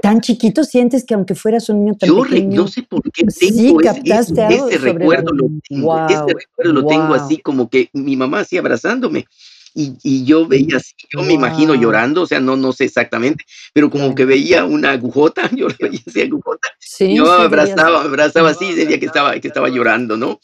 tan 0.02 0.20
chiquito 0.22 0.64
sientes 0.64 1.06
que 1.06 1.14
aunque 1.14 1.36
fueras 1.36 1.70
un 1.70 1.86
niño 1.86 1.96
tan 1.96 2.10
yo 2.10 2.24
pequeño, 2.24 2.62
no 2.62 2.68
sé 2.68 2.84
por 2.84 3.04
qué 3.12 3.26
tengo 3.26 3.82
ese, 3.82 4.78
recuerdo, 4.78 5.32
lo 5.34 5.48
tengo, 5.68 6.08
ese 6.08 6.34
recuerdo 6.34 6.74
lo 6.74 6.86
tengo 6.88 7.14
así 7.14 7.38
como 7.38 7.70
que 7.70 7.90
mi 7.94 8.16
mamá 8.16 8.40
así 8.40 8.58
abrazándome. 8.58 9.26
Y, 9.74 10.26
yo 10.26 10.48
veía 10.48 10.78
así, 10.78 10.94
yo 11.14 11.24
me 11.24 11.34
imagino 11.34 11.76
llorando, 11.76 12.24
o 12.24 12.28
sea, 12.28 12.40
no, 12.40 12.58
no 12.58 12.74
sé 12.74 12.86
exactamente, 12.86 13.46
pero 13.74 13.90
como 13.90 14.14
que 14.14 14.26
veía 14.26 14.66
una 14.66 14.92
agujota, 14.92 15.50
yo 15.56 15.68
veía 15.80 16.00
así 16.06 16.22
agujota, 16.22 16.70
yo 17.00 17.32
abrazaba, 17.32 18.02
abrazaba 18.02 18.50
así, 18.50 18.74
decía 18.74 19.00
que 19.00 19.06
estaba, 19.06 19.40
que 19.40 19.48
estaba 19.48 19.70
llorando, 19.70 20.18
¿no? 20.18 20.40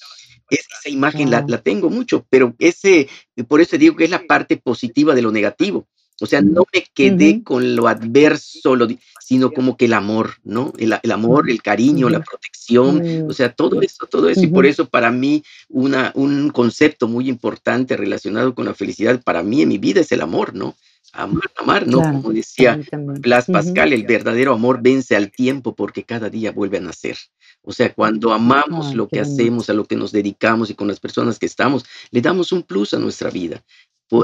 esa 0.50 0.90
imagen 0.90 1.30
la, 1.30 1.44
la, 1.48 1.58
tengo 1.58 1.90
mucho, 1.90 2.26
pero 2.30 2.56
ese, 2.60 3.10
por 3.48 3.60
eso 3.60 3.78
digo 3.78 3.96
que 3.96 4.06
es 4.06 4.10
la 4.10 4.26
parte 4.26 4.58
positiva 4.58 5.14
de 5.14 5.22
lo 5.22 5.32
negativo. 5.32 5.88
O 6.20 6.26
sea, 6.26 6.42
no 6.42 6.66
me 6.74 6.86
quedé 6.94 7.44
con 7.44 7.76
lo 7.76 7.88
adverso, 7.88 8.76
sino 9.22 9.52
como 9.52 9.78
que 9.78 9.86
el 9.86 9.94
amor, 9.94 10.36
¿no? 10.44 10.74
El, 10.78 10.98
el 11.02 11.12
amor, 11.12 11.50
el 11.50 11.62
cariño, 11.62 12.10
la 12.10 12.24
protección, 12.24 13.02
o 13.26 13.28
mm. 13.28 13.34
sea, 13.34 13.54
todo 13.54 13.82
eso, 13.82 14.08
todo 14.08 14.30
eso. 14.30 14.42
Y 14.42 14.48
por 14.48 14.66
eso 14.66 14.88
para 14.88 15.12
mí 15.12 15.44
una, 15.70 16.12
un 16.16 16.50
concepto 16.50 17.08
muy 17.08 17.30
importante 17.30 17.96
relacionado 17.98 18.56
con 18.56 18.66
la 18.66 18.74
felicidad, 18.74 19.22
para 19.22 19.44
mí 19.44 19.62
en 19.62 19.70
mi 19.70 19.78
vida 19.78 20.02
es 20.02 20.12
el 20.12 20.22
amor, 20.22 20.56
¿no? 20.56 20.76
Amar, 21.14 21.44
amar, 21.56 21.88
¿no? 21.88 22.02
Como 22.02 22.32
decía 22.32 22.80
Blas 22.92 23.46
Pascal, 23.46 23.94
el 23.94 24.04
verdadero 24.04 24.54
amor 24.54 24.80
vence 24.82 25.16
al 25.16 25.32
tiempo 25.32 25.76
porque 25.76 26.04
cada 26.04 26.30
día 26.30 26.52
vuelve 26.52 26.78
a 26.78 26.82
nacer. 26.82 27.18
O 27.62 27.72
sea, 27.72 27.94
cuando 27.94 28.34
amamos 28.34 28.94
lo 28.94 29.08
que 29.08 29.20
hacemos, 29.20 29.70
a 29.70 29.74
lo 29.74 29.86
que 29.86 29.96
nos 29.96 30.12
dedicamos 30.12 30.70
y 30.70 30.76
con 30.76 30.88
las 30.88 31.00
personas 31.00 31.40
que 31.40 31.46
estamos, 31.46 31.86
le 32.12 32.22
damos 32.22 32.52
un 32.52 32.64
plus 32.64 32.94
a 32.94 33.00
nuestra 33.00 33.30
vida. 33.30 33.64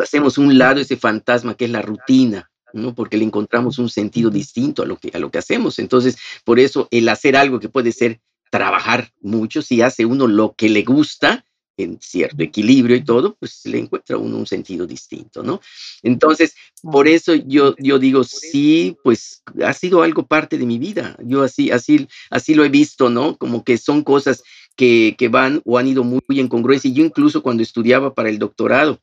Hacemos 0.01 0.37
un 0.37 0.57
lado 0.57 0.79
ese 0.79 0.97
fantasma 0.97 1.55
que 1.55 1.65
es 1.65 1.71
la 1.71 1.81
rutina, 1.81 2.51
¿no? 2.73 2.95
Porque 2.95 3.17
le 3.17 3.25
encontramos 3.25 3.79
un 3.79 3.89
sentido 3.89 4.29
distinto 4.29 4.83
a 4.83 4.85
lo 4.85 4.97
que, 4.97 5.11
a 5.13 5.19
lo 5.19 5.31
que 5.31 5.37
hacemos. 5.37 5.79
Entonces, 5.79 6.17
por 6.43 6.59
eso 6.59 6.87
el 6.91 7.09
hacer 7.09 7.35
algo 7.35 7.59
que 7.59 7.69
puede 7.69 7.91
ser 7.91 8.19
trabajar 8.49 9.11
mucho, 9.21 9.61
si 9.61 9.81
hace 9.81 10.05
uno 10.05 10.27
lo 10.27 10.53
que 10.53 10.69
le 10.69 10.83
gusta, 10.83 11.43
en 11.77 11.99
cierto 11.99 12.43
equilibrio 12.43 12.95
y 12.95 13.03
todo, 13.03 13.35
pues 13.39 13.65
le 13.65 13.79
encuentra 13.79 14.17
uno 14.17 14.37
un 14.37 14.45
sentido 14.45 14.85
distinto, 14.85 15.43
¿no? 15.43 15.59
Entonces, 16.03 16.55
por 16.81 17.07
eso 17.07 17.33
yo, 17.33 17.75
yo 17.79 17.99
digo, 17.99 18.23
sí, 18.23 18.95
pues 19.03 19.41
ha 19.63 19.73
sido 19.73 20.03
algo 20.03 20.27
parte 20.27 20.57
de 20.57 20.65
mi 20.65 20.77
vida. 20.77 21.17
Yo 21.23 21.41
así, 21.41 21.71
así, 21.71 22.07
así 22.29 22.53
lo 22.53 22.63
he 22.63 22.69
visto, 22.69 23.09
¿no? 23.09 23.37
Como 23.37 23.63
que 23.63 23.77
son 23.77 24.03
cosas 24.03 24.43
que, 24.75 25.15
que 25.17 25.29
van 25.29 25.61
o 25.65 25.77
han 25.77 25.87
ido 25.87 26.03
muy, 26.03 26.21
en 26.29 26.47
congruencia. 26.47 26.91
Yo 26.91 27.03
incluso 27.03 27.41
cuando 27.41 27.63
estudiaba 27.63 28.13
para 28.13 28.29
el 28.29 28.39
doctorado, 28.39 28.99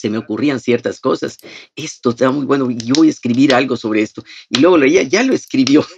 se 0.00 0.08
me 0.08 0.18
ocurrían 0.18 0.60
ciertas 0.60 0.98
cosas. 0.98 1.38
Esto 1.76 2.10
está 2.10 2.30
muy 2.30 2.46
bueno, 2.46 2.70
y 2.70 2.76
yo 2.78 2.94
voy 2.96 3.08
a 3.08 3.10
escribir 3.10 3.54
algo 3.54 3.76
sobre 3.76 4.02
esto. 4.02 4.24
Y 4.48 4.60
luego 4.60 4.78
leía, 4.78 5.02
ya 5.02 5.22
lo 5.22 5.34
escribió. 5.34 5.84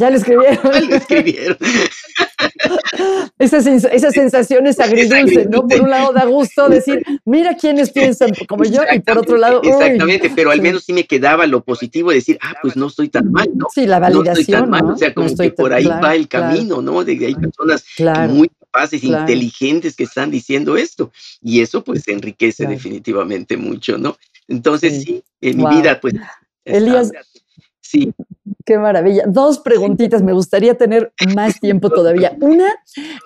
Ya 0.00 0.08
lo 0.08 0.16
escribieron. 0.16 0.58
ya 0.72 0.80
lo 0.80 0.96
escribieron. 0.96 1.56
Esas, 3.38 3.66
esas 3.66 4.14
sensaciones 4.14 4.80
agridulces, 4.80 5.48
¿no? 5.50 5.66
Por 5.66 5.82
un 5.82 5.90
lado 5.90 6.12
da 6.12 6.24
gusto 6.24 6.68
decir, 6.68 7.02
mira 7.24 7.56
quiénes 7.56 7.90
piensan 7.90 8.30
como 8.48 8.64
yo, 8.64 8.82
y 8.92 9.00
por 9.00 9.18
otro 9.18 9.36
lado. 9.36 9.60
Exactamente, 9.62 10.30
pero 10.34 10.50
al 10.50 10.62
menos 10.62 10.84
sí 10.84 10.92
me 10.92 11.04
quedaba 11.04 11.46
lo 11.46 11.62
positivo 11.62 12.10
de 12.10 12.16
decir, 12.16 12.38
ah, 12.40 12.54
pues 12.62 12.76
no 12.76 12.86
estoy 12.86 13.08
tan 13.08 13.30
mal, 13.30 13.48
¿no? 13.54 13.66
Sí, 13.74 13.86
la 13.86 13.98
validación. 13.98 14.34
No 14.34 14.40
estoy 14.40 14.54
tan 14.54 14.70
mal, 14.70 14.84
o 14.94 14.96
sea, 14.96 15.12
como 15.12 15.36
que 15.36 15.50
por 15.50 15.72
ahí 15.72 15.84
va 15.84 16.14
el 16.14 16.28
camino, 16.28 16.80
¿no? 16.80 17.04
De 17.04 17.18
que 17.18 17.26
hay 17.26 17.34
personas 17.34 17.84
muy 18.30 18.50
capaces, 18.72 19.04
inteligentes 19.04 19.96
que 19.96 20.04
están 20.04 20.30
diciendo 20.30 20.76
esto. 20.76 21.12
Y 21.40 21.60
eso, 21.60 21.84
pues, 21.84 22.08
enriquece 22.08 22.66
definitivamente 22.66 23.56
mucho, 23.56 23.98
¿no? 23.98 24.16
Entonces, 24.48 25.02
sí, 25.04 25.22
en 25.40 25.58
mi 25.58 25.66
vida, 25.66 26.00
pues. 26.00 26.14
Elías, 26.64 27.12
Sí. 27.82 28.14
Qué 28.64 28.78
maravilla. 28.78 29.24
Dos 29.26 29.58
preguntitas, 29.58 30.22
me 30.22 30.32
gustaría 30.32 30.74
tener 30.74 31.12
más 31.34 31.58
tiempo 31.58 31.90
todavía. 31.90 32.36
Una, 32.40 32.72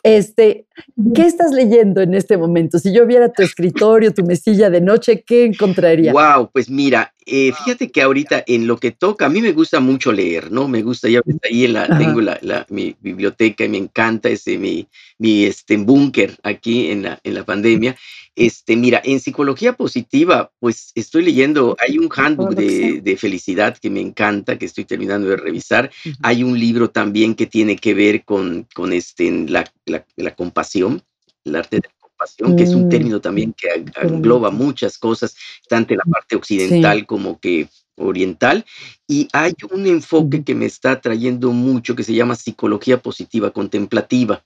este, 0.03 0.66
¿qué 1.14 1.22
estás 1.26 1.53
leyendo 1.53 2.01
en 2.01 2.14
este 2.14 2.38
momento? 2.38 2.78
Si 2.78 2.92
yo 2.94 3.07
viera 3.07 3.30
tu 3.30 3.42
escritorio, 3.42 4.14
tu 4.14 4.24
mesilla 4.24 4.70
de 4.70 4.80
noche, 4.80 5.22
¿qué 5.26 5.44
encontraría? 5.44 6.12
Wow, 6.12 6.51
pues 6.51 6.70
mira, 6.70 7.12
eh, 7.26 7.52
fíjate 7.52 7.90
que 7.90 8.02
ahorita 8.02 8.44
en 8.46 8.68
lo 8.68 8.76
que 8.78 8.92
toca, 8.92 9.26
a 9.26 9.28
mí 9.28 9.42
me 9.42 9.52
gusta 9.52 9.80
mucho 9.80 10.12
leer, 10.12 10.52
¿no? 10.52 10.68
Me 10.68 10.82
gusta, 10.82 11.08
ya 11.08 11.20
ahí 11.42 11.64
en 11.64 11.72
la, 11.72 11.98
tengo 11.98 12.20
la, 12.20 12.38
la, 12.40 12.64
mi 12.70 12.94
biblioteca 13.00 13.64
y 13.64 13.68
me 13.68 13.78
encanta 13.78 14.28
ese, 14.28 14.58
mi, 14.58 14.86
mi 15.18 15.44
este, 15.44 15.76
búnker 15.76 16.38
aquí 16.44 16.90
en 16.90 17.02
la, 17.02 17.20
en 17.24 17.34
la 17.34 17.44
pandemia. 17.44 17.96
Este, 18.36 18.76
mira, 18.76 19.00
en 19.02 19.18
psicología 19.18 19.72
positiva, 19.72 20.52
pues 20.60 20.92
estoy 20.94 21.24
leyendo, 21.24 21.74
hay 21.80 21.98
un 21.98 22.08
handbook 22.14 22.54
de, 22.54 23.16
felicidad 23.18 23.76
que 23.76 23.90
me 23.90 24.00
encanta, 24.00 24.58
que 24.58 24.66
estoy 24.66 24.84
terminando 24.84 25.26
de 25.28 25.36
revisar. 25.36 25.90
Hay 26.22 26.44
un 26.44 26.60
libro 26.60 26.90
también 26.90 27.34
que 27.34 27.46
tiene 27.46 27.76
que 27.76 27.94
ver 27.94 28.24
con, 28.24 28.68
con 28.74 28.92
este, 28.92 29.30
la, 29.48 29.64
la, 29.86 30.34
compasión, 30.34 31.02
el 31.44 31.56
arte 31.56 31.76
de 31.76 31.88
la 31.88 31.94
que 32.34 32.62
es 32.62 32.74
un 32.74 32.86
mm, 32.86 32.88
término 32.88 33.20
también 33.20 33.52
que 33.52 33.68
engloba 34.02 34.50
muchas 34.50 34.98
cosas, 34.98 35.36
tanto 35.68 35.94
en 35.94 35.98
la 35.98 36.04
parte 36.10 36.36
occidental 36.36 37.06
como 37.06 37.38
que 37.38 37.68
oriental. 37.96 38.64
Y 39.06 39.28
hay 39.32 39.54
un 39.70 39.86
enfoque 39.86 40.44
que 40.44 40.54
me 40.54 40.66
está 40.66 41.00
trayendo 41.00 41.52
mucho 41.52 41.94
que 41.94 42.02
se 42.02 42.14
llama 42.14 42.34
psicología 42.34 43.00
positiva 43.00 43.50
contemplativa 43.50 44.42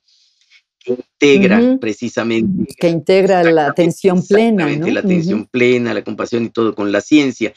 integra 0.86 1.78
precisamente. 1.80 2.74
Que 2.78 2.88
integra 2.88 3.42
la 3.44 3.66
atención 3.66 4.26
plena. 4.26 4.66
¿no? 4.76 4.86
la 4.86 5.00
atención 5.00 5.46
plena, 5.46 5.94
la 5.94 6.02
compasión 6.02 6.44
y 6.44 6.50
todo 6.50 6.74
con 6.74 6.92
la 6.92 7.00
ciencia. 7.00 7.52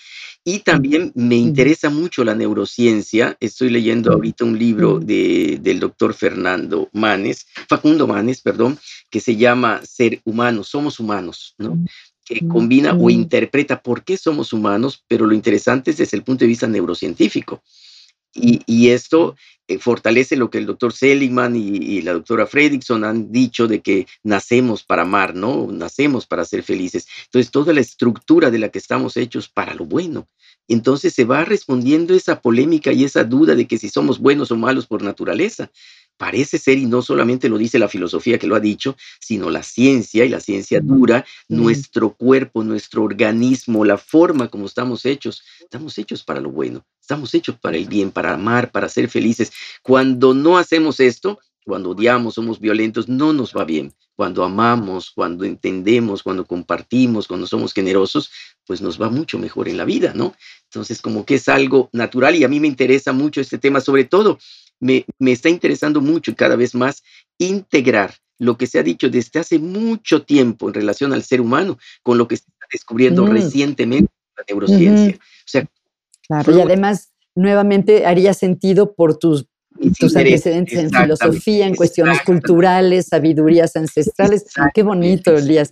Y 0.45 0.59
también 0.59 1.11
me 1.15 1.35
interesa 1.35 1.89
mucho 1.89 2.23
la 2.23 2.35
neurociencia. 2.35 3.37
Estoy 3.39 3.69
leyendo 3.69 4.11
ahorita 4.11 4.43
un 4.43 4.59
libro 4.59 4.99
de, 4.99 5.57
del 5.61 5.79
doctor 5.79 6.13
Fernando 6.13 6.89
Manes, 6.91 7.47
Facundo 7.69 8.07
Manes, 8.07 8.41
perdón, 8.41 8.77
que 9.09 9.21
se 9.21 9.37
llama 9.37 9.81
Ser 9.85 10.19
Humano, 10.25 10.63
Somos 10.63 10.99
Humanos, 10.99 11.55
¿no? 11.57 11.77
que 12.25 12.47
combina 12.47 12.93
o 12.93 13.09
interpreta 13.09 13.81
por 13.81 14.03
qué 14.03 14.17
somos 14.17 14.53
humanos, 14.53 15.03
pero 15.07 15.25
lo 15.25 15.33
interesante 15.33 15.91
es 15.91 15.97
desde 15.97 16.17
el 16.17 16.23
punto 16.23 16.45
de 16.45 16.47
vista 16.47 16.67
neurocientífico. 16.67 17.61
Y, 18.33 18.61
y 18.65 18.89
esto 18.89 19.35
fortalece 19.79 20.35
lo 20.35 20.49
que 20.49 20.57
el 20.57 20.65
doctor 20.65 20.93
Seligman 20.93 21.55
y, 21.55 22.01
la 22.01 22.13
doctora 22.13 22.45
Fredrickson 22.45 23.03
han 23.03 23.31
dicho 23.31 23.67
de 23.67 23.81
que 23.81 24.07
nacemos 24.23 24.83
para 24.83 25.03
amar, 25.03 25.35
¿no? 25.35 25.67
Nacemos 25.71 26.25
para 26.25 26.45
ser 26.45 26.63
felices. 26.63 27.07
Entonces, 27.25 27.51
toda 27.51 27.73
la 27.73 27.81
estructura 27.81 28.51
de 28.51 28.59
la 28.59 28.69
que 28.69 28.79
estamos 28.79 29.17
hechos 29.17 29.49
para 29.49 29.73
lo 29.73 29.85
bueno. 29.85 30.27
Entonces 30.67 31.13
se 31.13 31.25
va 31.25 31.43
respondiendo 31.43 32.13
esa 32.13 32.41
polémica 32.41 32.93
y 32.93 33.03
esa 33.03 33.23
duda 33.23 33.55
de 33.55 33.67
que 33.67 33.77
si 33.77 33.89
somos 33.89 34.19
buenos 34.19 34.51
o 34.51 34.55
malos 34.55 34.87
por 34.87 35.01
naturaleza. 35.01 35.71
Parece 36.23 36.57
ser, 36.57 36.77
y 36.77 36.85
no 36.85 37.01
solamente 37.01 37.49
lo 37.49 37.57
dice 37.57 37.77
la 37.77 37.89
filosofía 37.89 38.39
que 38.39 38.47
lo 38.47 38.55
ha 38.55 38.61
dicho, 38.61 38.95
sino 39.19 39.49
la 39.49 39.61
ciencia 39.61 40.23
y 40.23 40.29
la 40.29 40.39
ciencia 40.39 40.79
dura, 40.79 41.25
nuestro 41.49 42.13
cuerpo, 42.13 42.63
nuestro 42.63 43.03
organismo, 43.03 43.83
la 43.83 43.97
forma 43.97 44.47
como 44.47 44.67
estamos 44.67 45.05
hechos, 45.05 45.43
estamos 45.59 45.97
hechos 45.97 46.23
para 46.23 46.39
lo 46.39 46.49
bueno, 46.49 46.85
estamos 47.01 47.33
hechos 47.33 47.57
para 47.59 47.75
el 47.75 47.89
bien, 47.89 48.09
para 48.09 48.35
amar, 48.35 48.71
para 48.71 48.87
ser 48.87 49.09
felices. 49.09 49.51
Cuando 49.81 50.33
no 50.33 50.57
hacemos 50.57 51.01
esto, 51.01 51.39
cuando 51.65 51.89
odiamos, 51.89 52.35
somos 52.35 52.61
violentos, 52.61 53.09
no 53.09 53.33
nos 53.33 53.53
va 53.53 53.65
bien. 53.65 53.93
Cuando 54.15 54.45
amamos, 54.45 55.11
cuando 55.11 55.43
entendemos, 55.43 56.23
cuando 56.23 56.45
compartimos, 56.45 57.27
cuando 57.27 57.47
somos 57.47 57.73
generosos, 57.73 58.31
pues 58.65 58.81
nos 58.81 59.01
va 59.01 59.09
mucho 59.09 59.39
mejor 59.39 59.67
en 59.67 59.75
la 59.75 59.83
vida, 59.83 60.13
¿no? 60.15 60.35
Entonces, 60.65 61.01
como 61.01 61.25
que 61.25 61.35
es 61.35 61.49
algo 61.49 61.89
natural 61.91 62.35
y 62.35 62.43
a 62.43 62.47
mí 62.47 62.59
me 62.61 62.67
interesa 62.67 63.11
mucho 63.11 63.41
este 63.41 63.57
tema, 63.57 63.81
sobre 63.81 64.05
todo 64.05 64.39
me, 64.83 65.31
está 65.31 65.49
interesando 65.49 66.01
mucho 66.01 66.31
y 66.31 66.35
cada 66.35 66.55
vez 66.55 66.75
más 66.75 67.03
integrar 67.37 68.13
lo 68.39 68.57
que 68.57 68.67
se 68.67 68.79
ha 68.79 68.83
dicho 68.83 69.09
desde 69.09 69.39
hace 69.39 69.59
mucho 69.59 70.23
tiempo 70.23 70.67
en 70.67 70.73
relación 70.73 71.13
al 71.13 71.23
ser 71.23 71.39
humano 71.39 71.77
con 72.01 72.17
lo 72.17 72.27
que 72.27 72.37
se 72.37 72.43
está 72.43 72.65
descubriendo 72.71 73.25
mm. 73.25 73.29
recientemente 73.29 74.11
la 74.37 74.43
neurociencia. 74.47 75.15
O 75.15 75.47
sea, 75.47 75.65
claro, 76.27 76.57
y 76.57 76.61
además, 76.61 77.11
nuevamente 77.35 78.05
haría 78.05 78.33
sentido 78.33 78.93
por 78.93 79.17
tus 79.17 79.47
tus 79.99 80.15
antecedentes 80.15 80.77
en 80.77 80.91
filosofía, 80.91 81.65
en 81.65 81.75
cuestiones 81.75 82.21
culturales, 82.21 83.07
sabidurías 83.07 83.75
ancestrales. 83.75 84.45
Qué 84.73 84.83
bonito, 84.83 85.35
Elías. 85.35 85.71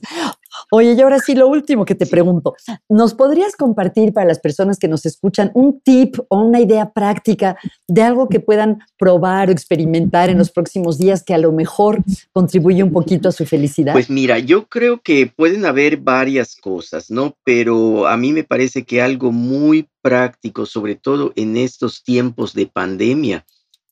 Oye, 0.74 0.93
y 0.93 1.01
ahora 1.01 1.19
sí, 1.19 1.36
lo 1.36 1.49
último 1.49 1.84
que 1.84 1.95
te 1.95 2.05
pregunto, 2.05 2.55
¿nos 2.88 3.13
podrías 3.13 3.57
compartir 3.57 4.13
para 4.13 4.26
las 4.26 4.39
personas 4.39 4.80
que 4.80 4.88
nos 4.88 5.05
escuchan 5.05 5.51
un 5.53 5.82
tip 5.82 6.15
o 6.30 6.39
una 6.39 6.61
idea 6.61 6.93
práctica 6.93 7.57
de 7.89 8.01
algo 8.01 8.30
que 8.30 8.39
puedan 8.39 8.80
probar 8.97 9.49
o 9.49 9.51
experimentar 9.51 10.30
en 10.30 10.38
los 10.38 10.49
próximos 10.49 10.97
días 10.97 11.24
que 11.24 11.34
a 11.34 11.39
lo 11.39 11.51
mejor 11.51 12.01
contribuye 12.32 12.84
un 12.84 12.93
poquito 12.93 13.28
a 13.28 13.34
su 13.34 13.45
felicidad? 13.45 13.91
Pues 13.91 14.09
mira, 14.09 14.39
yo 14.39 14.67
creo 14.67 15.01
que 15.01 15.28
pueden 15.28 15.65
haber 15.65 15.97
varias 15.97 16.55
cosas, 16.55 17.11
¿no? 17.11 17.36
Pero 17.43 18.07
a 18.07 18.15
mí 18.15 18.32
me 18.32 18.45
parece 18.45 18.84
que 18.84 19.01
algo 19.01 19.34
muy 19.34 19.89
práctico, 20.01 20.65
sobre 20.65 20.95
todo 20.95 21.34
en 21.36 21.57
estos 21.57 22.01
tiempos 22.01 22.53
de 22.53 22.67
pandemia, 22.67 23.45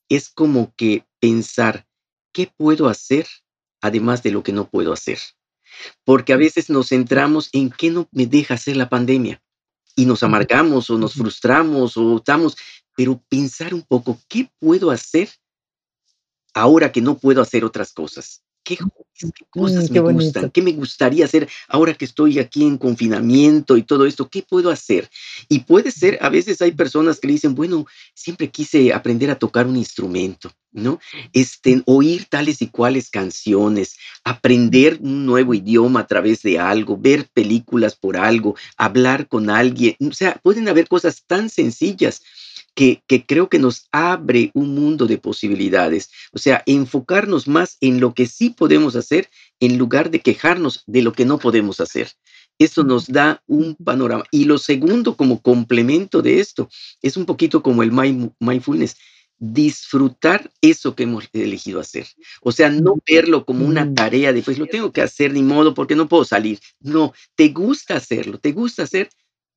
es 0.08 0.30
como 0.30 0.72
que 0.76 1.04
pensar 1.20 1.84
qué 2.32 2.50
puedo 2.56 2.88
hacer 2.88 3.26
además 3.82 4.22
de 4.22 4.30
lo 4.30 4.42
que 4.42 4.52
no 4.52 4.68
puedo 4.68 4.94
hacer. 4.94 5.18
Porque 6.04 6.32
a 6.32 6.36
veces 6.36 6.70
nos 6.70 6.88
centramos 6.88 7.48
en 7.52 7.70
qué 7.70 7.90
no 7.90 8.08
me 8.12 8.26
deja 8.26 8.54
hacer 8.54 8.76
la 8.76 8.88
pandemia 8.88 9.42
y 9.96 10.06
nos 10.06 10.22
amargamos 10.22 10.90
o 10.90 10.98
nos 10.98 11.14
frustramos 11.14 11.96
o 11.96 12.16
estamos, 12.16 12.56
pero 12.96 13.22
pensar 13.28 13.74
un 13.74 13.82
poco, 13.82 14.18
¿qué 14.28 14.50
puedo 14.58 14.90
hacer 14.90 15.28
ahora 16.54 16.92
que 16.92 17.00
no 17.00 17.18
puedo 17.18 17.42
hacer 17.42 17.64
otras 17.64 17.92
cosas? 17.92 18.42
¿Qué, 18.70 18.78
cosas 19.50 19.90
Mm, 19.90 19.94
me 19.94 20.00
qué 20.00 20.12
gustan? 20.12 20.50
¿Qué 20.50 20.62
me 20.62 20.72
gustaría 20.72 21.24
hacer 21.24 21.48
ahora 21.68 21.92
que 21.94 22.04
estoy 22.04 22.38
aquí 22.38 22.64
en 22.64 22.78
confinamiento 22.78 23.76
y 23.76 23.82
todo 23.82 24.06
esto? 24.06 24.28
¿Qué 24.28 24.42
puedo 24.42 24.70
hacer? 24.70 25.10
Y 25.48 25.60
puede 25.60 25.90
ser, 25.90 26.18
a 26.20 26.28
veces 26.28 26.62
hay 26.62 26.72
personas 26.72 27.18
que 27.18 27.26
le 27.26 27.34
dicen, 27.34 27.54
bueno, 27.54 27.86
siempre 28.14 28.48
quise 28.48 28.92
aprender 28.92 29.30
a 29.30 29.38
tocar 29.38 29.66
un 29.66 29.76
instrumento, 29.76 30.52
¿no? 30.72 31.00
Este, 31.32 31.82
oír 31.86 32.26
tales 32.26 32.62
y 32.62 32.68
cuales 32.68 33.10
canciones, 33.10 33.96
aprender 34.24 34.98
un 35.00 35.26
nuevo 35.26 35.52
idioma 35.52 36.00
a 36.00 36.06
través 36.06 36.42
de 36.42 36.58
algo, 36.58 36.96
ver 36.96 37.28
películas 37.34 37.96
por 37.96 38.16
algo, 38.16 38.54
hablar 38.76 39.26
con 39.26 39.50
alguien. 39.50 39.96
O 40.00 40.12
sea, 40.12 40.38
pueden 40.42 40.68
haber 40.68 40.86
cosas 40.86 41.24
tan 41.26 41.50
sencillas 41.50 42.22
que, 42.74 43.02
que 43.06 43.26
creo 43.26 43.48
que 43.48 43.58
nos 43.58 43.86
abre 43.92 44.50
un 44.54 44.74
mundo 44.74 45.06
de 45.06 45.18
posibilidades. 45.18 46.10
O 46.32 46.38
sea, 46.38 46.62
enfocarnos 46.66 47.48
más 47.48 47.76
en 47.80 48.00
lo 48.00 48.14
que 48.14 48.26
sí 48.26 48.50
podemos 48.50 48.96
hacer 48.96 49.28
en 49.60 49.78
lugar 49.78 50.10
de 50.10 50.20
quejarnos 50.20 50.82
de 50.86 51.02
lo 51.02 51.12
que 51.12 51.24
no 51.24 51.38
podemos 51.38 51.80
hacer. 51.80 52.10
Eso 52.58 52.84
nos 52.84 53.06
da 53.06 53.42
un 53.46 53.74
panorama. 53.76 54.24
Y 54.30 54.44
lo 54.44 54.58
segundo, 54.58 55.16
como 55.16 55.40
complemento 55.40 56.22
de 56.22 56.40
esto, 56.40 56.68
es 57.02 57.16
un 57.16 57.26
poquito 57.26 57.62
como 57.62 57.82
el 57.82 57.92
mind- 57.92 58.32
mindfulness, 58.38 58.96
disfrutar 59.38 60.50
eso 60.60 60.94
que 60.94 61.04
hemos 61.04 61.24
elegido 61.32 61.80
hacer. 61.80 62.06
O 62.42 62.52
sea, 62.52 62.68
no 62.70 62.96
verlo 63.08 63.44
como 63.46 63.66
una 63.66 63.86
Mm, 63.86 63.94
tarea 63.94 64.32
de, 64.32 64.42
pues 64.42 64.58
lo 64.58 64.66
tengo 64.66 64.92
que 64.92 65.00
hacer 65.00 65.32
ni 65.32 65.42
modo 65.42 65.72
porque 65.74 65.96
no 65.96 66.08
puedo 66.08 66.24
salir. 66.24 66.60
No, 66.80 67.12
te 67.34 67.48
gusta 67.48 67.96
hacerlo, 67.96 68.38
te 68.38 68.52
gusta 68.52 68.82
hacer, 68.82 69.08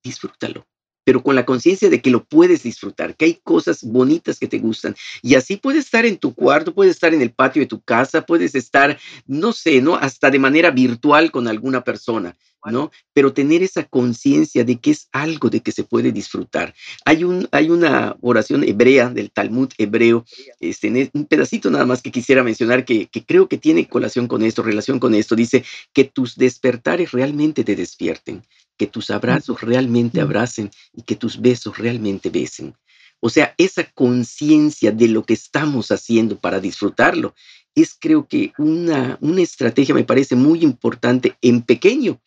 disfrútalo 0.03 0.65
pero 1.03 1.23
con 1.23 1.35
la 1.35 1.45
conciencia 1.45 1.89
de 1.89 2.01
que 2.01 2.09
lo 2.09 2.23
puedes 2.23 2.63
disfrutar, 2.63 3.15
que 3.15 3.25
hay 3.25 3.39
cosas 3.43 3.83
bonitas 3.83 4.39
que 4.39 4.47
te 4.47 4.59
gustan. 4.59 4.95
Y 5.21 5.35
así 5.35 5.57
puedes 5.57 5.85
estar 5.85 6.05
en 6.05 6.17
tu 6.17 6.33
cuarto, 6.33 6.73
puedes 6.73 6.95
estar 6.95 7.13
en 7.13 7.21
el 7.21 7.31
patio 7.31 7.61
de 7.61 7.67
tu 7.67 7.81
casa, 7.81 8.25
puedes 8.25 8.55
estar, 8.55 8.97
no 9.27 9.53
sé, 9.53 9.81
¿no? 9.81 9.95
Hasta 9.95 10.29
de 10.29 10.39
manera 10.39 10.71
virtual 10.71 11.31
con 11.31 11.47
alguna 11.47 11.83
persona, 11.83 12.35
¿no? 12.71 12.91
Pero 13.13 13.33
tener 13.33 13.63
esa 13.63 13.83
conciencia 13.83 14.63
de 14.63 14.79
que 14.79 14.91
es 14.91 15.09
algo 15.11 15.49
de 15.49 15.61
que 15.61 15.71
se 15.71 15.83
puede 15.83 16.11
disfrutar. 16.11 16.73
Hay, 17.05 17.23
un, 17.23 17.47
hay 17.51 17.69
una 17.69 18.15
oración 18.21 18.63
hebrea 18.63 19.09
del 19.09 19.31
Talmud 19.31 19.69
hebreo, 19.77 20.25
este, 20.59 21.11
un 21.13 21.25
pedacito 21.25 21.69
nada 21.69 21.85
más 21.85 22.01
que 22.01 22.11
quisiera 22.11 22.43
mencionar 22.43 22.85
que, 22.85 23.07
que 23.07 23.25
creo 23.25 23.47
que 23.47 23.57
tiene 23.57 23.87
colación 23.87 24.27
con 24.27 24.43
esto, 24.43 24.63
relación 24.63 24.99
con 24.99 25.15
esto. 25.15 25.35
Dice 25.35 25.63
que 25.93 26.05
tus 26.05 26.35
despertares 26.35 27.11
realmente 27.11 27.63
te 27.63 27.75
despierten 27.75 28.43
que 28.77 28.87
tus 28.87 29.09
abrazos 29.09 29.61
realmente 29.61 30.19
mm, 30.19 30.23
abracen 30.23 30.71
y 30.93 31.03
que 31.03 31.15
tus 31.15 31.39
besos 31.39 31.77
realmente 31.77 32.29
besen. 32.29 32.75
O 33.19 33.29
sea, 33.29 33.53
esa 33.57 33.85
conciencia 33.85 34.91
de 34.91 35.07
lo 35.07 35.23
que 35.23 35.33
estamos 35.33 35.91
haciendo 35.91 36.37
para 36.37 36.59
disfrutarlo 36.59 37.33
es 37.75 37.95
creo 37.99 38.27
que 38.27 38.51
una, 38.57 39.17
una 39.21 39.41
estrategia, 39.41 39.95
me 39.95 40.03
parece 40.03 40.35
muy 40.35 40.61
importante 40.63 41.35
en 41.41 41.61
pequeño. 41.61 42.19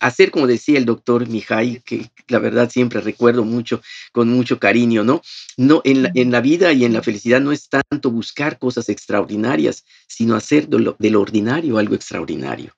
Hacer, 0.00 0.30
como 0.30 0.46
decía 0.46 0.78
el 0.78 0.84
doctor 0.84 1.28
Mijay, 1.28 1.80
que 1.84 2.10
la 2.28 2.38
verdad 2.38 2.70
siempre 2.70 3.00
recuerdo 3.00 3.44
mucho, 3.44 3.82
con 4.12 4.28
mucho 4.28 4.58
cariño, 4.58 5.04
¿no? 5.04 5.22
No, 5.56 5.82
en 5.84 6.04
la, 6.04 6.10
en 6.14 6.30
la 6.30 6.40
vida 6.40 6.72
y 6.72 6.84
en 6.84 6.92
la 6.92 7.02
felicidad 7.02 7.40
no 7.40 7.52
es 7.52 7.68
tanto 7.68 8.10
buscar 8.10 8.58
cosas 8.58 8.88
extraordinarias, 8.88 9.84
sino 10.08 10.34
hacer 10.34 10.68
de 10.68 10.78
lo, 10.78 10.96
de 10.98 11.10
lo 11.10 11.20
ordinario 11.20 11.78
algo 11.78 11.94
extraordinario. 11.94 12.74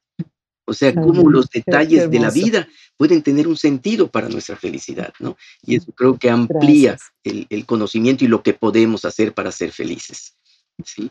O 0.64 0.74
sea, 0.74 0.94
cómo 0.94 1.28
los 1.28 1.48
detalles 1.50 2.08
de 2.10 2.20
la 2.20 2.30
vida 2.30 2.68
pueden 2.96 3.22
tener 3.22 3.48
un 3.48 3.56
sentido 3.56 4.10
para 4.10 4.28
nuestra 4.28 4.56
felicidad, 4.56 5.12
¿no? 5.18 5.36
Y 5.66 5.76
eso 5.76 5.92
creo 5.92 6.16
que 6.18 6.30
amplía 6.30 6.96
el, 7.24 7.46
el 7.50 7.66
conocimiento 7.66 8.24
y 8.24 8.28
lo 8.28 8.42
que 8.42 8.54
podemos 8.54 9.04
hacer 9.04 9.34
para 9.34 9.50
ser 9.50 9.72
felices. 9.72 10.34
¿sí? 10.84 11.10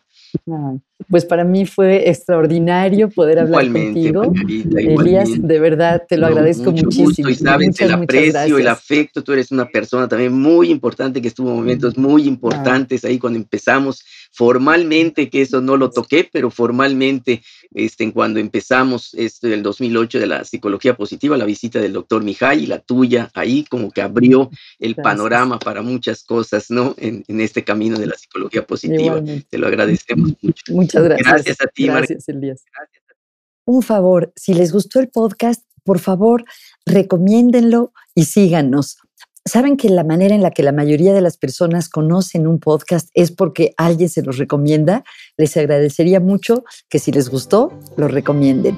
Pues 1.10 1.26
para 1.26 1.44
mí 1.44 1.66
fue 1.66 2.10
extraordinario 2.10 3.10
poder 3.10 3.40
hablar 3.40 3.66
Igualmente, 3.66 4.14
contigo. 4.14 4.34
Elías, 4.78 5.30
de 5.42 5.60
verdad 5.60 6.04
te 6.08 6.16
lo 6.18 6.28
No, 6.28 6.34
agradezco 6.34 6.72
mucho 6.72 6.86
gusto 6.86 7.02
muchísimo. 7.04 7.30
y 7.30 7.36
sabes 7.36 7.68
Muchas, 7.70 7.88
el 7.88 7.94
aprecio, 7.94 8.58
el 8.60 8.68
afecto. 8.68 9.24
Tú 9.24 9.34
eres 9.34 9.52
una 9.52 9.68
persona 9.68 10.08
también 10.08 10.34
muy 10.34 10.70
importante 10.70 11.22
que 11.22 11.28
estuvo 11.30 11.50
en 11.50 11.56
momentos 11.56 11.98
muy 11.98 12.24
importantes 12.28 13.04
ahí 13.04 13.18
cuando 13.18 13.40
empezamos 13.40 14.04
formalmente, 14.34 15.30
que 15.30 15.42
eso 15.42 15.60
no 15.60 15.76
lo 15.76 15.90
toqué, 15.90 16.30
pero 16.32 16.50
formalmente, 16.52 17.42
este, 17.74 18.12
cuando 18.14 18.40
empezamos 18.40 19.14
esto 19.16 19.48
del 19.48 19.62
2008 19.64 20.20
de 20.20 20.28
la 20.28 20.44
psicología 20.46 20.96
positiva, 20.96 21.36
la 21.36 21.46
visita 21.46 21.80
del 21.80 21.94
doctor 21.94 22.24
Mijay 22.24 22.64
y 22.64 22.68
la 22.68 22.80
tuya 22.80 23.30
ahí 23.34 23.66
como 23.70 23.92
que 23.92 24.02
abrió 24.02 24.50
el 24.80 24.94
gracias. 24.94 25.04
panorama 25.04 25.60
para 25.60 25.82
muchas 25.82 26.24
cosas, 26.24 26.70
¿no? 26.70 26.96
En, 26.98 27.24
en 27.28 27.42
este 27.42 27.64
camino 27.64 27.98
de 28.00 28.08
la 28.08 28.16
psicología 28.16 28.66
positiva. 28.66 29.02
Igualmente. 29.18 29.48
Te 29.50 29.58
lo 29.58 29.68
agradecemos 29.68 30.21
mucho. 30.22 30.64
Muchas 30.74 31.04
gracias. 31.04 31.28
Gracias 31.28 31.62
a 31.62 31.68
ti. 31.68 31.88
Gracias, 31.88 32.30
Elías. 32.30 32.64
Un 33.66 33.82
favor, 33.82 34.32
si 34.36 34.54
les 34.54 34.72
gustó 34.72 35.00
el 35.00 35.10
podcast, 35.10 35.64
por 35.84 36.00
favor, 36.00 36.46
recomiéndenlo 36.86 37.94
y 38.16 38.26
síganos. 38.26 38.98
Saben 39.46 39.76
que 39.76 39.90
la 39.90 40.04
manera 40.04 40.36
en 40.36 40.44
la 40.44 40.52
que 40.52 40.62
la 40.62 40.72
mayoría 40.72 41.14
de 41.14 41.22
las 41.22 41.38
personas 41.38 41.90
conocen 41.90 42.46
un 42.46 42.60
podcast 42.60 43.10
es 43.14 43.32
porque 43.32 43.74
alguien 43.76 44.10
se 44.10 44.22
los 44.22 44.38
recomienda. 44.38 45.04
Les 45.36 45.58
agradecería 45.58 46.20
mucho 46.20 46.64
que 46.90 47.00
si 47.00 47.12
les 47.12 47.30
gustó, 47.30 47.72
lo 47.98 48.08
recomienden. 48.08 48.78